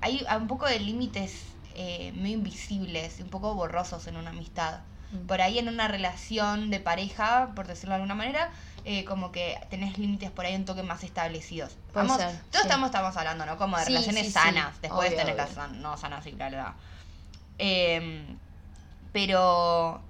hay 0.00 0.24
un 0.36 0.48
poco 0.48 0.66
de 0.66 0.80
límites 0.80 1.42
eh, 1.74 2.12
medio 2.16 2.38
invisibles, 2.38 3.20
un 3.20 3.28
poco 3.28 3.54
borrosos 3.54 4.06
en 4.06 4.16
una 4.16 4.30
amistad. 4.30 4.80
Mm. 5.12 5.26
Por 5.26 5.40
ahí 5.40 5.58
en 5.58 5.68
una 5.68 5.86
relación 5.88 6.70
de 6.70 6.80
pareja, 6.80 7.52
por 7.54 7.66
decirlo 7.66 7.90
de 7.90 7.96
alguna 7.96 8.14
manera, 8.14 8.50
eh, 8.84 9.04
como 9.04 9.32
que 9.32 9.58
tenés 9.70 9.98
límites 9.98 10.30
por 10.30 10.46
ahí 10.46 10.54
un 10.54 10.64
toque 10.64 10.82
más 10.82 11.04
establecidos. 11.04 11.76
Vamos, 11.94 12.16
ser, 12.16 12.30
todos 12.50 12.62
sí. 12.62 12.68
estamos, 12.68 12.86
estamos 12.86 13.16
hablando, 13.16 13.44
¿no? 13.46 13.58
Como 13.58 13.76
de 13.76 13.84
Sí, 13.84 13.90
relaciones 13.92 14.22
sí, 14.22 14.28
sí. 14.28 14.32
sanas. 14.32 14.80
Después 14.80 15.08
Obvio, 15.10 15.18
tenés 15.18 15.36
las 15.36 15.50
obvio. 15.56 15.68
no 15.80 15.96
sanas 15.96 16.24
bla, 16.34 16.48
bla. 16.48 16.74
Em, 17.58 18.38
pero... 19.12 20.00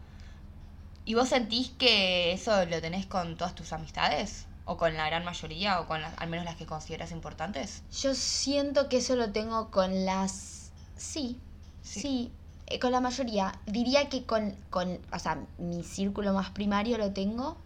¿Y 1.05 1.15
vos 1.15 1.29
sentís 1.29 1.71
que 1.71 2.33
eso 2.33 2.65
lo 2.67 2.81
tenés 2.83 3.07
con 3.07 3.37
todas 3.37 3.55
tus 3.55 3.73
amistades? 3.73 4.48
¿O 4.71 4.77
con 4.77 4.95
la 4.99 5.07
gran 5.07 5.25
mayoría? 5.25 5.81
¿O 5.81 5.87
con 5.87 6.03
las- 6.03 6.13
al 6.19 6.29
menos 6.29 6.45
las 6.45 6.57
que 6.57 6.67
consideras 6.67 7.11
importantes? 7.11 7.83
Yo 8.03 8.15
siento 8.15 8.91
que 8.91 8.99
eso 8.99 9.17
lo 9.17 9.33
tengo 9.33 9.71
con 9.71 10.05
las... 10.05 10.71
Sí, 10.95 11.41
Sí. 11.81 12.01
sí, 12.03 12.33
eh, 12.67 12.79
con 12.79 12.93
la 12.93 13.01
mayoría. 13.01 13.55
Diría 13.65 14.11
que 14.11 14.27
con, 14.27 14.55
con, 14.69 15.01
o 15.11 15.19
sea, 15.19 15.39
mi 15.57 15.83
círculo 15.85 16.35
más 16.35 16.51
primario 16.51 16.99
lo 16.99 17.13
tengo. 17.13 17.57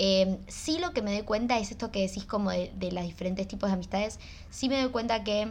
Eh, 0.00 0.40
sí 0.48 0.78
lo 0.78 0.92
que 0.92 1.02
me 1.02 1.12
doy 1.12 1.22
cuenta 1.22 1.56
es 1.58 1.70
esto 1.70 1.92
que 1.92 2.00
decís 2.00 2.24
como 2.24 2.50
de, 2.50 2.72
de 2.74 2.90
los 2.90 3.04
diferentes 3.04 3.46
tipos 3.46 3.68
de 3.70 3.74
amistades. 3.74 4.18
Sí 4.50 4.68
me 4.68 4.80
doy 4.82 4.90
cuenta 4.90 5.22
que 5.22 5.48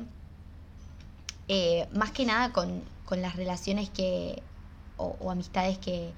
eh, 1.48 1.88
más 1.93 2.12
que 2.12 2.26
nada 2.26 2.52
con, 2.52 2.84
con 3.06 3.22
las 3.22 3.38
relaciones 3.38 3.89
que, 3.89 4.43
o, 4.98 5.15
o 5.22 5.32
amistades 5.32 5.78
que 5.78 6.13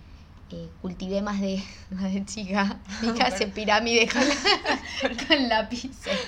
eh, 0.50 0.72
cultivé 0.82 1.22
más 1.22 1.42
de, 1.42 1.64
más 1.90 2.14
de 2.14 2.26
chica. 2.26 2.82
Hace 3.26 3.48
pirámide 3.48 4.08
con, 4.08 4.22
con 5.28 5.50
lápices. 5.50 6.20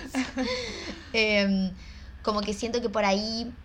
Em, 1.13 1.73
como 2.21 2.41
que 2.41 2.53
siento 2.53 2.81
que 2.81 2.89
por 2.89 3.05
ahí 3.05 3.55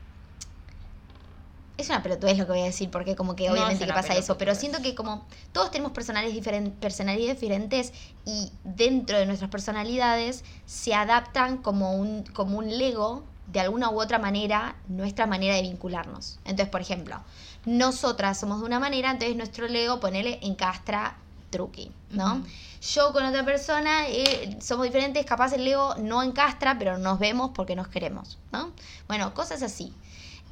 es 1.78 1.88
una 1.88 2.02
pelotudez 2.02 2.38
lo 2.38 2.44
que 2.46 2.52
voy 2.52 2.60
a 2.60 2.64
decir, 2.66 2.90
porque 2.90 3.16
como 3.16 3.34
que 3.34 3.50
obviamente 3.50 3.86
que 3.86 3.92
pasa 3.92 4.14
eso, 4.20 4.38
pero 4.38 4.54
siento 4.54 4.80
que 4.82 4.94
como 4.94 5.26
todos 5.52 5.70
tenemos 5.72 5.92
personalidades, 5.92 6.36
diferen- 6.44 6.72
personalidades 6.78 7.40
diferentes 7.40 7.92
y 8.24 8.52
dentro 8.62 9.18
de 9.18 9.26
nuestras 9.26 9.50
personalidades 9.50 10.44
se 10.64 10.94
adaptan 10.94 11.56
como 11.58 11.94
un, 11.96 12.22
como 12.24 12.58
un 12.58 12.68
Lego, 12.78 13.24
de 13.46 13.58
alguna 13.58 13.90
u 13.90 14.00
otra 14.00 14.18
manera, 14.20 14.76
nuestra 14.86 15.26
manera 15.26 15.56
de 15.56 15.62
vincularnos. 15.62 16.38
Entonces, 16.44 16.68
por 16.68 16.80
ejemplo, 16.82 17.20
nosotras 17.64 18.38
somos 18.40 18.60
de 18.60 18.66
una 18.66 18.80
manera, 18.80 19.10
entonces 19.10 19.36
nuestro 19.36 19.68
Lego, 19.68 20.00
ponele, 20.00 20.38
encastra 20.42 21.18
truqui, 21.50 21.92
¿no? 22.10 22.36
Ujú. 22.36 22.46
Yo 22.94 23.12
con 23.12 23.24
otra 23.24 23.44
persona 23.44 24.08
eh, 24.08 24.58
somos 24.60 24.84
diferentes, 24.84 25.24
capaz 25.24 25.52
el 25.52 25.66
ego 25.68 25.94
no 25.98 26.22
encastra, 26.22 26.76
pero 26.78 26.98
nos 26.98 27.18
vemos 27.20 27.52
porque 27.54 27.76
nos 27.76 27.88
queremos, 27.88 28.38
¿no? 28.50 28.72
Bueno, 29.06 29.32
cosas 29.34 29.62
así. 29.62 29.94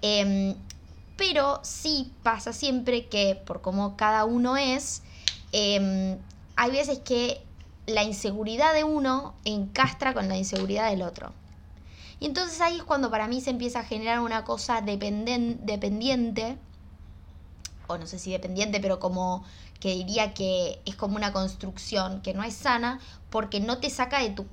Em, 0.02 0.54
pero 1.16 1.61
sí 1.64 2.14
pasa 2.22 2.52
siempre 2.52 3.08
que 3.08 3.34
por 3.34 3.61
cómo 3.62 3.96
cada 3.96 4.24
uno 4.24 4.56
es, 4.56 5.02
em, 5.52 6.18
hay 6.54 6.70
veces 6.70 7.00
que 7.00 7.46
la 7.86 8.04
inseguridad 8.04 8.72
de 8.74 8.84
uno 8.84 9.34
encastra 9.44 10.14
con 10.14 10.28
la 10.28 10.36
inseguridad 10.36 10.90
del 10.90 11.02
otro. 11.02 11.32
Y 12.20 12.26
entonces 12.26 12.61
ahí 12.61 12.76
es 12.76 12.84
cuando 12.84 13.11
para 13.11 13.26
mí 13.26 13.40
se 13.40 13.50
empieza 13.50 13.80
a 13.80 13.84
generar 13.84 14.20
una 14.20 14.44
cosa 14.44 14.82
dependen- 14.82 15.58
dependiente, 15.62 16.58
o 17.91 17.99
no 17.99 18.07
sé 18.07 18.18
si 18.18 18.30
dependiente, 18.30 18.80
pero 18.80 19.01
como 19.01 19.45
que 19.78 19.95
diría 19.95 20.34
que 20.34 20.80
es 20.84 20.95
como 20.95 21.16
una 21.16 21.32
construcción 21.32 22.20
que 22.20 22.34
no 22.34 22.43
es 22.43 22.55
sana 22.55 23.01
porque 23.30 23.61
no 23.61 23.78
te 23.78 23.91
saca 23.91 24.20
de 24.20 24.30
tu... 24.30 24.47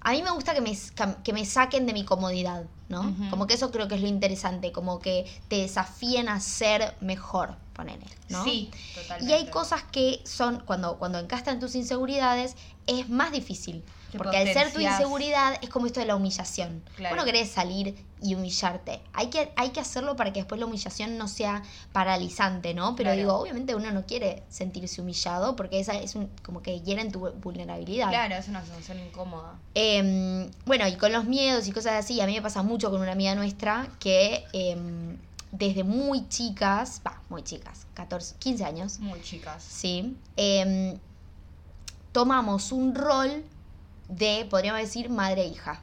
A 0.00 0.12
mí 0.12 0.22
me 0.22 0.30
gusta 0.30 0.54
que 0.54 0.62
me, 0.62 0.76
que 1.22 1.32
me 1.32 1.44
saquen 1.44 1.86
de 1.86 1.92
mi 1.92 2.04
comodidad, 2.04 2.64
¿no? 2.88 3.14
Como 3.28 3.46
que 3.46 3.54
eso 3.54 3.70
creo 3.70 3.86
que 3.86 3.96
es 3.96 4.00
lo 4.00 4.08
interesante, 4.08 4.72
como 4.72 4.98
que 4.98 5.30
te 5.48 5.56
desafíen 5.56 6.30
a 6.30 6.40
ser 6.40 6.94
mejor, 7.00 7.56
ponele, 7.74 8.06
¿no? 8.30 8.42
Sí, 8.42 8.70
totalmente. 8.94 9.30
Y 9.30 9.36
hay 9.36 9.50
cosas 9.50 9.82
que 9.82 10.22
son, 10.24 10.60
cuando, 10.60 10.96
cuando 10.96 11.18
encastan 11.18 11.60
tus 11.60 11.74
inseguridades, 11.74 12.56
es 12.86 13.10
más 13.10 13.30
difícil. 13.30 13.84
Que 14.10 14.18
Porque 14.18 14.36
al 14.36 14.52
ser 14.52 14.72
tu 14.72 14.80
inseguridad 14.80 15.54
es 15.62 15.68
como 15.68 15.86
esto 15.86 16.00
de 16.00 16.06
la 16.06 16.16
humillación. 16.16 16.82
Claro. 16.96 17.14
Vos 17.14 17.24
no 17.24 17.30
querés 17.30 17.50
salir 17.50 17.94
y 18.22 18.34
humillarte. 18.34 19.00
Hay 19.12 19.28
que, 19.28 19.52
hay 19.56 19.70
que 19.70 19.80
hacerlo 19.80 20.16
para 20.16 20.32
que 20.32 20.40
después 20.40 20.58
la 20.58 20.66
humillación 20.66 21.16
no 21.16 21.28
sea 21.28 21.62
paralizante, 21.92 22.74
¿no? 22.74 22.96
Pero 22.96 23.08
Claro. 23.08 23.18
digo, 23.18 23.34
obviamente 23.34 23.74
uno 23.74 23.90
no 23.92 24.04
quiere 24.06 24.42
sentirse 24.48 25.00
humillado 25.00 25.56
porque 25.56 25.80
esa 25.80 25.94
es 25.94 26.14
un, 26.14 26.28
como 26.42 26.60
que 26.62 26.80
hieren 26.80 27.12
tu 27.12 27.20
vulnerabilidad. 27.40 28.08
Claro, 28.08 28.34
es 28.34 28.48
una 28.48 28.64
sensación 28.64 28.98
incómoda. 29.00 29.54
Em, 29.74 30.50
bueno, 30.66 30.86
y 30.88 30.96
con 30.96 31.12
los 31.12 31.24
miedos 31.24 31.66
y 31.68 31.72
cosas 31.72 31.92
así, 31.94 32.20
a 32.20 32.26
mí 32.26 32.34
me 32.34 32.42
pasa 32.42 32.62
mucho 32.62 32.90
con 32.90 33.00
una 33.00 33.12
amiga 33.12 33.34
nuestra 33.34 33.88
que 34.00 34.44
em, 34.52 35.16
desde 35.52 35.82
muy 35.84 36.28
chicas, 36.28 37.00
va, 37.06 37.20
muy 37.28 37.42
chicas, 37.42 37.86
14, 37.94 38.36
15 38.38 38.64
años, 38.64 38.98
Muy 39.00 39.20
chicas. 39.22 39.62
¿sí? 39.62 40.16
Em, 40.36 40.98
tomamos 42.12 42.72
un 42.72 42.94
rol 42.94 43.44
de, 44.10 44.46
podríamos 44.50 44.80
decir, 44.82 45.08
madre-hija, 45.08 45.80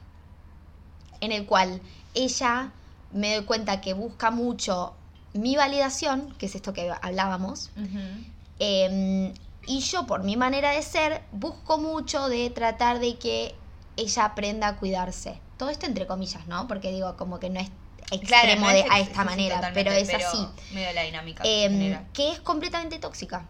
en 1.22 1.32
el 1.32 1.46
cual 1.46 1.82
ella 2.14 2.72
me 3.12 3.36
doy 3.36 3.46
cuenta 3.46 3.82
que 3.82 3.94
busca 3.94 4.30
mucho 4.32 4.94
mi 5.34 5.56
validación, 5.56 6.34
que 6.38 6.46
es 6.48 6.56
esto 6.56 6.74
que 6.74 6.92
hablábamos, 7.02 7.72
Em, 8.60 9.34
y 9.68 9.80
yo, 9.82 10.08
por 10.08 10.24
mi 10.24 10.36
manera 10.36 10.72
de 10.72 10.82
ser, 10.82 11.22
busco 11.32 11.78
mucho 11.78 12.28
de 12.30 12.50
tratar 12.50 13.00
de 13.00 13.18
que 13.18 13.54
ella 13.98 14.26
aprenda 14.26 14.68
a 14.70 14.76
cuidarse. 14.78 15.40
Todo 15.58 15.70
esto 15.70 15.86
entre 15.86 16.08
comillas, 16.08 16.48
¿no? 16.48 16.68
Porque 16.68 16.92
digo, 16.92 17.16
como 17.18 17.40
que 17.40 17.50
no 17.52 17.60
es 17.60 17.70
extremo 18.12 18.66
no 18.68 18.72
de, 18.74 18.84
a 18.90 19.00
ex- 19.00 19.10
esta 19.10 19.24
manera, 19.24 19.56
pero 19.74 19.92
es 19.92 20.08
así. 20.28 20.48
Medio 20.74 20.94
la 20.94 21.04
dinámica 21.04 21.44
Em, 21.46 21.72
que 22.14 22.32
es 22.32 22.40
completamente 22.40 22.98
tóxica. 23.00 23.46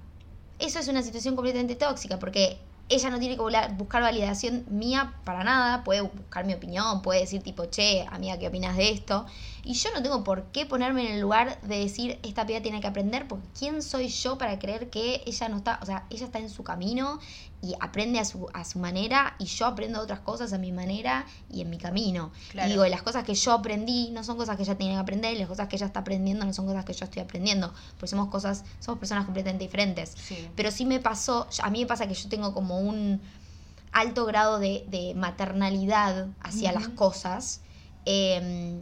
Eso 0.59 0.79
es 0.79 0.87
una 0.87 1.03
situación 1.03 1.35
completamente 1.35 1.75
tóxica, 1.75 2.17
porque 2.19 2.59
ella 2.89 3.09
no 3.09 3.19
tiene 3.19 3.35
que 3.35 3.41
buscar 3.73 4.01
validación 4.01 4.65
mía 4.69 5.15
para 5.25 5.43
nada, 5.43 5.83
puede 5.83 6.01
buscar 6.01 6.45
mi 6.45 6.53
opinión, 6.53 7.01
puede 7.01 7.21
decir 7.21 7.43
tipo, 7.43 7.65
che, 7.65 8.05
amiga, 8.09 8.37
¿qué 8.39 8.47
opinas 8.47 8.77
de 8.77 8.91
esto? 8.91 9.25
Y 9.67 9.73
yo 9.73 9.89
no 9.93 10.01
tengo 10.01 10.23
por 10.23 10.45
qué 10.53 10.65
ponerme 10.65 11.05
en 11.09 11.15
el 11.15 11.19
lugar 11.19 11.59
de 11.59 11.79
decir, 11.79 12.19
esta 12.23 12.45
piba 12.45 12.61
tiene 12.61 12.79
que 12.79 12.87
aprender, 12.87 13.27
porque 13.27 13.45
¿quién 13.59 13.81
soy 13.81 14.07
yo 14.07 14.37
para 14.37 14.59
creer 14.59 14.89
que 14.89 15.21
ella 15.25 15.49
no 15.49 15.57
está, 15.57 15.77
o 15.81 15.85
sea, 15.85 16.05
ella 16.09 16.25
está 16.25 16.39
en 16.39 16.49
su 16.49 16.63
camino 16.63 17.19
y 17.61 17.73
aprende 17.81 18.17
a 18.19 18.23
su, 18.23 18.47
a 18.53 18.63
su 18.63 18.79
manera 18.79 19.35
y 19.39 19.45
yo 19.45 19.65
aprendo 19.65 19.99
otras 19.99 20.21
cosas 20.21 20.53
a 20.53 20.57
mi 20.57 20.71
manera 20.71 21.25
y 21.51 21.59
en 21.59 21.69
mi 21.69 21.77
camino. 21.77 22.31
Claro. 22.51 22.69
Y 22.69 22.71
digo, 22.71 22.85
las 22.87 23.01
cosas 23.01 23.25
que 23.25 23.33
yo 23.35 23.51
aprendí 23.51 24.09
no 24.11 24.23
son 24.23 24.37
cosas 24.37 24.55
que 24.55 24.63
ella 24.63 24.77
tiene 24.77 24.93
que 24.93 24.99
aprender 24.99 25.35
y 25.35 25.39
las 25.39 25.49
cosas 25.49 25.67
que 25.67 25.75
ella 25.75 25.87
está 25.87 25.99
aprendiendo 25.99 26.45
no 26.45 26.53
son 26.53 26.65
cosas 26.65 26.85
que 26.85 26.93
yo 26.93 27.03
estoy 27.03 27.21
aprendiendo. 27.21 27.73
Porque 27.95 28.07
somos 28.07 28.29
cosas, 28.29 28.63
somos 28.79 28.99
personas 28.99 29.25
completamente 29.25 29.65
diferentes. 29.65 30.13
Sí. 30.15 30.47
Pero 30.55 30.71
sí 30.71 30.85
me 30.85 31.01
pasó, 31.01 31.45
a 31.61 31.69
mí 31.69 31.81
me 31.81 31.87
pasa 31.87 32.07
que 32.07 32.13
yo 32.13 32.29
tengo 32.29 32.53
como 32.53 32.79
un 32.79 33.19
alto 33.91 34.25
grado 34.25 34.59
de, 34.59 34.85
de 34.87 35.13
maternalidad 35.13 36.27
hacia 36.39 36.71
las 36.71 36.87
cosas. 36.87 37.59
eh, 38.05 38.79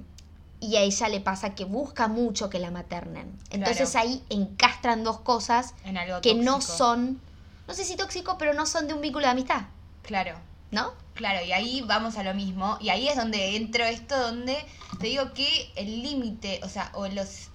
y 0.66 0.76
a 0.78 0.82
ella 0.82 1.10
le 1.10 1.22
pasa 1.22 1.56
que 1.56 1.66
busca 1.66 2.08
mucho 2.08 2.50
que 2.50 2.60
la 2.60 2.72
maternen. 2.72 3.38
Entonces 3.50 3.92
Claro. 3.92 4.08
ahí 4.08 4.24
encastran 4.30 5.04
dos 5.04 5.20
cosas 5.22 5.74
En 5.84 5.98
algo 5.98 6.22
que 6.22 6.34
no 6.36 6.62
son, 6.62 7.22
no 7.68 7.74
sé 7.74 7.84
si 7.84 7.96
tóxico, 7.96 8.38
pero 8.38 8.54
no 8.54 8.66
son 8.66 8.88
de 8.88 8.94
un 8.94 9.02
vínculo 9.02 9.26
de 9.26 9.32
amistad, 9.32 9.62
Claro. 10.02 10.36
¿no? 10.72 10.94
Claro, 11.14 11.46
y 11.46 11.52
ahí 11.54 11.82
vamos 11.82 12.18
a 12.18 12.24
lo 12.24 12.34
mismo. 12.34 12.78
Y 12.82 12.90
ahí 12.90 13.08
es 13.08 13.16
donde 13.16 13.56
entro 13.56 13.84
esto, 13.86 14.18
donde 14.20 14.58
te 15.00 15.08
digo 15.08 15.34
que 15.34 15.72
el 15.76 16.04
límite, 16.04 16.60
o 16.64 16.70
sea, 16.70 16.92
o 16.94 17.08
los 17.08 17.50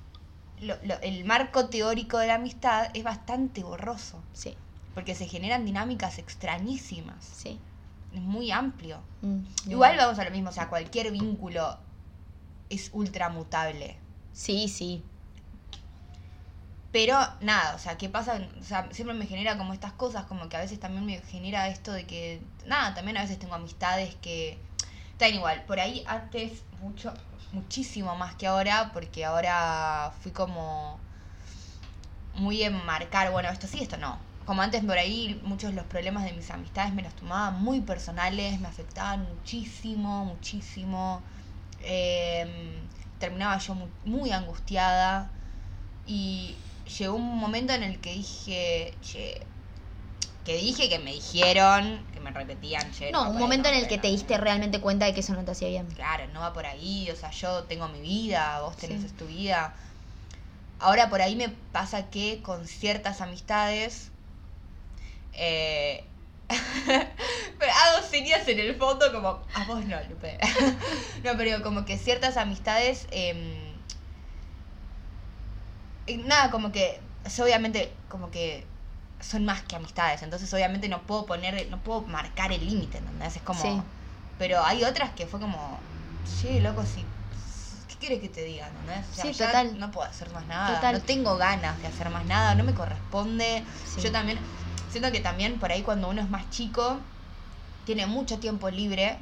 lo- 0.59 0.77
lo- 0.83 1.01
el 1.01 1.25
marco 1.25 1.69
teórico 1.71 2.19
de 2.19 2.27
la 2.27 2.35
amistad 2.35 2.89
es 2.93 3.03
bastante 3.03 3.63
borroso. 3.63 4.23
Sí, 4.35 4.57
Porque 4.95 5.15
se 5.15 5.27
generan 5.27 5.65
dinámicas 5.65 6.19
extrañísimas. 6.19 7.25
sí. 7.25 7.59
Es 8.13 8.21
muy 8.21 8.51
amplio. 8.51 8.99
Mm, 9.23 9.43
Igual 9.71 9.97
vamos 9.97 10.19
a 10.19 10.25
lo 10.25 10.31
mismo, 10.33 10.51
o 10.51 10.53
sea, 10.53 10.69
cualquier 10.69 11.13
vínculo 11.13 11.79
es 12.71 12.91
ultramutable. 12.93 13.97
Sí, 14.33 14.68
sí. 14.68 15.03
Pero 16.93 17.16
nada, 17.41 17.77
o 17.77 17.79
sea, 17.79 17.97
¿qué 17.97 18.09
pasa? 18.09 18.41
O 18.61 18.64
sea, 18.64 18.89
siempre 18.93 19.14
me 19.14 19.27
genera 19.27 19.57
como 19.57 19.73
estas 19.75 19.93
cosas, 19.93 20.25
como 20.25 20.49
que 20.49 20.57
a 20.57 20.61
veces 20.61 20.81
también 20.81 21.07
me 21.07 21.21
genera 21.21 21.68
esto 21.68 21.93
de 21.93 22.05
que, 22.05 22.43
nada, 22.66 22.95
también 22.95 23.16
a 23.16 23.23
veces 23.23 23.39
tengo 23.39 23.55
amistades 23.55 24.16
que 24.16 24.59
están 25.12 25.35
igual. 25.35 25.62
Por 25.66 25.79
ahí 25.79 26.03
antes, 26.07 26.64
mucho, 26.81 27.14
muchísimo 27.53 28.16
más 28.16 28.35
que 28.35 28.49
ahora, 28.49 28.91
porque 28.93 29.25
ahora 29.25 30.12
fui 30.21 30.33
como 30.33 30.99
muy 32.35 32.62
en 32.62 32.85
marcar, 32.85 33.31
bueno, 33.31 33.49
esto 33.51 33.68
sí, 33.68 33.83
esto 33.83 33.97
no. 33.97 34.18
Como 34.45 34.62
antes 34.62 34.83
por 34.83 34.99
ahí, 34.99 35.41
muchos 35.45 35.71
de 35.71 35.77
los 35.77 35.87
problemas 35.87 36.25
de 36.25 36.33
mis 36.33 36.51
amistades 36.51 36.93
me 36.93 37.03
los 37.03 37.14
tomaba 37.14 37.53
muy 37.53 37.83
personales, 37.83 38.59
me 38.59 38.66
afectaban 38.66 39.29
muchísimo, 39.29 40.25
muchísimo. 40.25 41.23
Eh, 41.83 42.47
terminaba 43.18 43.59
yo 43.59 43.74
muy, 43.74 43.89
muy 44.05 44.31
angustiada. 44.33 45.31
Y 46.07 46.57
llegó 46.99 47.16
un 47.16 47.39
momento 47.39 47.72
en 47.72 47.83
el 47.83 48.01
que 48.01 48.12
dije, 48.14 48.99
che, 49.03 49.47
que 50.45 50.57
dije, 50.57 50.89
que 50.89 50.99
me 50.99 51.12
dijeron, 51.12 52.05
que 52.12 52.20
me 52.20 52.31
repetían, 52.31 52.91
che. 52.93 53.12
No, 53.12 53.31
un 53.31 53.39
momento 53.39 53.68
ahí, 53.68 53.74
en 53.76 53.83
el 53.83 53.89
que 53.89 53.97
no, 53.97 54.03
te 54.03 54.09
no". 54.09 54.14
diste 54.14 54.37
realmente 54.39 54.81
cuenta 54.81 55.07
de 55.07 55.14
que 55.14 55.20
eso 55.20 55.35
no 55.35 55.45
te 55.45 55.53
hacía 55.53 55.68
bien. 55.68 55.87
Claro, 55.89 56.26
no 56.33 56.41
va 56.41 56.53
por 56.53 56.66
ahí, 56.66 57.11
o 57.11 57.16
sea, 57.16 57.31
yo 57.31 57.64
tengo 57.64 57.89
mi 57.89 58.01
vida, 58.01 58.61
vos 58.62 58.76
tenés 58.76 59.03
Sí. 59.03 59.09
tu 59.16 59.26
vida. 59.26 59.74
Ahora 60.78 61.11
por 61.11 61.20
ahí 61.20 61.37
me 61.37 61.51
pasa 61.51 62.09
que 62.11 62.41
con 62.43 62.66
ciertas 62.66 63.20
amistades 63.20 64.11
eh, 65.35 66.05
hago 67.61 68.07
señas 68.07 68.47
en 68.49 68.59
el 68.59 68.75
fondo 68.77 69.13
como 69.13 69.41
a 69.55 69.65
vos 69.65 69.85
no, 69.85 69.97
Lupe. 70.09 70.39
no, 71.25 71.37
pero 71.37 71.63
como 71.63 71.85
que 71.85 71.97
ciertas 71.99 72.37
amistades 72.37 73.07
em, 73.11 73.71
eh, 76.07 76.17
nada, 76.19 76.51
como 76.51 76.73
que 76.73 77.01
obviamente 77.41 77.93
como 78.09 78.31
que 78.31 78.67
son 79.21 79.45
más 79.45 79.63
que 79.63 79.77
amistades, 79.77 80.23
entonces 80.23 80.53
obviamente 80.55 80.89
no 80.89 81.03
puedo 81.03 81.27
poner, 81.27 81.69
no 81.71 81.79
puedo 81.83 82.03
marcar 82.03 82.53
el 82.53 82.65
límite, 82.65 82.99
¿entendés? 82.99 83.37
Es 83.37 83.43
como 83.43 83.61
Sí. 83.61 83.83
pero 84.39 84.65
hay 84.65 84.85
otras 84.85 85.11
que 85.11 85.27
fue 85.27 85.39
como, 85.39 85.81
che, 86.25 86.61
loco, 86.61 86.85
si. 86.85 87.07
¿Qué 87.87 87.97
quieres 87.99 88.21
que 88.21 88.31
te 88.31 88.45
diga? 88.45 88.69
¿entendés? 88.69 89.07
O 89.11 89.15
sea, 89.15 89.25
Sí, 89.25 89.33
total. 89.33 89.79
No 89.79 89.91
puedo 89.91 90.09
hacer 90.09 90.31
más 90.31 90.47
nada. 90.47 90.77
Total. 90.77 90.95
No 90.95 91.03
tengo 91.03 91.37
ganas 91.37 91.79
de 91.83 91.89
hacer 91.89 92.09
más 92.09 92.25
nada, 92.25 92.55
no 92.55 92.65
me 92.65 92.73
corresponde. 92.73 93.63
Sí. 93.85 94.01
Yo 94.01 94.11
también. 94.11 94.39
Siento 94.91 95.12
que 95.12 95.20
también 95.20 95.59
por 95.59 95.70
ahí 95.70 95.82
cuando 95.82 96.09
uno 96.09 96.20
es 96.20 96.28
más 96.28 96.51
chico, 96.51 96.99
tiene 97.86 98.07
mucho 98.07 98.38
tiempo 98.38 98.70
libre. 98.70 99.18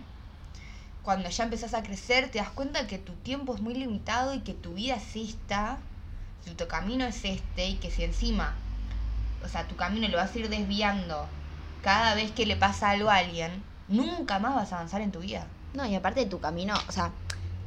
Cuando 1.02 1.28
ya 1.28 1.44
empezás 1.44 1.74
a 1.74 1.82
crecer, 1.82 2.30
te 2.30 2.38
das 2.38 2.50
cuenta 2.50 2.86
que 2.86 2.98
tu 2.98 3.12
tiempo 3.14 3.54
es 3.54 3.60
muy 3.60 3.74
limitado 3.74 4.34
y 4.34 4.40
que 4.40 4.54
tu 4.54 4.74
vida 4.74 4.96
es 4.96 5.16
esta, 5.16 5.78
que 6.44 6.52
tu 6.52 6.66
camino 6.68 7.04
es 7.04 7.24
este, 7.24 7.68
y 7.68 7.74
que 7.74 7.90
si 7.90 8.04
encima, 8.04 8.54
o 9.44 9.48
sea, 9.48 9.66
tu 9.66 9.76
camino 9.76 10.08
lo 10.08 10.16
vas 10.16 10.34
a 10.34 10.38
ir 10.38 10.48
desviando 10.48 11.26
cada 11.82 12.14
vez 12.14 12.30
que 12.32 12.46
le 12.46 12.56
pasa 12.56 12.90
algo 12.90 13.10
a 13.10 13.16
alguien, 13.16 13.62
nunca 13.88 14.38
más 14.38 14.54
vas 14.54 14.72
a 14.72 14.76
avanzar 14.76 15.00
en 15.00 15.12
tu 15.12 15.20
vida. 15.20 15.46
No, 15.74 15.86
y 15.86 15.94
aparte 15.94 16.20
de 16.20 16.26
tu 16.26 16.40
camino, 16.40 16.74
o 16.88 16.92
sea, 16.92 17.12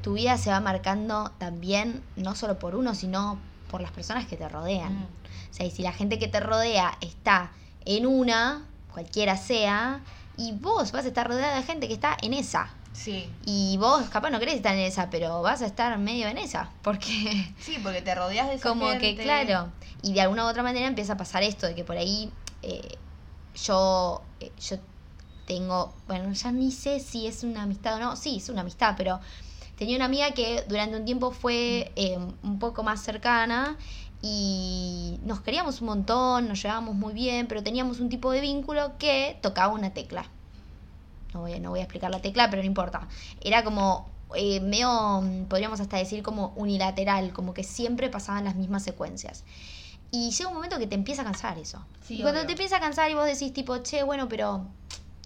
tu 0.01 0.13
vida 0.13 0.37
se 0.37 0.49
va 0.49 0.59
marcando 0.59 1.31
también 1.37 2.03
no 2.15 2.35
solo 2.35 2.59
por 2.59 2.75
uno, 2.75 2.95
sino 2.95 3.39
por 3.69 3.81
las 3.81 3.91
personas 3.91 4.25
que 4.25 4.37
te 4.37 4.49
rodean. 4.49 4.99
Mm. 4.99 5.03
O 5.03 5.53
sea, 5.53 5.65
y 5.65 5.71
si 5.71 5.81
la 5.83 5.93
gente 5.93 6.19
que 6.19 6.27
te 6.27 6.39
rodea 6.39 6.97
está 7.01 7.51
en 7.85 8.05
una, 8.05 8.65
cualquiera 8.93 9.37
sea, 9.37 10.01
y 10.37 10.53
vos 10.53 10.91
vas 10.91 11.05
a 11.05 11.07
estar 11.07 11.27
rodeada 11.27 11.57
de 11.57 11.63
gente 11.63 11.87
que 11.87 11.93
está 11.93 12.17
en 12.21 12.33
esa. 12.33 12.69
Sí. 12.93 13.29
Y 13.45 13.77
vos 13.77 14.09
capaz 14.09 14.29
no 14.29 14.39
querés 14.39 14.55
estar 14.55 14.73
en 14.75 14.81
esa, 14.81 15.09
pero 15.09 15.41
vas 15.41 15.61
a 15.61 15.65
estar 15.65 15.97
medio 15.97 16.27
en 16.27 16.37
esa. 16.37 16.69
Porque 16.81 17.53
Sí, 17.59 17.77
porque 17.81 18.01
te 18.01 18.13
rodeas 18.15 18.47
de 18.47 18.55
esa 18.55 18.67
como 18.67 18.87
gente. 18.87 19.15
que, 19.15 19.23
claro, 19.23 19.71
y 20.01 20.13
de 20.13 20.21
alguna 20.21 20.45
u 20.45 20.49
otra 20.49 20.63
manera 20.63 20.87
empieza 20.87 21.13
a 21.13 21.17
pasar 21.17 21.43
esto, 21.43 21.67
de 21.67 21.75
que 21.75 21.83
por 21.83 21.97
ahí 21.97 22.31
eh, 22.61 22.97
yo, 23.55 24.21
eh, 24.39 24.51
yo 24.59 24.77
tengo, 25.45 25.93
bueno, 26.07 26.31
ya 26.33 26.51
ni 26.51 26.71
sé 26.71 26.99
si 26.99 27.27
es 27.27 27.43
una 27.43 27.63
amistad 27.63 27.95
o 27.95 27.99
no, 27.99 28.15
sí, 28.15 28.37
es 28.37 28.49
una 28.49 28.61
amistad, 28.61 28.95
pero 28.97 29.19
tenía 29.77 29.95
una 29.95 30.05
amiga 30.05 30.31
que 30.31 30.63
durante 30.67 30.95
un 30.97 31.05
tiempo 31.05 31.31
fue 31.31 31.91
eh, 31.95 32.17
un 32.43 32.59
poco 32.59 32.83
más 32.83 33.01
cercana 33.01 33.77
y 34.21 35.19
nos 35.23 35.41
queríamos 35.41 35.81
un 35.81 35.87
montón, 35.87 36.47
nos 36.47 36.61
llevábamos 36.61 36.95
muy 36.95 37.13
bien, 37.13 37.47
pero 37.47 37.63
teníamos 37.63 37.99
un 37.99 38.09
tipo 38.09 38.31
de 38.31 38.41
vínculo 38.41 38.97
que 38.97 39.37
tocaba 39.41 39.73
una 39.73 39.91
tecla. 39.91 40.25
No 41.33 41.41
voy, 41.41 41.53
a, 41.53 41.59
no 41.59 41.69
voy 41.69 41.79
a 41.79 41.83
explicar 41.83 42.11
la 42.11 42.21
tecla, 42.21 42.49
pero 42.49 42.61
no 42.61 42.67
importa. 42.67 43.07
Era 43.39 43.63
como 43.63 44.09
eh, 44.35 44.59
medio, 44.59 45.23
podríamos 45.47 45.79
hasta 45.79 45.97
decir 45.97 46.23
como 46.23 46.53
unilateral, 46.55 47.33
como 47.33 47.53
que 47.53 47.63
siempre 47.63 48.09
pasaban 48.09 48.43
las 48.43 48.55
mismas 48.55 48.83
secuencias. 48.83 49.43
Y 50.11 50.31
llega 50.31 50.49
un 50.49 50.55
momento 50.55 50.77
que 50.77 50.87
te 50.87 50.95
empieza 50.95 51.21
a 51.21 51.25
cansar 51.25 51.57
eso. 51.57 51.83
Sí, 52.05 52.15
y 52.15 52.21
cuando 52.21 52.41
obvio. 52.41 52.47
te 52.47 52.53
empieza 52.53 52.77
a 52.77 52.79
cansar 52.79 53.09
y 53.09 53.13
vos 53.13 53.25
decís 53.25 53.53
tipo, 53.53 53.77
che, 53.77 54.03
bueno, 54.03 54.27
pero 54.27 54.65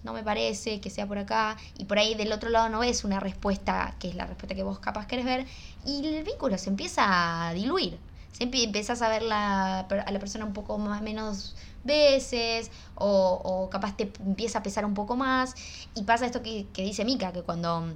no 0.04 0.14
me 0.14 0.24
parece 0.24 0.80
que 0.80 0.91
sea 0.91 1.08
por 1.08 1.18
acá, 1.18 1.58
y 1.78 1.86
por 1.86 1.98
ahí 1.98 2.14
del 2.14 2.32
otro 2.32 2.50
lado 2.50 2.70
no 2.70 2.80
ves 2.80 3.04
una 3.04 3.20
respuesta 3.20 3.96
que 4.00 4.08
es 4.08 4.16
la 4.16 4.28
respuesta 4.28 4.54
que 4.54 4.62
vos 4.62 4.78
capaz 4.78 5.08
querés 5.08 5.26
ver, 5.26 5.48
y 5.86 6.06
el 6.06 6.24
vínculo 6.24 6.58
se 6.60 6.70
empieza 6.70 7.48
a 7.48 7.54
diluir. 7.54 7.98
Se 8.38 8.44
empie- 8.44 8.66
empezás 8.66 9.02
a 9.02 9.08
ver 9.08 9.22
la, 9.22 9.80
a 9.80 10.12
la 10.12 10.20
persona 10.20 10.44
un 10.44 10.52
poco 10.54 10.78
más, 10.78 11.02
menos 11.02 11.56
veces, 11.86 12.70
o, 12.96 13.40
o 13.44 13.70
capaz 13.70 13.96
te 13.96 14.12
empieza 14.20 14.60
a 14.60 14.64
pesar 14.64 14.84
un 14.86 14.94
poco 14.94 15.16
más, 15.16 15.56
y 15.94 16.04
pasa 16.04 16.26
esto 16.26 16.42
que, 16.44 16.68
que 16.74 16.82
dice 16.84 17.06
Mika, 17.06 17.32
que 17.32 17.44
cuando 17.44 17.94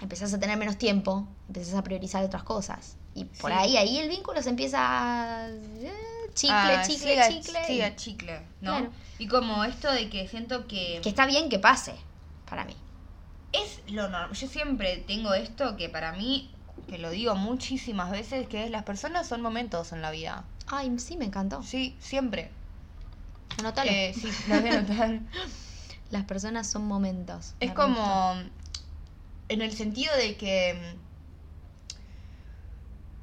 empezás 0.00 0.32
a 0.34 0.38
tener 0.38 0.56
menos 0.56 0.76
tiempo, 0.78 1.26
empezás 1.48 1.74
a 1.74 1.82
priorizar 1.82 2.22
otras 2.22 2.44
cosas. 2.44 2.96
Y 3.14 3.24
por 3.24 3.50
Sí. 3.50 3.56
ahí, 3.58 3.76
ahí 3.76 3.98
el 3.98 4.08
vínculo 4.08 4.40
se 4.42 4.50
empieza 4.50 4.78
a... 4.78 5.48
eh, 5.48 5.92
chicle, 6.34 6.54
Ah, 6.54 6.82
chicle, 6.86 7.14
siga- 7.16 7.28
chicle. 7.28 7.64
siga 7.66 7.96
chicle, 7.96 8.40
¿no? 8.60 8.72
Claro. 8.76 8.92
Y 9.18 9.26
como 9.26 9.64
esto 9.64 9.90
de 9.90 10.08
que 10.10 10.28
siento 10.28 10.68
que, 10.68 11.00
Que 11.02 11.08
está 11.08 11.26
bien 11.26 11.48
que 11.48 11.58
pase, 11.58 11.94
para 12.48 12.64
mí. 12.64 12.76
es 13.52 13.80
lo 13.90 14.02
normal. 14.02 14.32
Yo 14.32 14.46
siempre 14.46 14.98
tengo 14.98 15.32
esto 15.34 15.76
que 15.78 15.88
para 15.88 16.12
mí, 16.12 16.50
que 16.86 16.98
lo 16.98 17.10
digo 17.10 17.34
muchísimas 17.34 18.10
veces, 18.10 18.46
que 18.48 18.64
es 18.64 18.70
las 18.70 18.84
personas 18.84 19.26
son 19.26 19.42
momentos 19.42 19.92
en 19.92 20.02
la 20.02 20.10
vida. 20.10 20.44
Ay, 20.66 20.98
sí, 20.98 21.16
me 21.16 21.24
encantó. 21.24 21.62
Sí, 21.62 21.96
siempre. 22.00 22.50
Anótalo. 23.58 23.90
Eh, 23.90 24.14
sí, 24.14 24.28
lo 24.48 24.60
voy 24.60 24.70
a 24.70 24.78
anotar. 24.78 25.20
Las 26.10 26.24
personas 26.24 26.70
son 26.70 26.86
momentos. 26.86 27.54
Es 27.60 27.72
como 27.72 28.34
en 29.48 29.62
el 29.62 29.72
sentido 29.72 30.14
de 30.16 30.36
que 30.36 30.96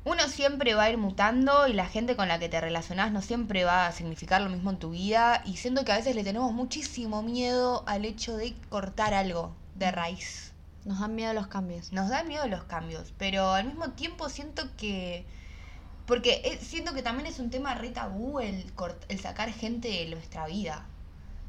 uno 0.06 0.28
siempre 0.28 0.76
va 0.76 0.84
a 0.84 0.90
ir 0.90 0.98
mutando 0.98 1.68
y 1.68 1.74
la 1.74 1.86
gente 1.86 2.18
con 2.18 2.28
la 2.28 2.40
que 2.40 2.50
te 2.50 2.60
relacionás 2.60 3.12
no 3.12 3.22
siempre 3.22 3.64
va 3.64 3.88
a 3.88 3.92
significar 3.94 4.42
lo 4.42 4.50
mismo 4.50 4.72
en 4.72 4.78
tu 4.78 4.92
vida 4.92 5.42
y 5.46 5.58
siento 5.58 5.86
que 5.86 5.94
a 5.94 5.98
veces 5.98 6.16
le 6.16 6.26
tenemos 6.26 6.52
muchísimo 6.52 7.24
miedo 7.24 7.84
al 7.88 8.04
hecho 8.04 8.36
de 8.36 8.54
cortar 8.70 9.14
algo 9.14 9.56
de 9.76 9.92
raíz. 9.92 10.53
Nos 10.86 11.00
dan 11.00 11.16
miedo 11.16 11.34
los 11.34 11.48
cambios. 11.48 11.92
Nos 11.94 12.10
da 12.10 12.24
miedo 12.24 12.48
los 12.48 12.64
cambios, 12.66 13.14
pero 13.18 13.52
al 13.54 13.66
mismo 13.66 13.92
tiempo 13.92 14.30
siento 14.30 14.64
que... 14.78 15.26
Porque 16.06 16.42
es- 16.44 16.60
siento 16.68 16.94
que 16.94 17.02
también 17.02 17.28
es 17.28 17.40
un 17.40 17.50
tema 17.50 17.76
re 17.76 17.90
tabú 17.90 18.40
el, 18.40 18.72
el 19.08 19.20
sacar 19.20 19.52
gente 19.52 19.88
de 19.88 20.08
nuestra 20.08 20.46
vida. 20.48 20.86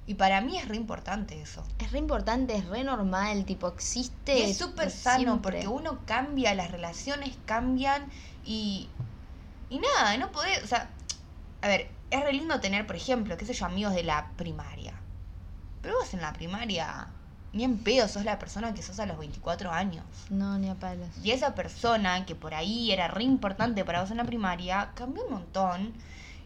Y 0.07 0.15
para 0.15 0.41
mí 0.41 0.59
es 0.59 0.69
re 0.69 0.77
importante 0.77 1.41
eso. 1.41 1.65
Es 1.79 1.91
re 1.91 1.99
importante, 1.99 2.55
es 2.55 2.67
re 2.67 2.85
normal, 2.85 3.45
tipo, 3.47 3.69
existe. 3.69 4.39
Y 4.39 4.43
es 4.51 4.59
súper 4.59 4.91
sano 4.91 5.41
porque 5.43 5.67
uno 5.67 6.01
cambia, 6.07 6.55
las 6.55 6.71
relaciones 6.71 7.37
cambian 7.47 8.11
y. 8.45 8.89
Y 9.71 9.79
nada, 9.81 10.17
no 10.19 10.31
podés. 10.31 10.63
O 10.63 10.67
sea, 10.67 10.91
a 11.63 11.69
ver, 11.69 11.91
es 12.11 12.23
re 12.23 12.33
lindo 12.35 12.61
tener, 12.61 12.87
por 12.87 12.97
ejemplo, 12.97 13.37
qué 13.39 13.47
sé 13.47 13.55
yo, 13.55 13.65
amigos 13.67 13.95
de 13.95 14.05
la 14.05 14.29
primaria. 14.37 14.93
Pero 15.81 15.95
vos 15.99 16.13
en 16.15 16.21
la 16.21 16.33
primaria, 16.35 17.09
ni 17.55 17.65
en 17.65 17.79
pedo 17.79 18.09
sos 18.09 18.25
la 18.25 18.39
persona 18.39 18.75
que 18.75 18.83
sos 18.83 18.99
a 18.99 19.07
los 19.07 19.17
24 19.17 19.71
años. 19.71 20.05
No, 20.29 20.59
ni 20.59 20.69
a 20.69 20.75
palos. 20.75 21.09
Y 21.23 21.31
esa 21.31 21.55
persona 21.55 22.27
que 22.27 22.35
por 22.35 22.53
ahí 22.53 22.91
era 22.91 23.09
re 23.09 23.23
importante 23.23 23.85
para 23.85 24.01
vos 24.01 24.11
en 24.11 24.17
la 24.17 24.25
primaria, 24.25 24.91
cambió 24.95 25.25
un 25.25 25.33
montón. 25.33 25.93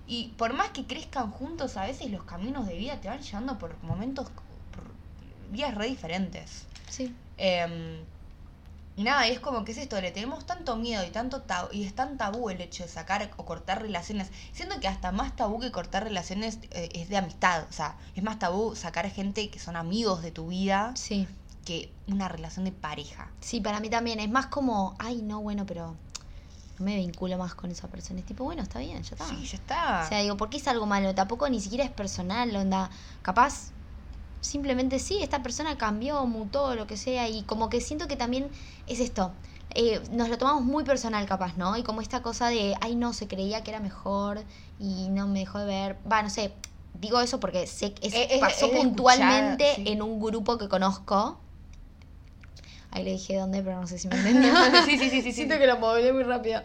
Y 0.07 0.35
por 0.37 0.53
más 0.53 0.71
que 0.71 0.87
crezcan 0.87 1.31
juntos, 1.31 1.77
a 1.79 1.87
veces 1.87 2.11
los 2.11 2.25
caminos 2.25 2.67
de 2.67 2.77
vida 2.77 3.01
te 3.01 3.09
van 3.09 3.21
llevando 3.21 3.59
por 3.59 3.83
momentos, 3.83 4.29
por 4.29 4.85
vías 5.51 5.75
re 5.75 5.87
diferentes. 5.87 6.67
Sí. 6.91 7.15
Eh, 7.39 8.05
y 8.99 9.05
nada, 9.05 9.29
y 9.29 9.31
es 9.31 9.39
como 9.39 9.65
que 9.65 9.71
es 9.71 9.79
esto, 9.79 10.01
le 10.01 10.11
tenemos 10.11 10.45
tanto 10.45 10.75
miedo 10.75 11.07
y 11.07 11.11
tanto 11.11 11.43
tabú, 11.43 11.69
y 11.73 11.85
es 11.85 11.95
tan 11.95 12.19
tabú 12.19 12.51
el 12.51 12.61
hecho 12.61 12.83
de 12.83 12.89
sacar 12.89 13.31
o 13.37 13.45
cortar 13.45 13.81
relaciones. 13.81 14.29
Siento 14.53 14.81
que 14.81 14.89
hasta 14.89 15.13
más 15.13 15.37
tabú 15.37 15.61
que 15.61 15.71
cortar 15.71 16.03
relaciones 16.03 16.59
eh, 16.73 16.89
es 16.93 17.09
de 17.09 17.17
amistad. 17.17 17.65
O 17.71 17.73
sea, 17.73 17.97
es 18.17 18.25
más 18.25 18.41
tabú 18.41 18.75
sacar 18.75 19.09
gente 19.09 19.51
que 19.51 19.61
son 19.61 19.77
amigos 19.77 20.21
de 20.21 20.33
tu 20.33 20.49
vida 20.49 20.93
Sí. 20.97 21.29
que 21.65 21.93
una 22.09 22.27
relación 22.27 22.65
de 22.65 22.73
pareja. 22.73 23.31
Sí, 23.41 23.61
para 23.61 23.79
mí 23.79 23.89
también. 23.89 24.19
Es 24.19 24.31
más 24.31 24.47
como, 24.47 24.97
ay, 24.99 25.23
no, 25.23 25.43
bueno, 25.43 25.65
pero 25.65 25.95
no 26.79 26.85
me 26.85 26.97
vinculo 26.97 27.39
más 27.39 27.55
con 27.55 27.71
esa 27.71 27.87
persona. 27.87 28.19
Es 28.19 28.27
tipo, 28.27 28.43
bueno, 28.43 28.63
está 28.63 28.81
bien, 28.81 29.01
ya 29.05 29.15
está. 29.15 29.29
Sí, 29.29 29.47
ya 29.47 29.59
está. 29.59 30.03
O 30.05 30.09
sea, 30.09 30.19
digo, 30.23 30.37
¿por 30.37 30.51
qué 30.51 30.57
es 30.57 30.67
algo 30.67 30.87
malo? 30.87 31.15
Tampoco 31.15 31.49
ni 31.49 31.61
siquiera 31.61 31.85
es 31.85 31.91
personal, 31.93 32.55
onda. 32.57 32.91
Capaz, 33.23 33.71
simplemente 34.41 34.99
sí, 34.99 35.19
esta 35.23 35.43
persona 35.43 35.77
cambió, 35.77 36.25
mutó, 36.27 36.75
lo 36.75 36.87
que 36.87 36.97
sea. 36.97 37.29
Y 37.29 37.43
como 37.43 37.69
que 37.69 37.81
siento 37.81 38.09
que 38.09 38.17
también 38.17 38.51
es 38.89 39.01
esto. 39.01 39.33
eh, 39.75 40.01
nos 40.13 40.29
lo 40.31 40.39
tomamos 40.39 40.63
muy 40.65 40.83
personal, 40.85 41.27
capaz, 41.27 41.57
¿no? 41.57 41.77
Y 41.77 41.83
como 41.83 42.01
esta 42.01 42.23
cosa 42.23 42.49
de, 42.49 42.75
ay, 42.81 42.95
no, 42.97 43.13
se 43.13 43.29
creía 43.29 43.63
que 43.63 43.71
era 43.71 43.81
mejor 43.81 44.43
y 44.81 45.09
no 45.11 45.27
me 45.29 45.41
dejó 45.41 45.59
de 45.59 45.67
ver. 45.67 45.97
Va, 46.11 46.23
no 46.23 46.31
sé. 46.31 46.53
Digo 46.95 47.21
eso 47.21 47.39
porque 47.39 47.67
sé 47.67 47.93
que 47.93 48.09
es- 48.09 48.15
Es- 48.15 48.41
pasó 48.41 48.67
es 48.67 48.73
puntualmente 48.73 49.75
sí. 49.77 49.85
en 49.87 50.03
un 50.03 50.19
grupo 50.21 50.57
que 50.59 50.69
conozco. 50.69 51.39
Ahí 52.91 53.05
le 53.05 53.13
dije 53.13 53.37
dónde, 53.37 53.63
pero 53.63 53.79
no 53.81 53.87
sé 53.87 53.99
si 53.99 54.09
me 54.09 54.15
entendió. 54.17 54.55
Sí, 54.87 54.99
sí, 54.99 55.11
sí, 55.11 55.21
sí, 55.23 55.33
Siento 55.33 55.55
sí. 55.55 55.61
que 55.61 55.67
lo 55.67 55.79
movilé 55.79 56.13
muy 56.15 56.23
rápido. 56.25 56.63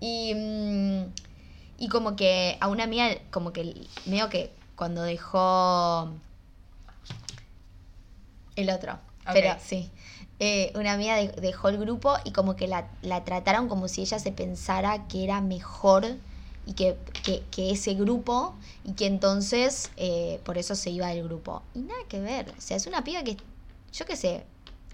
Y, 0.00 0.32
mm, 0.34 1.12
y 1.78 1.88
como 1.88 2.14
que 2.14 2.56
a 2.60 2.68
una 2.68 2.84
amiga, 2.84 3.08
como 3.32 3.52
que 3.52 3.74
medio 4.06 4.28
que 4.30 4.52
cuando 4.76 5.02
dejó 5.02 6.08
el 8.56 8.70
otro. 8.70 8.98
Pero 9.32 9.56
sí. 9.62 9.90
Eh, 10.40 10.72
una 10.74 10.92
amiga 10.92 11.16
de- 11.16 11.28
dejó 11.40 11.68
el 11.68 11.78
grupo 11.78 12.16
y 12.24 12.32
como 12.32 12.56
que 12.56 12.66
la, 12.66 12.88
la 13.02 13.24
trataron 13.24 13.68
como 13.68 13.86
si 13.88 14.02
ella 14.02 14.18
se 14.18 14.32
pensara 14.32 15.06
que 15.06 15.22
era 15.24 15.40
mejor 15.40 16.04
y 16.66 16.72
que, 16.74 16.96
que, 17.24 17.44
que 17.50 17.70
ese 17.70 17.94
grupo 17.94 18.54
y 18.84 18.92
que 18.94 19.06
entonces 19.06 19.90
eh, 19.96 20.40
por 20.44 20.58
eso 20.58 20.74
se 20.74 20.90
iba 20.90 21.06
del 21.08 21.22
grupo. 21.24 21.62
Y 21.74 21.80
nada 21.80 22.00
que 22.08 22.20
ver. 22.20 22.52
O 22.56 22.60
sea, 22.60 22.76
es 22.76 22.86
una 22.86 23.04
piba 23.04 23.22
que, 23.22 23.36
yo 23.92 24.06
qué 24.06 24.16
sé, 24.16 24.44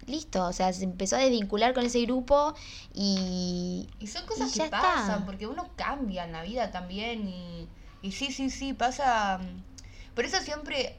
listo. 0.07 0.45
O 0.47 0.53
sea, 0.53 0.73
se 0.73 0.85
empezó 0.85 1.17
a 1.17 1.21
desvincular 1.21 1.73
con 1.75 1.87
ese 1.87 2.03
grupo 2.03 2.55
y... 2.95 3.89
Y 3.99 4.07
son 4.09 4.27
cosas 4.27 4.51
Y 4.55 4.59
que 4.59 4.65
está. 4.65 4.81
pasan, 4.83 5.25
porque 5.25 5.47
uno 5.47 5.71
cambia 5.77 6.25
en 6.25 6.33
la 6.33 6.43
vida 6.43 6.71
también 6.71 7.27
y, 7.29 7.67
y 8.03 8.13
sí, 8.13 8.31
sí, 8.33 8.51
sí, 8.51 8.73
pasa. 8.75 9.39
mm, 9.39 10.15
Por 10.15 10.25
eso 10.25 10.39
siempre... 10.43 10.97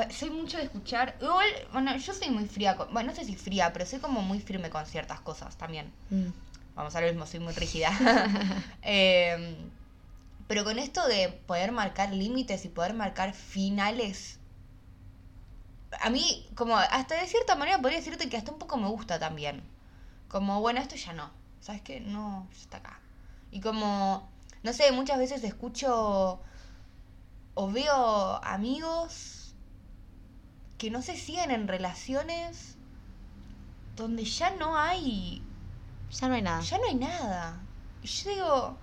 a 0.00 0.10
soy 0.10 0.30
mucho 0.30 0.56
de 0.58 0.64
escuchar... 0.64 1.16
Igual, 1.20 1.46
bueno, 1.72 1.96
yo 1.96 2.12
soy 2.14 2.30
muy 2.30 2.46
fría, 2.46 2.76
con- 2.76 2.92
bueno, 2.92 3.10
no 3.10 3.16
sé 3.16 3.24
si 3.24 3.36
fría, 3.36 3.72
pero 3.72 3.86
soy 3.86 3.98
como 4.00 4.22
muy 4.22 4.40
firme 4.40 4.70
con 4.70 4.84
ciertas 4.86 5.20
cosas 5.20 5.56
también. 5.56 5.92
mm, 6.10 6.28
Vamos 6.76 6.94
a 6.96 7.00
lo 7.00 7.06
mismo, 7.06 7.26
soy 7.26 7.40
muy 7.40 7.52
rígida. 7.52 7.90
Em, 8.82 9.56
pero 10.48 10.64
con 10.64 10.78
esto 10.78 11.06
de 11.06 11.28
poder 11.46 11.72
marcar 11.72 12.12
límites 12.12 12.64
y 12.64 12.68
poder 12.68 12.94
marcar 12.94 13.32
finales, 13.32 14.38
a 16.00 16.10
mí, 16.10 16.46
como 16.56 16.76
hasta 16.76 17.14
de 17.20 17.26
cierta 17.26 17.54
manera 17.54 17.78
podría 17.78 17.98
decirte 17.98 18.28
que 18.28 18.36
hasta 18.36 18.52
un 18.52 18.58
poco 18.58 18.76
me 18.76 18.88
gusta 18.88 19.18
también. 19.18 19.62
Como, 20.28 20.60
bueno, 20.60 20.80
esto 20.80 20.96
ya 20.96 21.12
no. 21.12 21.30
¿Sabes 21.60 21.82
qué? 21.82 22.00
No, 22.00 22.48
ya 22.52 22.58
está 22.60 22.76
acá. 22.78 23.00
Y 23.50 23.60
como, 23.60 24.28
no 24.64 24.72
sé, 24.72 24.90
muchas 24.92 25.18
veces 25.18 25.44
escucho 25.44 26.40
o 27.54 27.70
veo 27.70 28.44
amigos 28.44 29.43
que 30.78 30.90
no 30.90 31.02
se 31.02 31.16
siguen 31.16 31.50
en 31.50 31.68
relaciones 31.68 32.76
donde 33.96 34.24
ya 34.24 34.50
no 34.56 34.76
hay 34.76 35.42
ya 36.10 36.28
no 36.28 36.34
hay 36.34 36.42
nada. 36.42 36.60
ya 36.60 36.78
no 36.78 36.84
hay 36.84 36.94
nada. 36.94 37.60
Y 38.02 38.06
yo 38.06 38.30
digo, 38.30 38.76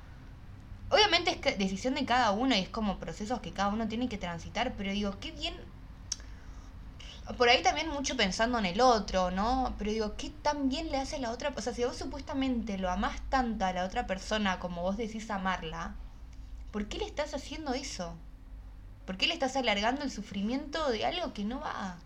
obviamente 0.89 1.39
es 1.43 1.57
decisión 1.57 1.95
de 1.95 2.05
cada 2.05 2.31
uno 2.31 2.55
y 2.55 2.59
es 2.59 2.69
como 2.69 2.97
procesos 2.99 3.39
que 3.39 3.53
cada 3.53 3.69
uno 3.69 3.87
tiene 3.87 4.09
que 4.09 4.17
transitar, 4.17 4.73
pero 4.75 4.91
digo, 4.91 5.17
qué 5.19 5.31
bien. 5.31 5.55
Por 7.37 7.47
ahí 7.47 7.61
también 7.61 7.87
mucho 7.87 8.17
pensando 8.17 8.59
en 8.59 8.65
el 8.65 8.81
otro, 8.81 9.31
¿no? 9.31 9.75
Pero 9.77 9.91
digo, 9.91 10.15
¿qué 10.17 10.29
tan 10.29 10.67
bien 10.69 10.91
le 10.91 10.97
hace 10.97 11.17
a 11.17 11.19
la 11.19 11.31
otra? 11.31 11.53
O 11.55 11.61
sea, 11.61 11.73
si 11.73 11.83
vos 11.83 11.95
supuestamente 11.95 12.77
lo 12.77 12.89
amás 12.89 13.21
tanto 13.29 13.63
a 13.63 13.73
la 13.73 13.85
otra 13.85 14.07
persona 14.07 14.59
como 14.59 14.81
vos 14.81 14.97
decís 14.97 15.29
amarla, 15.29 15.95
¿por 16.71 16.87
qué 16.87 16.97
le 16.97 17.05
estás 17.05 17.33
haciendo 17.33 17.73
eso? 17.73 18.15
¿Por 19.05 19.17
qué 19.17 19.27
le 19.27 19.33
estás 19.33 19.55
alargando 19.55 20.03
el 20.03 20.11
sufrimiento 20.11 20.89
de 20.89 21.05
algo 21.05 21.33
que 21.33 21.43
no 21.43 21.59
va? 21.59 21.99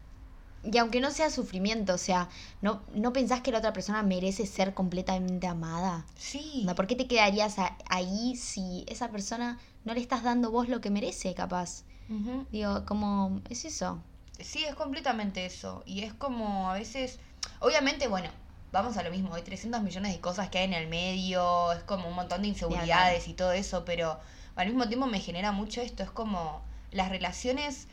y 0.67 0.79
aunque 0.79 0.99
no 0.99 1.11
sea 1.11 1.29
sufrimiento, 1.29 1.93
o 1.93 1.97
sea, 1.99 2.27
¿no, 2.61 2.81
¿no 2.95 3.13
pensás 3.13 3.41
que 3.41 3.51
la 3.51 3.59
otra 3.59 3.71
persona 3.71 4.01
merece 4.01 4.47
ser 4.47 4.73
completamente 4.73 5.45
amada? 5.45 6.07
Sí. 6.17 6.63
No, 6.65 6.73
¿Por 6.73 6.87
qué 6.87 6.95
te 6.95 7.05
quedarías 7.07 7.59
a- 7.59 7.77
ahí 7.87 8.35
si 8.35 8.83
esa 8.87 9.09
persona 9.09 9.59
no 9.83 9.93
le 9.93 9.99
estás 10.01 10.23
dando 10.23 10.49
vos 10.49 10.67
lo 10.67 10.81
que 10.81 10.89
merece, 10.89 11.35
capaz? 11.35 11.83
Ujú. 12.09 12.47
Digo, 12.51 12.83
como, 12.85 13.41
es 13.47 13.63
eso. 13.65 14.01
Sí, 14.39 14.65
es 14.65 14.73
completamente 14.73 15.45
eso. 15.45 15.83
Y 15.85 16.01
es 16.01 16.15
como 16.15 16.71
a 16.71 16.73
veces, 16.73 17.19
obviamente, 17.59 18.07
bueno, 18.07 18.29
vamos 18.71 18.97
a 18.97 19.03
lo 19.03 19.11
mismo, 19.11 19.35
hay 19.35 19.43
300 19.43 19.83
millones 19.83 20.13
de 20.13 20.19
cosas 20.19 20.49
que 20.49 20.57
hay 20.57 20.65
en 20.65 20.73
el 20.73 20.87
medio, 20.87 21.73
es 21.73 21.83
como 21.83 22.07
un 22.09 22.15
montón 22.15 22.41
de 22.41 22.47
inseguridades 22.47 23.27
y 23.27 23.35
todo 23.35 23.51
eso, 23.51 23.85
pero 23.85 24.19
al 24.55 24.65
mismo 24.65 24.87
tiempo 24.87 25.05
me 25.05 25.19
genera 25.19 25.51
mucho 25.51 25.81
esto, 25.81 26.01
es 26.01 26.09
como 26.09 26.63
las 26.95 27.09
relaciones 27.09 27.87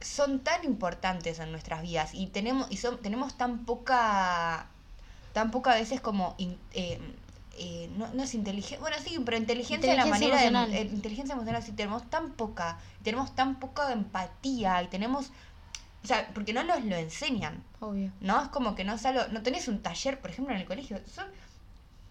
son 0.00 0.40
tan 0.40 0.64
importantes 0.64 1.38
en 1.40 1.50
nuestras 1.50 1.82
vidas 1.82 2.14
y 2.14 2.28
tenemos 2.28 2.68
y 2.70 2.76
son, 2.76 2.98
tenemos 3.02 3.36
tan 3.36 3.64
poca 3.64 4.66
tan 5.32 5.50
poca 5.50 5.72
a 5.72 5.74
veces 5.74 6.00
como 6.00 6.34
in- 6.38 6.58
eh, 6.72 7.00
eh, 7.58 7.90
no, 7.96 8.06
no 8.14 8.22
es 8.22 8.34
inteligencia 8.34 8.78
bueno 8.78 8.96
sí 9.04 9.18
pero 9.24 9.36
inteligencia, 9.36 9.90
en 9.90 9.96
la 9.96 10.06
manera 10.06 10.34
emocional. 10.44 10.70
de 10.70 10.78
eh, 10.80 10.84
inteligencia 10.84 11.32
emocional 11.34 11.62
sí 11.64 11.72
tenemos 11.72 12.08
tan 12.08 12.32
poca 12.34 12.78
tenemos 13.02 13.34
tan 13.34 13.58
poca 13.58 13.92
empatía 13.92 14.80
y 14.84 14.86
tenemos 14.86 15.32
o 16.04 16.06
sea 16.06 16.30
porque 16.32 16.52
no 16.52 16.62
nos 16.62 16.84
lo 16.84 16.94
enseñan 16.94 17.64
Obvio. 17.80 18.12
no 18.20 18.40
es 18.40 18.48
como 18.48 18.76
que 18.76 18.84
no 18.84 18.96
salo, 18.98 19.26
no 19.28 19.42
tenés 19.42 19.66
un 19.66 19.82
taller 19.82 20.20
por 20.20 20.30
ejemplo 20.30 20.54
en 20.54 20.60
el 20.60 20.66
colegio 20.66 21.00
son 21.12 21.26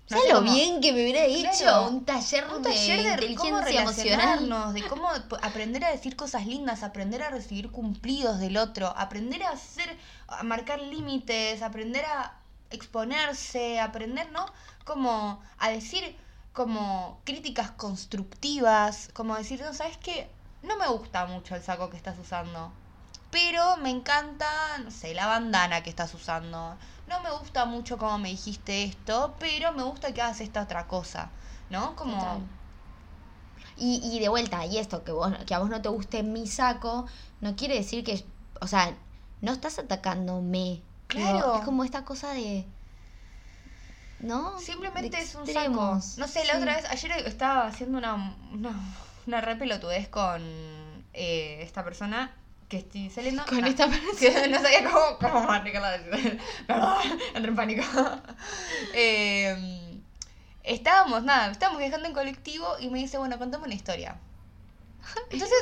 no 0.09 0.17
¿Sabes 0.17 0.33
lo 0.33 0.41
bien 0.41 0.79
que 0.79 0.93
me 0.93 1.03
hubiera 1.03 1.25
Claro. 1.59 1.89
un 1.89 2.05
taller, 2.05 2.45
un 2.53 2.61
taller 2.61 3.19
de, 3.19 3.27
de, 3.27 3.35
cómo 3.35 3.57
emocional? 3.59 3.65
relacionarnos, 3.65 4.73
de 4.73 4.87
cómo 4.87 5.09
aprender 5.41 5.83
a 5.83 5.91
decir 5.91 6.15
cosas 6.15 6.45
lindas, 6.45 6.83
aprender 6.83 7.21
a 7.23 7.29
recibir 7.29 7.71
cumplidos 7.71 8.39
del 8.39 8.55
otro, 8.57 8.87
aprender 8.95 9.43
a 9.43 9.49
hacer, 9.51 9.97
a 10.27 10.43
marcar 10.43 10.81
límites, 10.81 11.61
aprender 11.61 12.05
a 12.05 12.39
exponerse, 12.69 13.79
aprender, 13.79 14.31
¿no? 14.31 14.45
Como 14.85 15.41
a 15.57 15.69
decir 15.69 16.15
como 16.53 17.21
críticas 17.23 17.71
constructivas, 17.71 19.09
como 19.13 19.35
decir, 19.35 19.61
no, 19.61 19.73
¿sabes 19.73 19.97
qué? 19.97 20.29
No 20.63 20.77
me 20.77 20.87
gusta 20.87 21.25
mucho 21.25 21.55
el 21.55 21.61
saco 21.61 21.89
que 21.89 21.97
estás 21.97 22.17
usando. 22.17 22.71
Pero 23.31 23.77
me 23.77 23.89
encanta, 23.89 24.47
no 24.83 24.89
sé, 24.91 25.13
la 25.13 25.27
bandana 25.27 25.83
que 25.83 25.89
estás 25.89 26.13
usando. 26.13 26.77
No 27.07 27.21
me 27.21 27.31
gusta 27.31 27.65
mucho 27.65 27.97
cómo 27.97 28.17
me 28.17 28.29
dijiste 28.29 28.83
esto, 28.83 29.35
pero 29.39 29.71
me 29.73 29.83
gusta 29.83 30.13
que 30.13 30.21
hagas 30.21 30.41
esta 30.41 30.61
otra 30.61 30.87
cosa. 30.87 31.29
¿No? 31.69 31.95
Como. 31.95 32.17
Total. 32.17 32.39
Y, 33.75 34.01
y 34.11 34.19
de 34.19 34.29
vuelta, 34.29 34.65
y 34.65 34.77
esto, 34.79 35.03
que, 35.03 35.11
vos, 35.11 35.31
que 35.45 35.53
a 35.53 35.59
vos 35.59 35.69
no 35.69 35.81
te 35.81 35.89
guste 35.89 36.23
mi 36.23 36.47
saco, 36.47 37.05
no 37.41 37.55
quiere 37.55 37.75
decir 37.75 38.03
que, 38.03 38.25
o 38.59 38.65
sea, 38.67 38.95
no 39.41 39.51
estás 39.51 39.77
atacándome. 39.77 40.81
Digo, 41.13 41.29
Claro. 41.29 41.55
es 41.55 41.61
como 41.65 41.83
esta 41.83 42.03
cosa 42.03 42.31
de... 42.33 42.65
¿No? 44.19 44.57
Simplemente 44.59 45.19
es 45.21 45.35
un 45.35 45.45
saco. 45.45 45.99
No 46.17 46.27
sé, 46.27 46.43
la 46.45 46.53
Sí. 46.53 46.57
otra 46.59 46.75
vez, 46.77 46.85
ayer 46.89 47.11
estaba 47.27 47.67
haciendo 47.67 47.99
una, 47.99 48.35
una, 48.51 48.71
una 49.27 49.41
re 49.41 49.55
pelotudez 49.57 50.07
con 50.09 50.41
eh, 51.13 51.59
esta 51.61 51.83
persona 51.83 52.33
que 52.69 52.77
estoy 52.77 53.09
saliendo. 53.09 53.45
Con 53.45 53.61
no, 53.61 53.67
esta 53.67 53.87
persona. 53.89 54.47
no 54.47 54.61
sabía 54.61 54.83
cómo, 54.89 55.17
cómo 55.19 55.43
manejarla. 55.43 55.99
Perdón, 56.67 56.97
entré 57.33 57.49
en 57.49 57.55
pánico. 57.55 57.83
Eh, 58.93 59.99
estábamos, 60.63 61.23
nada, 61.23 61.51
estábamos 61.51 61.79
viajando 61.79 62.07
en 62.07 62.13
colectivo 62.13 62.77
y 62.79 62.89
me 62.89 62.99
dice, 62.99 63.17
bueno, 63.17 63.37
contame 63.37 63.65
una 63.65 63.75
historia. 63.75 64.17
Entonces, 65.29 65.57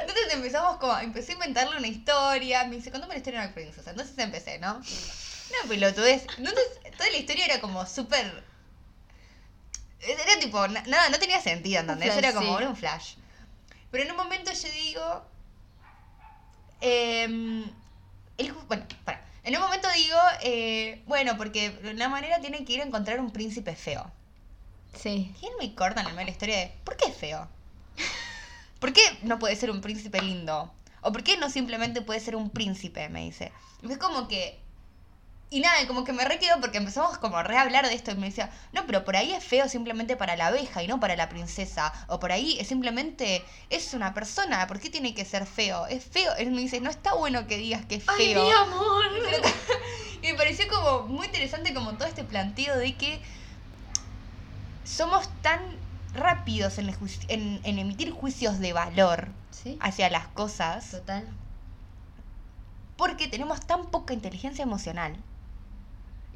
entonces 0.00 0.32
empezamos 0.32 0.76
como, 0.78 0.96
empecé 0.98 1.32
a 1.32 1.34
inventarle 1.36 1.76
una 1.76 1.86
historia, 1.86 2.64
me 2.64 2.76
dice, 2.76 2.90
contame 2.90 3.12
una 3.12 3.18
historia 3.18 3.40
de 3.40 3.46
una 3.46 3.54
princesa. 3.54 3.90
Entonces 3.90 4.18
empecé, 4.18 4.58
¿no? 4.58 4.74
Una 4.76 5.68
pelotudez. 5.68 6.26
Entonces, 6.36 6.64
toda 6.96 7.10
la 7.10 7.16
historia 7.16 7.46
era 7.46 7.60
como 7.60 7.86
súper. 7.86 8.44
Era 10.00 10.38
tipo, 10.40 10.66
na- 10.68 10.82
nada, 10.82 11.08
no 11.08 11.18
tenía 11.18 11.40
sentido, 11.40 11.80
¿entendés? 11.80 12.08
flash, 12.12 12.18
Era 12.24 12.32
como 12.34 12.52
sí. 12.56 12.62
era 12.62 12.68
un 12.70 12.76
flash. 12.76 13.14
Pero 13.90 14.04
en 14.04 14.10
un 14.10 14.16
momento 14.16 14.50
yo 14.52 14.68
digo. 14.72 15.22
em, 16.80 17.64
el 18.36 18.52
bueno, 18.68 18.86
para. 19.04 19.24
En 19.44 19.54
un 19.56 19.62
momento 19.62 19.88
digo, 19.96 20.18
eh, 20.42 21.02
bueno, 21.06 21.36
porque 21.36 21.70
de 21.70 21.90
una 21.90 22.08
manera 22.08 22.40
tiene 22.40 22.64
que 22.64 22.74
ir 22.74 22.80
a 22.80 22.84
encontrar 22.84 23.18
un 23.20 23.30
príncipe 23.30 23.74
feo. 23.74 24.10
Sí. 24.94 25.34
¿Quién 25.40 25.52
me 25.58 25.74
corta 25.74 26.00
en 26.02 26.08
el 26.08 26.12
medio 26.14 26.26
de 26.26 26.30
la 26.30 26.32
historia 26.32 26.56
de 26.58 26.74
por 26.84 26.96
qué 26.96 27.08
es 27.08 27.16
feo? 27.16 27.48
¿Por 28.80 28.92
qué 28.92 29.00
no 29.22 29.38
puede 29.38 29.56
ser 29.56 29.70
un 29.70 29.80
príncipe 29.80 30.20
lindo? 30.20 30.70
¿O 31.00 31.12
por 31.12 31.22
qué 31.22 31.36
no 31.36 31.48
simplemente 31.50 32.02
puede 32.02 32.20
ser 32.20 32.36
un 32.36 32.50
príncipe? 32.50 33.08
Me 33.08 33.22
dice. 33.22 33.52
Es 33.88 33.98
como 33.98 34.28
que. 34.28 34.60
Y 35.50 35.60
nada, 35.60 35.86
como 35.86 36.04
que 36.04 36.12
me 36.12 36.24
re 36.26 36.38
quedó 36.38 36.60
porque 36.60 36.76
empezamos 36.76 37.16
como 37.16 37.38
a 37.38 37.42
re 37.42 37.56
hablar 37.56 37.88
de 37.88 37.94
esto 37.94 38.10
y 38.10 38.16
me 38.16 38.26
decía, 38.26 38.50
no, 38.72 38.84
pero 38.86 39.04
por 39.04 39.16
ahí 39.16 39.32
es 39.32 39.42
feo 39.42 39.66
simplemente 39.68 40.14
para 40.14 40.36
la 40.36 40.48
abeja 40.48 40.82
y 40.82 40.88
no 40.88 41.00
para 41.00 41.16
la 41.16 41.30
princesa. 41.30 41.90
O 42.08 42.20
por 42.20 42.32
ahí 42.32 42.58
es 42.60 42.68
simplemente 42.68 43.42
es 43.70 43.94
una 43.94 44.12
persona, 44.12 44.66
¿por 44.66 44.78
qué 44.78 44.90
tiene 44.90 45.14
que 45.14 45.24
ser 45.24 45.46
feo? 45.46 45.86
Es 45.86 46.04
feo. 46.04 46.34
Él 46.36 46.50
me 46.50 46.60
dice, 46.60 46.80
no 46.82 46.90
está 46.90 47.14
bueno 47.14 47.46
que 47.46 47.56
digas 47.56 47.86
que 47.86 47.94
es 47.94 48.04
feo. 48.04 48.14
¡Ay, 48.18 48.34
mi 48.34 48.50
amor! 48.50 49.04
Y 50.20 50.32
me 50.32 50.34
pareció 50.34 50.66
como 50.68 51.06
muy 51.06 51.26
interesante 51.26 51.72
como 51.72 51.96
todo 51.96 52.08
este 52.08 52.24
planteo 52.24 52.76
de 52.76 52.96
que 52.96 53.22
somos 54.84 55.28
tan 55.42 55.60
rápidos 56.12 56.78
en, 56.78 56.88
en, 57.28 57.60
en 57.62 57.78
emitir 57.78 58.10
juicios 58.10 58.58
de 58.58 58.72
valor 58.72 59.28
Sí. 59.52 59.78
hacia 59.80 60.10
las 60.10 60.26
cosas 60.28 60.90
Total. 60.90 61.26
porque 62.96 63.28
tenemos 63.28 63.60
tan 63.66 63.86
poca 63.86 64.12
inteligencia 64.12 64.62
emocional 64.62 65.16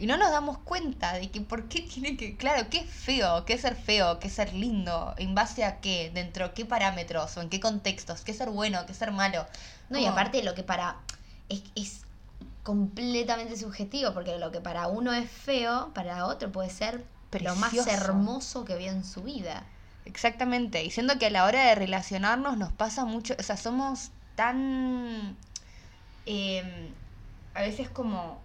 y 0.03 0.07
no 0.07 0.17
nos 0.17 0.33
damos 0.33 0.59
cuenta 0.59 1.13
de 1.13 1.31
que 1.31 1.41
por 1.43 1.69
qué 1.69 1.81
tiene 1.83 2.17
que, 2.17 2.37
claro, 2.37 2.69
qué 2.69 2.79
es 2.79 2.91
feo, 2.91 3.45
qué 3.45 3.53
es 3.53 3.61
ser 3.61 3.77
feo, 3.77 4.19
qué 4.19 4.27
es 4.27 4.35
ser 4.35 4.53
lindo, 4.53 5.15
en 5.17 5.37
base 5.37 5.65
a 5.65 5.81
qué, 5.81 6.11
dentro 6.13 6.49
de 6.49 6.55
qué 6.55 6.65
parámetros 6.65 7.37
o 7.37 7.41
en 7.41 7.49
qué 7.49 7.61
contextos, 7.61 8.23
qué 8.23 8.33
es 8.33 8.39
ser 8.39 8.51
bueno, 8.51 8.85
qué 8.85 8.91
es 8.91 8.99
ser 8.99 9.13
malo. 9.13 9.47
No, 9.91 10.01
y 10.01 10.07
aparte 10.07 10.43
lo 10.43 10.57
que 10.57 10.65
para... 10.65 10.97
Es, 11.49 11.63
es 11.77 12.01
completamente 12.65 13.57
subjetivo, 13.57 14.13
porque 14.13 14.37
lo 14.41 14.51
que 14.51 14.61
para 14.61 14.89
uno 14.89 15.13
es 15.13 15.31
feo, 15.31 15.93
para 15.95 16.27
otro 16.27 16.51
puede 16.51 16.71
ser 16.71 17.05
lo 17.41 17.55
más 17.55 17.73
hermoso 17.87 18.65
que 18.65 18.75
vio 18.75 18.91
en 18.91 19.05
su 19.05 19.23
vida. 19.23 19.63
Exactamente, 20.05 20.83
y 20.83 20.91
siendo 20.91 21.17
que 21.21 21.27
a 21.27 21.31
la 21.31 21.45
hora 21.45 21.63
de 21.67 21.77
relacionarnos 21.77 22.59
nos 22.59 22.73
pasa 22.73 23.05
mucho, 23.05 23.37
o 23.39 23.43
sea, 23.45 23.57
somos 23.57 24.11
tan, 24.35 25.37
eh, 26.27 26.91
a 27.55 27.61
veces 27.61 27.89
como 27.89 28.42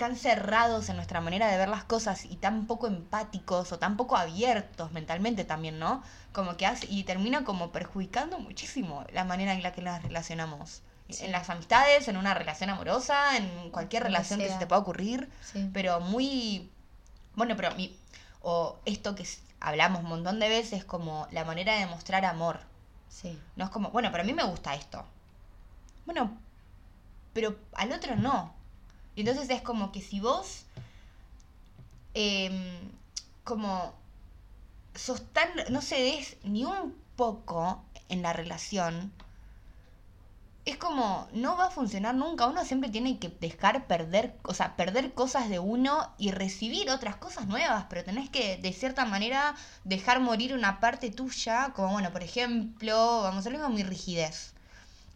tan 0.00 0.16
cerrados 0.16 0.88
en 0.88 0.96
nuestra 0.96 1.20
manera 1.20 1.46
de 1.48 1.58
ver 1.58 1.68
las 1.68 1.84
cosas 1.84 2.24
y 2.24 2.36
tan 2.36 2.66
poco 2.66 2.86
empáticos 2.86 3.70
o 3.70 3.78
tan 3.78 3.98
poco 3.98 4.16
abiertos 4.16 4.92
mentalmente 4.92 5.44
también, 5.44 5.78
¿no? 5.78 6.02
Como 6.32 6.56
que 6.56 6.64
hace, 6.66 6.86
y 6.88 7.04
termina 7.04 7.44
como 7.44 7.70
perjudicando 7.70 8.38
muchísimo 8.38 9.04
la 9.12 9.24
manera 9.24 9.52
en 9.52 9.62
la 9.62 9.72
que 9.72 9.82
nos 9.82 10.02
relacionamos. 10.02 10.80
Sí. 11.10 11.26
En 11.26 11.32
las 11.32 11.50
amistades, 11.50 12.08
en 12.08 12.16
una 12.16 12.32
relación 12.32 12.70
amorosa, 12.70 13.36
en 13.36 13.70
cualquier 13.70 14.02
que 14.04 14.08
relación 14.08 14.40
que 14.40 14.48
se 14.48 14.56
te 14.58 14.66
pueda 14.66 14.80
ocurrir 14.80 15.28
Sí. 15.42 15.68
pero 15.72 16.00
muy 16.00 16.70
bueno 17.34 17.54
pero 17.56 17.74
mi 17.74 17.94
o 18.42 18.78
esto 18.86 19.14
que 19.14 19.26
hablamos 19.60 20.02
un 20.02 20.08
montón 20.08 20.40
de 20.40 20.48
veces 20.48 20.84
como 20.84 21.28
la 21.30 21.44
manera 21.44 21.74
de 21.78 21.84
mostrar 21.86 22.24
amor 22.24 22.60
Sí. 23.10 23.38
no 23.56 23.64
es 23.64 23.70
como 23.70 23.90
bueno 23.90 24.10
pero 24.12 24.22
a 24.22 24.26
mí 24.26 24.32
me 24.32 24.44
gusta 24.44 24.74
esto 24.74 25.04
bueno 26.06 26.38
pero 27.34 27.56
al 27.74 27.92
otro 27.92 28.16
no 28.16 28.54
entonces 29.20 29.48
es 29.50 29.62
como 29.62 29.92
que 29.92 30.00
si 30.00 30.20
vos 30.20 30.64
em, 32.14 32.90
como 33.44 33.94
sos 34.94 35.22
tan 35.32 35.48
no 35.70 35.82
cedes 35.82 36.36
ni 36.44 36.64
un 36.64 36.94
poco 37.16 37.82
en 38.08 38.22
la 38.22 38.32
relación 38.32 39.12
es 40.64 40.76
como, 40.76 41.28
no 41.32 41.56
va 41.56 41.66
a 41.66 41.70
funcionar 41.70 42.14
nunca. 42.14 42.46
Uno 42.46 42.64
siempre 42.64 42.90
tiene 42.90 43.18
que 43.18 43.28
dejar 43.28 43.86
perder, 43.86 44.36
o 44.44 44.54
sea, 44.54 44.76
perder 44.76 45.12
cosas 45.14 45.48
de 45.48 45.58
uno 45.58 46.12
y 46.18 46.30
recibir 46.32 46.90
otras 46.90 47.16
cosas 47.16 47.46
nuevas, 47.46 47.86
pero 47.88 48.04
tenés 48.04 48.28
que, 48.30 48.56
de 48.58 48.72
cierta 48.72 49.04
manera, 49.04 49.54
dejar 49.84 50.20
morir 50.20 50.54
una 50.54 50.80
parte 50.80 51.10
tuya, 51.10 51.72
como, 51.74 51.92
bueno, 51.92 52.12
por 52.12 52.22
ejemplo, 52.22 53.22
vamos 53.22 53.46
a 53.46 53.50
ver 53.50 53.60
mi 53.70 53.82
rigidez, 53.82 54.52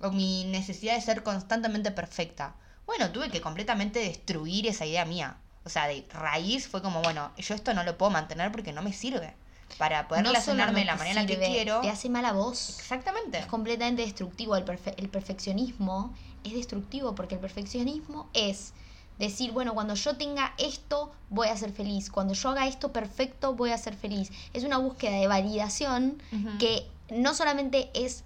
o 0.00 0.10
mi 0.10 0.44
necesidad 0.46 0.94
de 0.94 1.02
ser 1.02 1.22
constantemente 1.22 1.90
perfecta. 1.90 2.54
Bueno, 2.86 3.10
tuve 3.10 3.30
que 3.30 3.40
completamente 3.40 3.98
destruir 4.00 4.66
esa 4.66 4.86
idea 4.86 5.04
mía. 5.04 5.36
O 5.64 5.70
sea, 5.70 5.86
de 5.86 6.06
raíz 6.12 6.68
fue 6.68 6.82
como, 6.82 7.00
bueno, 7.02 7.30
yo 7.38 7.54
esto 7.54 7.72
no 7.72 7.84
lo 7.84 7.96
puedo 7.96 8.10
mantener 8.10 8.52
porque 8.52 8.72
no 8.72 8.82
me 8.82 8.92
sirve. 8.92 9.34
Para 9.78 10.06
poder 10.06 10.22
No 10.24 10.30
relacionarme 10.30 10.80
de 10.80 10.84
la 10.86 10.96
manera 10.96 11.22
en 11.22 11.26
que 11.26 11.34
sirve, 11.34 11.46
quiero. 11.46 11.80
Te 11.80 11.88
hace 11.88 12.10
mal 12.10 12.24
a 12.26 12.32
vos. 12.32 12.76
Exactamente. 12.78 13.38
Es 13.38 13.46
completamente 13.46 14.02
destructivo. 14.02 14.56
El, 14.56 14.64
perfe- 14.64 14.94
el 14.98 15.08
perfeccionismo 15.08 16.14
es 16.44 16.52
destructivo 16.52 17.14
porque 17.14 17.36
el 17.36 17.40
perfeccionismo 17.40 18.28
es 18.34 18.74
decir, 19.18 19.52
bueno, 19.52 19.74
cuando 19.74 19.94
yo 19.94 20.16
tenga 20.16 20.54
esto, 20.58 21.12
voy 21.30 21.48
a 21.48 21.56
ser 21.56 21.72
feliz. 21.72 22.10
Cuando 22.10 22.34
yo 22.34 22.50
haga 22.50 22.66
esto 22.66 22.92
perfecto, 22.92 23.54
voy 23.54 23.70
a 23.70 23.78
ser 23.78 23.94
feliz. 23.94 24.30
Es 24.52 24.64
una 24.64 24.78
búsqueda 24.78 25.16
de 25.16 25.26
validación 25.26 26.22
que 26.58 26.86
no 27.10 27.32
solamente 27.34 27.90
es 27.94 28.24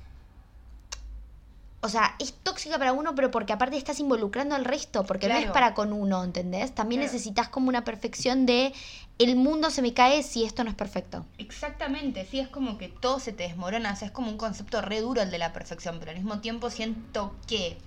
o 1.81 1.89
sea, 1.89 2.16
es 2.18 2.33
tóxica 2.33 2.76
para 2.79 2.93
uno, 2.93 3.14
pero 3.14 3.31
porque 3.31 3.53
aparte 3.53 3.76
estás 3.76 4.01
involucrando 4.01 4.55
al 4.57 4.64
resto, 4.64 5.05
porque 5.05 5.29
no 5.29 5.37
es 5.37 5.47
para 5.51 5.74
con 5.74 5.93
uno, 5.93 6.24
¿entendés? 6.24 6.74
También 6.74 7.01
Claro. 7.01 7.12
necesitas 7.12 7.49
como 7.49 7.68
una 7.68 7.85
perfección 7.85 8.47
de 8.47 8.72
el 9.18 9.37
mundo 9.37 9.70
se 9.70 9.83
me 9.83 9.95
cae 9.95 10.22
si 10.22 10.45
esto 10.45 10.64
no 10.64 10.70
es 10.70 10.76
perfecto. 10.76 11.24
Exactamente, 11.39 12.26
sí, 12.29 12.41
es 12.41 12.49
como 12.49 12.79
que 12.79 12.89
todo 12.89 13.20
se 13.20 13.33
te 13.33 13.45
desmorona, 13.45 13.93
o 13.93 13.97
sea, 13.97 14.07
es 14.07 14.12
como 14.12 14.29
un 14.29 14.39
concepto 14.39 14.81
re 14.81 15.01
duro 15.01 15.22
el 15.22 15.31
de 15.31 15.39
la 15.39 15.53
perfección, 15.53 15.99
pero 16.01 16.11
al 16.11 16.16
mismo 16.16 16.41
tiempo 16.41 16.68
siento 16.70 17.35
que 17.47 17.79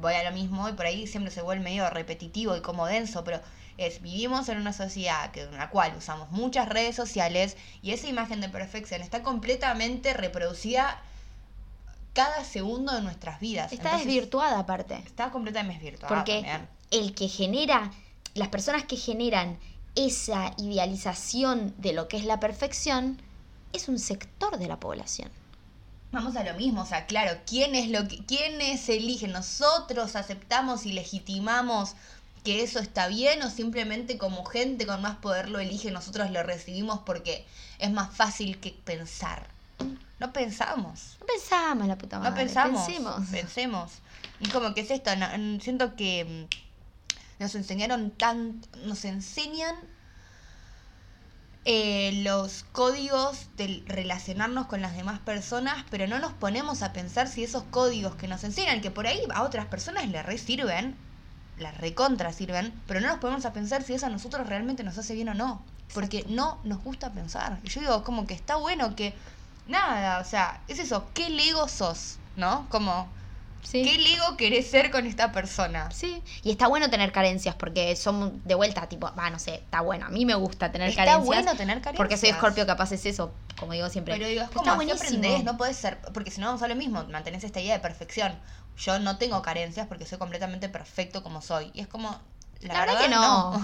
voy 0.00 0.14
a 0.14 0.28
lo 0.28 0.34
mismo 0.34 0.68
y 0.68 0.72
por 0.72 0.86
ahí 0.86 1.06
siempre 1.06 1.30
se 1.30 1.42
vuelve 1.42 1.64
medio 1.64 1.88
repetitivo 1.90 2.56
y 2.56 2.60
como 2.62 2.86
denso, 2.86 3.22
pero 3.24 3.40
es, 3.76 4.00
vivimos 4.00 4.48
en 4.48 4.58
una 4.58 4.72
sociedad 4.72 5.30
que, 5.30 5.42
en 5.42 5.56
la 5.58 5.68
cual 5.68 5.94
usamos 5.96 6.30
muchas 6.30 6.68
redes 6.68 6.96
sociales 6.96 7.56
y 7.82 7.92
esa 7.92 8.08
imagen 8.08 8.40
de 8.40 8.48
perfección 8.48 9.02
está 9.02 9.22
completamente 9.22 10.14
reproducida 10.14 11.02
cada 12.16 12.44
segundo 12.44 12.94
de 12.94 13.02
nuestras 13.02 13.40
vidas. 13.40 13.70
Está 13.70 13.90
Entonces, 13.90 14.06
desvirtuada 14.06 14.58
aparte. 14.58 14.94
Está 15.04 15.30
completamente 15.30 15.84
desvirtuada. 15.84 16.16
Porque 16.16 16.40
también. 16.40 16.68
el 16.90 17.14
que 17.14 17.28
genera, 17.28 17.92
las 18.32 18.48
personas 18.48 18.84
que 18.84 18.96
generan 18.96 19.58
esa 19.94 20.54
idealización 20.56 21.74
de 21.76 21.92
lo 21.92 22.08
que 22.08 22.16
es 22.16 22.24
la 22.24 22.40
perfección, 22.40 23.20
es 23.74 23.88
un 23.88 23.98
sector 23.98 24.58
de 24.58 24.66
la 24.66 24.80
población. 24.80 25.30
Vamos 26.10 26.36
a 26.36 26.44
lo 26.44 26.54
mismo, 26.54 26.80
o 26.80 26.86
sea, 26.86 27.04
claro, 27.04 27.38
¿quién 27.46 27.74
es 27.74 27.90
lo 27.90 28.08
que, 28.08 28.24
quiénes 28.24 28.88
eligen? 28.88 29.32
¿Nosotros 29.32 30.16
aceptamos 30.16 30.86
y 30.86 30.94
legitimamos 30.94 31.96
que 32.44 32.62
eso 32.62 32.78
está 32.78 33.08
bien 33.08 33.42
o 33.42 33.50
simplemente 33.50 34.16
como 34.16 34.46
gente 34.46 34.86
con 34.86 35.02
más 35.02 35.16
poder 35.16 35.50
lo 35.50 35.58
elige, 35.58 35.90
nosotros 35.90 36.30
lo 36.30 36.42
recibimos 36.42 37.00
porque 37.00 37.44
es 37.78 37.90
más 37.90 38.16
fácil 38.16 38.58
que 38.58 38.70
pensar? 38.70 39.48
No 40.18 40.32
pensamos, 40.32 41.16
No 41.20 41.26
pensamos, 41.26 41.86
la 41.86 41.98
puta 41.98 42.18
madre. 42.18 42.30
no 42.30 42.36
pensamos, 42.36 42.86
Pensemos. 42.86 43.28
pensemos. 43.30 43.92
Y 44.40 44.48
como 44.48 44.72
que 44.74 44.80
es 44.80 44.90
esto, 44.90 45.14
no- 45.16 45.60
siento 45.60 45.94
que 45.96 46.48
mm, 46.48 47.42
nos 47.42 47.54
enseñaron 47.54 48.10
tan, 48.12 48.60
nos 48.84 49.04
enseñan 49.04 49.74
eh, 51.64 52.20
los 52.22 52.64
códigos 52.72 53.48
de 53.56 53.82
relacionarnos 53.86 54.66
con 54.66 54.80
las 54.82 54.94
demás 54.96 55.18
personas, 55.18 55.84
pero 55.90 56.06
no 56.06 56.18
nos 56.20 56.32
ponemos 56.32 56.82
a 56.82 56.92
pensar 56.92 57.26
si 57.28 57.42
esos 57.42 57.64
códigos 57.64 58.14
que 58.14 58.28
nos 58.28 58.44
enseñan, 58.44 58.80
que 58.80 58.90
por 58.92 59.06
ahí 59.06 59.20
a 59.34 59.42
otras 59.42 59.66
personas 59.66 60.08
les 60.08 60.24
re 60.24 60.38
sirven, 60.38 60.96
las 61.58 61.76
recontra 61.76 62.32
sirven, 62.32 62.72
pero 62.86 63.00
no 63.00 63.08
nos 63.08 63.18
ponemos 63.18 63.44
a 63.46 63.52
pensar 63.52 63.82
si 63.82 63.94
eso 63.94 64.06
a 64.06 64.10
nosotros 64.10 64.46
realmente 64.46 64.84
nos 64.84 64.96
hace 64.96 65.14
bien 65.14 65.28
o 65.30 65.34
no, 65.34 65.62
porque 65.92 66.24
no 66.28 66.60
nos 66.62 66.82
gusta 66.84 67.10
pensar. 67.12 67.58
Y 67.64 67.68
yo 67.68 67.80
digo, 67.80 68.04
como 68.04 68.26
que 68.28 68.34
está 68.34 68.56
bueno 68.56 68.94
que, 68.94 69.12
nada, 69.66 70.20
o 70.20 70.24
sea, 70.24 70.62
es 70.68 70.78
eso, 70.78 71.10
¿qué 71.14 71.28
Lego 71.30 71.68
sos? 71.68 72.18
¿No? 72.34 72.68
Como, 72.70 73.14
Sí. 73.62 73.82
¿qué 73.82 73.98
Lego 73.98 74.36
querés 74.36 74.70
ser 74.70 74.92
con 74.92 75.06
esta 75.06 75.32
persona? 75.32 75.90
Sí, 75.90 76.22
y 76.44 76.52
está 76.52 76.68
bueno 76.68 76.88
tener 76.88 77.10
carencias 77.10 77.56
porque 77.56 77.96
son 77.96 78.40
de 78.44 78.54
vuelta, 78.54 78.88
tipo, 78.88 79.10
va, 79.18 79.28
no 79.30 79.40
sé, 79.40 79.54
está 79.56 79.80
bueno. 79.80 80.06
A 80.06 80.08
mí 80.08 80.24
me 80.24 80.36
gusta 80.36 80.70
tener 80.70 80.90
Está 80.90 81.04
carencias. 81.04 81.26
bueno 81.26 81.56
tener 81.56 81.78
carencias. 81.80 81.96
Porque 81.96 82.16
soy 82.16 82.28
escorpio, 82.28 82.64
capaz 82.64 82.92
es 82.92 83.04
eso, 83.06 83.34
como 83.58 83.72
digo 83.72 83.88
siempre. 83.88 84.14
Pero 84.14 84.28
digo, 84.28 84.42
es 84.42 84.50
como 84.50 84.60
está 84.62 84.74
buenísimo. 84.76 85.02
aprendés, 85.04 85.42
no 85.42 85.56
podés 85.56 85.76
ser, 85.76 85.98
porque 86.14 86.30
si 86.30 86.40
no 86.40 86.46
vamos 86.46 86.62
a 86.62 86.68
lo 86.68 86.76
mismo, 86.76 87.04
mantenés 87.06 87.42
esta 87.42 87.60
idea 87.60 87.74
de 87.74 87.80
perfección. 87.80 88.38
Yo 88.76 89.00
no 89.00 89.16
tengo 89.18 89.42
carencias 89.42 89.88
porque 89.88 90.06
soy 90.06 90.18
completamente 90.18 90.68
perfecto 90.68 91.24
como 91.24 91.40
soy. 91.42 91.72
Y 91.74 91.80
es 91.80 91.88
como, 91.88 92.20
la, 92.60 92.74
La 92.74 92.80
verdad 92.80 93.00
que 93.00 93.08
no. 93.08 93.60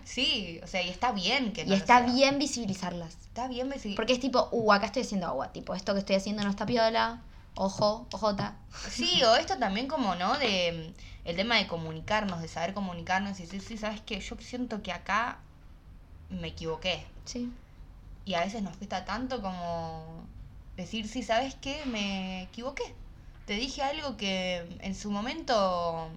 sí, 0.04 0.60
o 0.62 0.66
sea, 0.66 0.82
y 0.82 0.88
está 0.88 1.12
bien 1.12 1.52
que 1.52 1.64
no 1.64 1.68
y 1.68 1.70
lo 1.70 1.76
está 1.76 1.98
sea. 2.04 2.12
bien 2.12 2.38
visibilizarlas. 2.38 3.14
Está 3.14 3.48
bien 3.48 3.68
decir. 3.68 3.94
Porque 3.96 4.12
es 4.12 4.20
tipo, 4.20 4.48
uh, 4.50 4.72
acá 4.72 4.86
estoy 4.86 5.02
haciendo 5.02 5.26
agua. 5.26 5.52
Tipo, 5.52 5.74
esto 5.74 5.92
que 5.92 6.00
estoy 6.00 6.16
haciendo 6.16 6.42
no 6.42 6.50
está 6.50 6.66
piola. 6.66 7.22
Ojo, 7.54 8.06
ojota. 8.12 8.56
Sí, 8.88 9.22
o 9.24 9.36
esto 9.36 9.58
también 9.58 9.86
como, 9.86 10.14
¿no? 10.14 10.38
De 10.38 10.94
mm, 10.94 11.28
el 11.28 11.36
tema 11.36 11.56
de 11.56 11.66
comunicarnos, 11.66 12.40
de 12.40 12.48
saber 12.48 12.72
comunicarnos 12.74 13.38
y 13.38 13.42
decir, 13.42 13.60
sí, 13.60 13.76
sabes 13.76 14.00
que 14.00 14.18
yo 14.20 14.36
siento 14.40 14.82
que 14.82 14.92
acá 14.92 15.38
me 16.30 16.48
equivoqué. 16.48 17.06
Sí. 17.26 17.52
Y 18.24 18.34
a 18.34 18.40
veces 18.40 18.62
nos 18.62 18.76
cuesta 18.76 19.04
tanto 19.04 19.42
como 19.42 20.24
decir, 20.76 21.08
sí, 21.08 21.22
¿sabes 21.22 21.54
qué? 21.60 21.84
Me 21.86 22.44
equivoqué. 22.44 22.94
Te 23.46 23.54
dije 23.54 23.82
algo 23.82 24.16
que 24.16 24.78
en 24.80 24.94
su 24.94 25.10
momento 25.10 26.08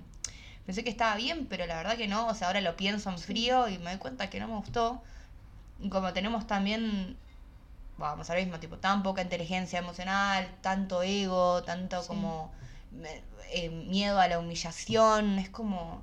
pensé 0.65 0.83
que 0.83 0.89
estaba 0.89 1.15
bien, 1.15 1.47
pero 1.47 1.65
la 1.65 1.75
verdad 1.77 1.97
que 1.97 2.07
no. 2.07 2.27
O 2.27 2.33
sea, 2.33 2.47
ahora 2.47 2.61
lo 2.61 2.75
pienso 2.75 3.09
en 3.09 3.17
frío 3.19 3.67
y 3.67 3.77
me 3.77 3.91
doy 3.91 3.99
cuenta 3.99 4.29
que 4.29 4.39
no 4.39 4.47
me 4.47 4.55
gustó. 4.55 5.01
Y 5.79 5.89
como 5.89 6.13
tenemos 6.13 6.47
también, 6.47 7.17
vamos 7.97 8.29
al 8.29 8.37
mismo 8.37 8.59
tipo, 8.59 8.77
tan 8.77 9.03
poca 9.03 9.21
inteligencia 9.21 9.79
emocional, 9.79 10.49
tanto 10.61 11.01
ego, 11.01 11.63
tanto 11.63 12.01
Sí. 12.01 12.07
como 12.07 12.51
eh, 13.03 13.23
eh, 13.51 13.69
miedo 13.69 14.19
a 14.19 14.27
la 14.27 14.39
humillación, 14.39 15.37
es 15.39 15.49
como... 15.49 16.01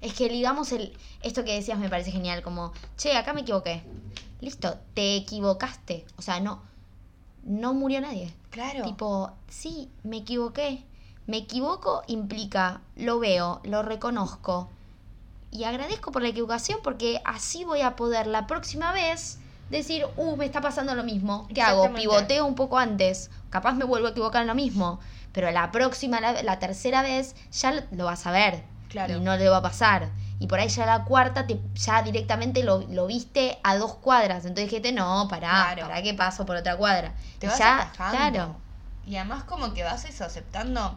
Es 0.00 0.12
que 0.12 0.28
digamos 0.28 0.72
el, 0.72 0.96
esto 1.22 1.42
que 1.44 1.54
decías 1.54 1.78
me 1.78 1.88
parece 1.88 2.10
genial, 2.10 2.42
como, 2.42 2.72
che, 2.96 3.16
acá 3.16 3.32
me 3.32 3.40
equivoqué. 3.40 3.82
Listo, 4.40 4.78
te 4.94 5.16
equivocaste. 5.16 6.04
O 6.16 6.22
sea, 6.22 6.38
no, 6.40 6.60
no 7.44 7.72
murió 7.72 8.00
nadie. 8.00 8.32
Claro. 8.50 8.84
Tipo, 8.84 9.32
sí, 9.48 9.88
me 10.02 10.18
equivoqué. 10.18 10.84
Me 11.26 11.38
equivoco 11.38 12.02
implica, 12.06 12.80
lo 12.96 13.18
veo, 13.18 13.60
lo 13.64 13.82
reconozco. 13.82 14.68
Y 15.50 15.64
agradezco 15.64 16.12
por 16.12 16.22
la 16.22 16.28
equivocación 16.28 16.78
porque 16.84 17.20
así 17.24 17.64
voy 17.64 17.80
a 17.80 17.96
poder 17.96 18.26
la 18.26 18.46
próxima 18.46 18.92
vez 18.92 19.38
decir, 19.70 20.06
uh, 20.16 20.36
me 20.36 20.44
está 20.44 20.60
pasando 20.60 20.94
lo 20.94 21.02
mismo. 21.02 21.48
¿Qué 21.52 21.62
hago? 21.62 21.92
Pivoteo 21.94 22.44
un 22.46 22.54
poco 22.54 22.78
antes. 22.78 23.30
Capaz 23.50 23.72
me 23.74 23.84
vuelvo 23.84 24.06
a 24.08 24.10
equivocar 24.10 24.42
en 24.42 24.48
lo 24.48 24.54
mismo. 24.54 25.00
Pero 25.32 25.50
la 25.50 25.70
próxima, 25.72 26.20
la, 26.20 26.42
la 26.42 26.58
tercera 26.58 27.02
vez, 27.02 27.34
ya 27.52 27.84
lo, 27.90 28.04
vas 28.04 28.26
a 28.26 28.30
ver. 28.30 28.62
Claro. 28.88 29.16
Y 29.16 29.20
no 29.20 29.36
le 29.36 29.48
va 29.48 29.58
a 29.58 29.62
pasar. 29.62 30.10
Y 30.38 30.46
por 30.46 30.58
ahí 30.60 30.68
ya 30.68 30.86
la 30.86 31.04
cuarta, 31.04 31.46
te, 31.46 31.58
ya 31.74 32.02
directamente 32.02 32.62
lo, 32.62 32.80
lo 32.88 33.06
viste 33.06 33.58
a 33.64 33.76
dos 33.76 33.94
cuadras. 33.94 34.44
Entonces 34.44 34.70
dijiste, 34.70 34.92
no, 34.92 35.26
pará, 35.28 35.72
Claro. 35.74 35.82
pará 35.88 36.02
que 36.02 36.14
paso 36.14 36.46
por 36.46 36.56
otra 36.56 36.76
cuadra. 36.76 37.14
te 37.38 37.46
Y 37.46 37.48
vas 37.48 37.58
ya, 37.58 37.82
atajando. 37.82 38.16
claro. 38.16 38.56
Y 39.06 39.16
además 39.16 39.44
como 39.44 39.72
que 39.74 39.82
vas 39.84 40.04
eso, 40.04 40.24
aceptando, 40.24 40.96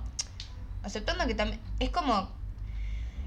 aceptando 0.83 1.25
que 1.27 1.35
también, 1.35 1.59
es 1.79 1.89
como 1.89 2.29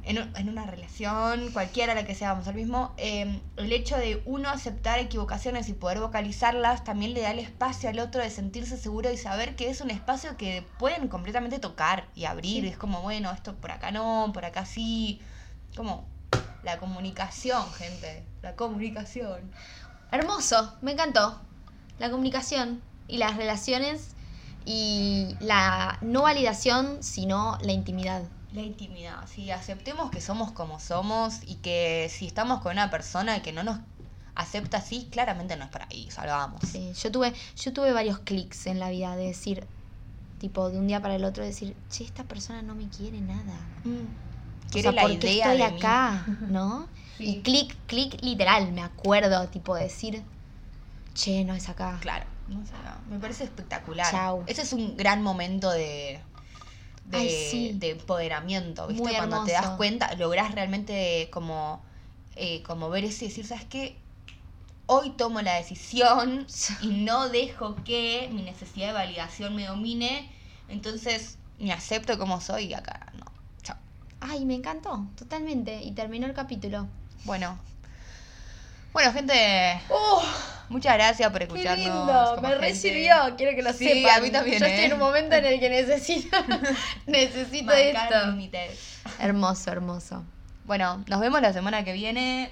en, 0.05 0.19
un- 0.19 0.37
en 0.37 0.49
una 0.49 0.67
relación, 0.67 1.51
cualquiera 1.53 1.95
la 1.95 2.05
que 2.05 2.15
sea, 2.15 2.33
vamos 2.33 2.49
al 2.49 2.55
mismo, 2.57 2.93
eh, 2.97 3.41
el 3.57 3.73
hecho 3.73 3.97
de 3.97 4.21
uno 4.25 4.49
aceptar 4.49 4.99
equivocaciones 4.99 5.69
y 5.69 5.75
poder 5.75 6.01
vocalizarlas 6.01 6.83
también 6.83 7.15
le 7.15 7.21
da 7.21 7.31
el 7.31 7.39
espacio 7.39 7.89
al 7.89 8.01
otro 8.01 8.21
de 8.21 8.31
sentirse 8.31 8.77
seguro 8.77 9.13
y 9.13 9.17
saber 9.17 9.55
que 9.55 9.71
es 9.71 9.81
un 9.81 9.91
espacio 9.91 10.37
que 10.37 10.67
pueden 10.79 11.07
completamente 11.09 11.59
tocar 11.61 12.09
y 12.17 12.25
abrir. 12.25 12.63
Sí. 12.65 12.69
Es 12.69 12.77
como, 12.77 13.01
bueno, 13.03 13.31
esto 13.31 13.55
por 13.55 13.71
acá 13.71 13.93
no, 13.93 14.31
por 14.35 14.45
acá 14.45 14.67
sí. 14.67 15.21
Como 15.77 16.07
la 16.65 16.79
comunicación, 16.79 17.73
gente, 17.73 18.25
la 18.43 18.57
comunicación. 18.57 19.53
Hermoso, 20.11 20.77
me 20.83 20.93
encantó. 20.93 21.41
La 21.99 22.11
comunicación 22.11 22.83
y 23.07 23.19
las 23.19 23.37
relaciones 23.37 24.17
y 24.65 25.37
la 25.41 25.99
no 26.01 26.23
validación, 26.23 27.03
sino 27.03 27.59
la 27.63 27.73
intimidad. 27.73 28.23
La 28.53 28.63
intimidad, 28.63 29.17
sí, 29.33 29.51
aceptemos 29.51 30.11
que 30.11 30.21
somos 30.21 30.53
como 30.53 30.79
somos 30.79 31.37
y 31.47 31.57
que 31.57 32.11
si 32.15 32.27
estamos 32.27 32.61
con 32.61 32.73
una 32.73 32.91
persona 32.91 33.43
que 33.43 33.53
no 33.53 33.63
nos 33.63 33.79
acepta 34.35 34.79
así, 34.79 35.09
claramente 35.11 35.57
no 35.57 35.65
es 35.65 35.71
para 35.71 35.87
ahí, 35.91 36.11
salvamos. 36.11 36.61
Sí, 36.71 36.93
yo 37.03 37.11
tuve, 37.11 37.33
yo 37.57 37.73
tuve 37.73 37.93
varios 37.93 38.19
clics 38.21 38.67
en 38.67 38.79
la 38.79 38.91
vida 38.91 39.17
de 39.17 39.27
decir, 39.29 39.67
tipo, 40.39 40.69
de 40.71 40.79
un 40.79 40.87
día 40.87 41.01
para 41.01 41.15
el 41.15 41.25
otro, 41.25 41.45
decir, 41.45 41.75
che, 41.91 42.05
esta 42.05 42.25
persona 42.25 42.61
no 42.63 42.75
me 42.75 42.89
quiere 42.89 43.21
nada. 43.21 43.55
Mm. 43.85 44.01
O 44.69 44.71
Quiere 44.71 44.91
sea, 44.91 44.93
la 44.93 45.03
¿por 45.03 45.19
qué 45.19 45.33
idea 45.33 45.53
estoy 45.53 45.67
de 45.67 45.73
mí. 45.73 45.79
acá? 45.79 46.25
¿No? 46.49 46.87
Sí. 47.19 47.25
Y 47.29 47.43
clic, 47.43 47.77
clic 47.87 48.23
literal, 48.23 48.73
me 48.73 48.83
acuerdo, 48.83 49.47
tipo, 49.49 49.75
de 49.77 49.85
decir, 49.85 50.23
che, 51.15 51.45
no 51.45 51.55
es 51.55 51.69
acá. 51.69 51.99
Claro, 52.01 52.25
no 52.49 52.65
sé, 52.67 52.73
no, 52.73 53.15
me 53.15 53.19
parece 53.21 53.45
espectacular. 53.45 54.11
Chau. 54.11 54.45
Ese 54.47 54.63
es 54.63 54.73
un 54.73 54.97
gran 54.97 55.23
momento 55.23 55.71
de, 55.71 56.21
de, 57.05 57.17
Ay, 57.17 57.31
sí. 57.31 57.73
de 57.75 57.91
empoderamiento, 57.91 58.87
¿viste? 58.89 59.03
Muy 59.03 59.15
Cuando 59.15 59.45
te 59.45 59.53
das 59.53 59.77
cuenta, 59.77 60.15
lográs 60.15 60.55
realmente 60.55 61.29
como, 61.33 61.83
eh, 62.37 62.63
como 62.63 62.91
ver 62.91 63.05
eso 63.05 63.25
y 63.25 63.29
decir, 63.29 63.47
¿sabes 63.47 63.65
qué? 63.67 63.99
Hoy 64.87 65.11
tomo 65.11 65.41
la 65.43 65.55
decisión 65.55 66.47
y 66.81 66.87
no 67.05 67.29
dejo 67.29 67.77
que 67.85 68.29
mi 68.33 68.43
necesidad 68.43 68.89
de 68.89 68.93
validación 68.95 69.55
me 69.55 69.67
domine, 69.67 70.31
entonces 70.69 71.39
me 71.59 71.73
acepto 71.73 72.19
como 72.19 72.41
soy 72.41 72.65
y 72.65 72.75
acá 72.75 73.13
no. 73.19 73.27
Chao. 73.63 73.77
Ay, 74.21 74.45
me 74.45 74.55
encantó, 74.55 75.07
totalmente. 75.17 75.83
Y 75.83 75.93
terminó 75.93 76.27
el 76.27 76.35
capítulo. 76.35 76.89
Bueno. 77.25 77.59
Bueno, 78.93 79.13
gente, 79.13 79.81
muchas 80.69 80.95
gracias 80.95 81.31
por 81.33 81.43
escucharnos. 81.43 81.87
como 82.37 82.49
gente. 82.49 83.11
quiero 83.37 83.57
que 83.57 83.63
lo 83.63 83.73
Sí, 83.73 83.89
sepan. 83.89 84.19
a 84.19 84.21
mí 84.21 84.31
también, 84.31 84.59
Yo 84.61 84.67
¿eh? 84.67 84.71
estoy 84.71 84.85
en 84.87 84.93
un 84.95 84.99
momento 84.99 85.35
en 85.37 85.45
el 85.47 85.59
que 85.61 85.71
necesito, 85.71 86.37
necesito 87.07 87.67
Marcar 87.67 88.13
esto. 88.13 88.27
límites. 88.31 88.79
Hermoso, 89.19 89.71
hermoso. 89.73 90.25
Bueno, 90.65 91.03
nos 91.09 91.21
vemos 91.21 91.41
la 91.41 91.53
semana 91.53 91.85
que 91.85 91.93
viene. 91.93 92.51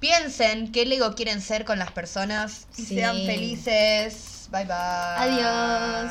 Piensen 0.00 0.72
qué 0.72 0.84
Lego 0.84 1.14
quieren 1.14 1.40
ser 1.40 1.64
con 1.64 1.78
las 1.78 1.92
personas 1.92 2.66
y 2.76 2.82
Sí. 2.84 2.94
sean 2.96 3.16
felices. 3.24 4.48
Bye 4.50 4.64
bye. 4.64 4.74
Adiós. 5.18 6.10